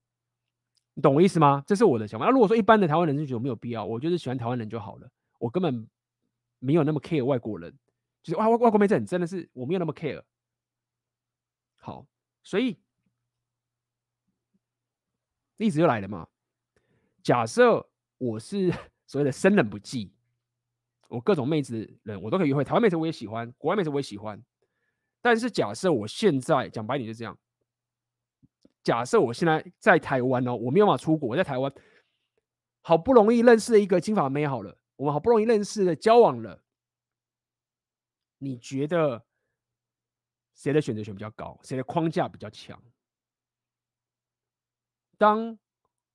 [0.94, 1.62] 你懂我意思吗？
[1.66, 2.24] 这是我的想法。
[2.24, 5.06] 那如果说一般的台湾人就觉得没有必要，我就是喜欢台湾人就好了，
[5.38, 5.86] 我根本
[6.58, 7.78] 没有那么 care 外国人，
[8.22, 10.22] 就是哇外外国妹子真的是我没有那么 care。
[11.74, 12.06] 好，
[12.42, 12.78] 所以
[15.56, 16.26] 例子就来了嘛。
[17.22, 18.72] 假设我是
[19.06, 20.12] 所谓的生人不忌，
[21.08, 24.42] 我各种妹子人我都可以约会，台湾妹子我也喜欢，国外妹子我也喜欢。
[25.20, 27.36] 但是假设我现在讲白点就这样，
[28.82, 31.72] 假设我现在在台湾哦，我没有办法出国，我在台湾
[32.82, 36.62] 好不容易认识了一个金发妹，好了，我们好不容易认识了，交往了，
[38.38, 39.24] 你觉得
[40.54, 41.58] 谁的选择权比较高？
[41.64, 42.80] 谁的框架比较强？
[45.18, 45.58] 当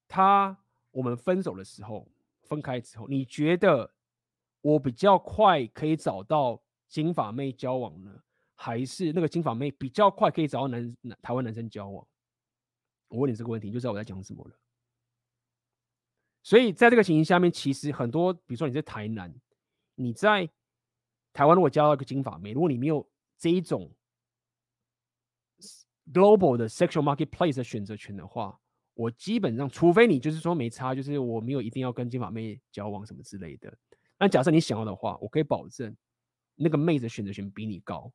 [0.08, 0.58] 他
[0.92, 2.08] 我们分手的时候，
[2.44, 3.94] 分开之后，你觉得
[4.62, 8.22] 我比较快可以找到金发妹交往呢？
[8.56, 12.08] 还是那个金发妹比较快可以找到男男台湾男生交往？
[13.08, 14.56] 我问你这个问题，你就知道我在讲什么了。
[16.44, 19.34] 所以在这个情形下面，其实很多，比如说你在台南，
[19.96, 20.48] 你在
[21.34, 23.92] 台湾如果交到一个金发妹，如果你没有这一种
[26.14, 28.61] global 的 sexual marketplace 的选择权的话，
[28.94, 33.74] 我基本上，除非你就是说没差，就是我没有一定要跟金发妹交往什么之类的。
[34.18, 35.96] 那假设你想要的话，我可以保证
[36.56, 38.12] 那个妹子选择权比你高。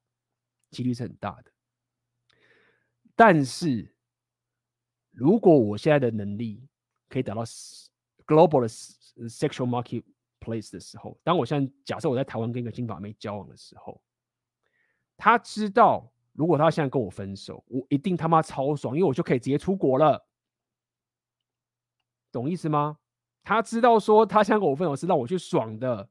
[0.73, 1.51] 几率是很大的，
[3.15, 3.95] 但是
[5.13, 6.61] 如果我现在的能力
[7.09, 7.45] 可以达到
[8.27, 8.69] global 的
[9.29, 14.03] sexual marketplace 的时候，当我现在假设我在台湾跟一个金发妹交往的时候，
[15.17, 20.27] 他知道如果他现在跟我分手，我一定他妈超爽，因为我就可以直接出国了，
[22.37, 22.99] 懂意思吗？
[23.43, 26.09] 他知道说他现在跟我分手是让我去爽的，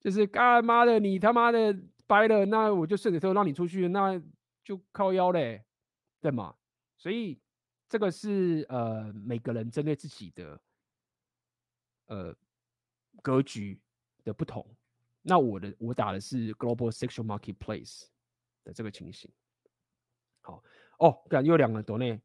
[0.00, 1.76] 就是干妈的你他妈的。
[2.04, 4.20] 掰了，那我就顺着头让你出去，那
[4.62, 5.64] 就靠腰嘞，
[6.20, 6.54] 对吗？
[6.98, 7.40] 所以
[7.88, 10.60] 这个是呃每个人针对自己的
[12.06, 12.36] 呃
[13.22, 13.80] 格局
[14.24, 14.66] 的不同。
[15.22, 18.08] 那我的我打的是 global sexual marketplace
[18.62, 19.30] 的这个情形。
[20.42, 20.62] 好
[20.98, 22.20] 哦，感觉有两个多内。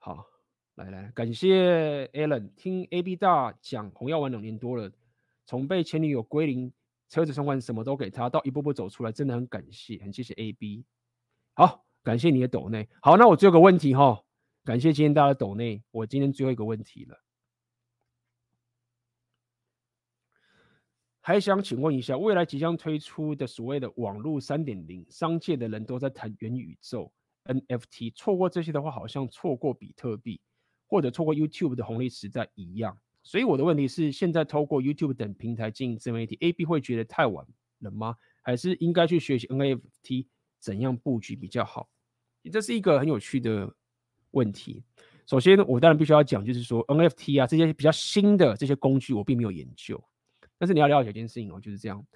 [0.00, 0.26] 好，
[0.76, 4.90] 来来，感谢 Alan，听 AB 大讲红药丸两年多了，
[5.44, 6.72] 从被前女友归零，
[7.10, 10.82] 车子、存款什么都给他，到一步步走出来，真的很感谢，很谢谢 AB。
[11.52, 12.88] 好，感谢你的抖内。
[13.02, 14.24] 好，那我最后一个问题哈，
[14.64, 17.20] 感谢今天大家的抖内，我今天最后一个问题了，
[21.20, 27.12] 还想请问一下，未来即将推出的所谓的网络三点零，商界的人都在谈元宇宙、
[27.44, 30.40] NFT，错过这些的话，好像错过比特币。
[30.92, 37.46] 或者错过 YouTube 的红利时代一样，所以我的问题是：现在透过 YouTube 等平台经营自媒体，AB 会觉得太晚
[37.78, 38.14] 了吗？
[38.42, 40.26] 还是应该去学习 NFT
[40.58, 41.88] 怎样布局比较好？
[42.52, 43.74] 这是一个很有趣的
[44.32, 44.82] 问题。
[45.24, 49.98] 首先，我当然必须要讲，就是说 NFT 啊这些比较新的这些工具，我并没有研究。
[50.58, 52.06] 但是你要了解一件事情哦，就是这样，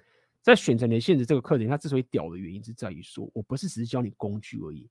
[0.43, 4.87] 在选择你的现实这个课程，它之所以屌的原因是在于说，我不是只是教你工具而已。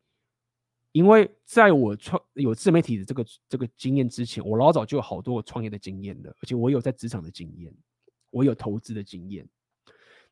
[0.93, 7.71] 因为在我创有自媒体的这个这个经验之前，我老早就有好多创业的经验了，而且我有在职场的经验，
[8.31, 9.47] 我有投资的经验。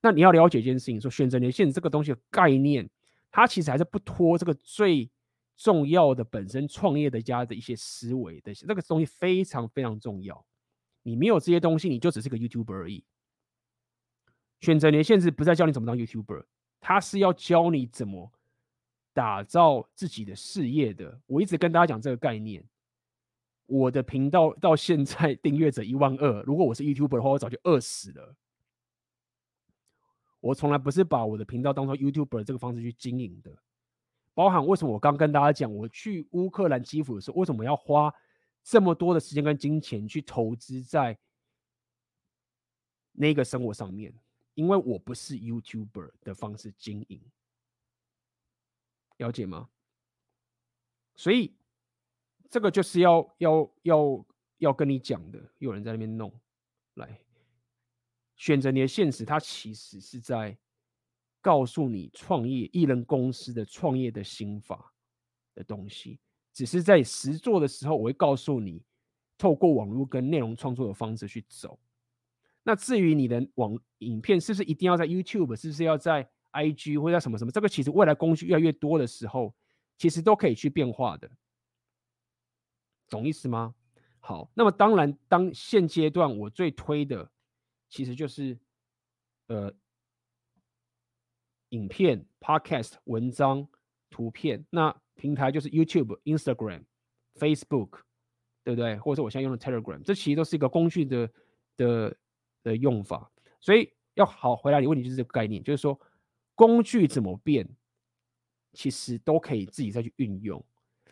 [0.01, 2.89] 那你要了解一件事情，说选择年限这个东西的概念，
[3.31, 5.11] 它其实还是不脱这个最
[5.57, 10.45] 重要的本身创业的家的一些思维的，这个东西非常非常重要。
[11.03, 13.05] 你没有这些东西，你就只是个 YouTuber 而已。
[14.61, 16.45] 选择年限制不再教你怎么当 YouTuber，
[16.81, 18.33] 它是要教你怎么。
[19.15, 22.63] 打造自己的事业的，我一直跟大家讲这个概念。
[23.67, 28.35] 我的频道到现在订阅者一万二，如果我是 YouTuber 的话，我早就饿死了。
[30.41, 33.57] 我从来不是把我的频道当做 YouTuber 这个方式去经营的。
[34.35, 38.13] 包含为什么我刚跟大家讲，我去乌克兰基辅的时候，为什么要花
[38.63, 41.17] 这么多的时间跟金钱去投资在
[43.13, 44.13] 那个生活上面？
[44.55, 47.23] 因为我不是 YouTuber 的方式经营。
[49.19, 49.69] 了解吗？
[51.15, 51.55] 所以
[52.51, 54.27] 这个就是要要要
[54.59, 55.41] 要跟你讲的。
[55.59, 56.33] 有人在那边弄，
[56.95, 57.21] 来
[58.37, 60.59] 选择你的现实，它其实是在
[61.41, 64.93] 告诉你创业艺人公司的创业的心法
[65.55, 66.19] 的东西。
[66.53, 68.83] 只是在实做的时候，我会告诉你，
[69.37, 71.79] 透过网络跟内容创作的方式去走。
[72.63, 79.53] 那至于你的网影片是不是一定要在 YouTube，是不是要在？IG 或者什么什么，这个其实未来工具越来越多的时候，
[79.99, 81.29] 其实都可以去变化的，
[83.09, 83.75] 懂意思吗？
[84.21, 87.29] 好，那么当然，当现阶段我最推的，
[87.91, 88.57] 其实就是
[89.49, 89.75] 呃，
[91.71, 93.69] 影片、Podcast、文章、
[94.09, 96.85] 图片，那平台就是 YouTube、Instagram、
[97.35, 98.01] Facebook，
[98.63, 98.97] 对不对？
[98.99, 101.31] 或者是我现在用的 Telegram，这其实都是一个工具的
[101.77, 102.17] 的
[102.63, 103.31] 的用法。
[103.61, 106.01] 所以要好回答你问题就是这个概念，就是说。
[106.55, 107.69] 工具怎么变，
[108.73, 110.65] 其实都可以自己再去运用，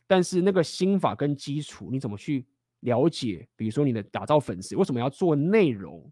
[0.06, 2.46] 但是那个心法跟基础，你怎么去
[2.80, 3.48] 了解？
[3.56, 6.10] 比如说你的打造粉丝，为什么要做内容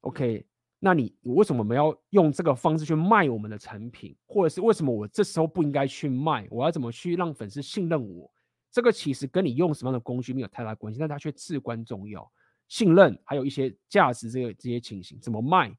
[0.00, 0.46] ？OK，
[0.78, 4.16] 那你为什么我们要用这个方式去卖我们的产品？
[4.26, 6.46] 或者是为什么我这时候不应该去卖？
[6.50, 8.32] 我要怎么去让粉丝信任我？
[8.70, 12.30] 这个其实跟你用什么样的工具没有太大关系，但它却至关重要。
[12.68, 15.74] 信任还有一些价值，这个这些情形怎么卖，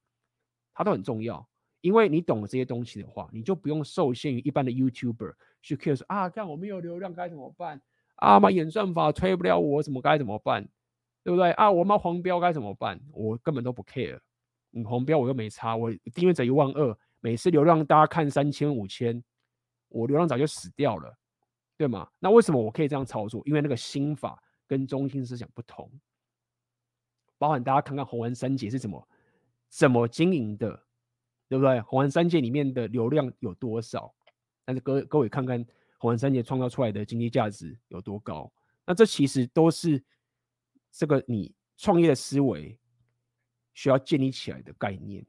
[0.73, 1.47] 它都很重要。
[1.81, 7.81] 因为你懂了这些东西的话，你就不用受限于一般的 YouTuber 去 care 说啊，看我没有流量该怎么办？
[8.15, 10.67] 啊妈，演算法推不了我，怎么该怎么办？
[11.23, 11.51] 对不对？
[11.51, 12.99] 啊，我妈黄标该怎么办？
[13.13, 14.19] 我根本都不 care。
[14.71, 19.23] 你黄标我又没差，我订阅者一万二，每次流量大家看三千五千，
[19.87, 21.17] 我流量早就死掉了，
[21.77, 22.09] 对吗？
[22.19, 23.41] 那为什么我可以这样操作？
[23.45, 25.89] 因为那个心法跟中心思想不同。
[27.37, 29.07] 包含大家看看红丸三姐是怎么
[29.69, 30.83] 怎么经营的。
[31.49, 31.81] 对不对？
[31.81, 34.13] 红丸三界里面的流量有多少？
[34.63, 35.65] 但是各各位看看
[35.97, 38.49] 红丸三界创造出来的经济价值有多高？
[38.85, 40.01] 那这其实都是
[40.91, 42.77] 这个你创业的思维
[43.73, 45.25] 需要建立起来的概念。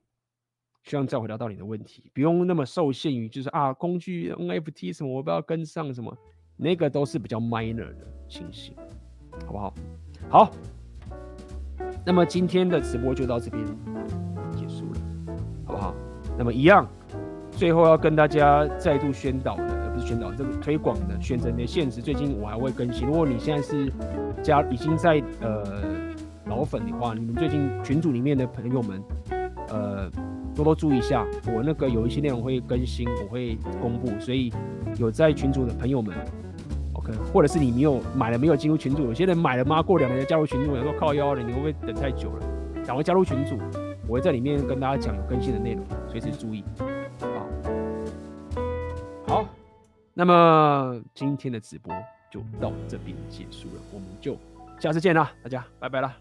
[0.84, 6.16] 希望再回答到你的问题，不用那么受限于就是啊工具 NFT 什么我不要跟上什么，
[6.56, 8.74] 那个都是比较 minor 的情形，
[9.46, 9.74] 好不好？
[10.30, 10.50] 好，
[12.04, 13.62] 那么今天的直播就到这边，
[16.40, 16.88] 那么一样，
[17.50, 22.00] 最后要跟大家再度宣导的，而不是宣导这个推广的，选择的现实。
[22.00, 23.06] 最近我还会更新。
[23.06, 23.92] 如果你现在是
[24.42, 25.62] 加已经在呃
[26.46, 29.02] 老粉的话，你们最近群组里面的朋友们，
[29.68, 30.10] 呃
[30.54, 34.08] 多多注意一下，我那个有一些内容会更新，我会公布。
[34.18, 34.50] 所以
[34.96, 36.16] 有在群组的朋友们
[36.94, 39.82] ，OK，或者是你没有买了没有进入群组，有些人买了吗？
[39.82, 42.46] 过两年加入群组，有时候靠腰了，你会不会等太久了？
[42.86, 43.58] 赶快加入群组。
[44.10, 46.64] 我会在里面跟大家讲有更新的内容，随时注意。
[47.20, 47.46] 好，
[49.24, 49.48] 好，
[50.12, 51.94] 那么今天的直播
[52.28, 54.36] 就到这边结束了，我们就
[54.80, 56.16] 下次见啦，大家拜拜啦。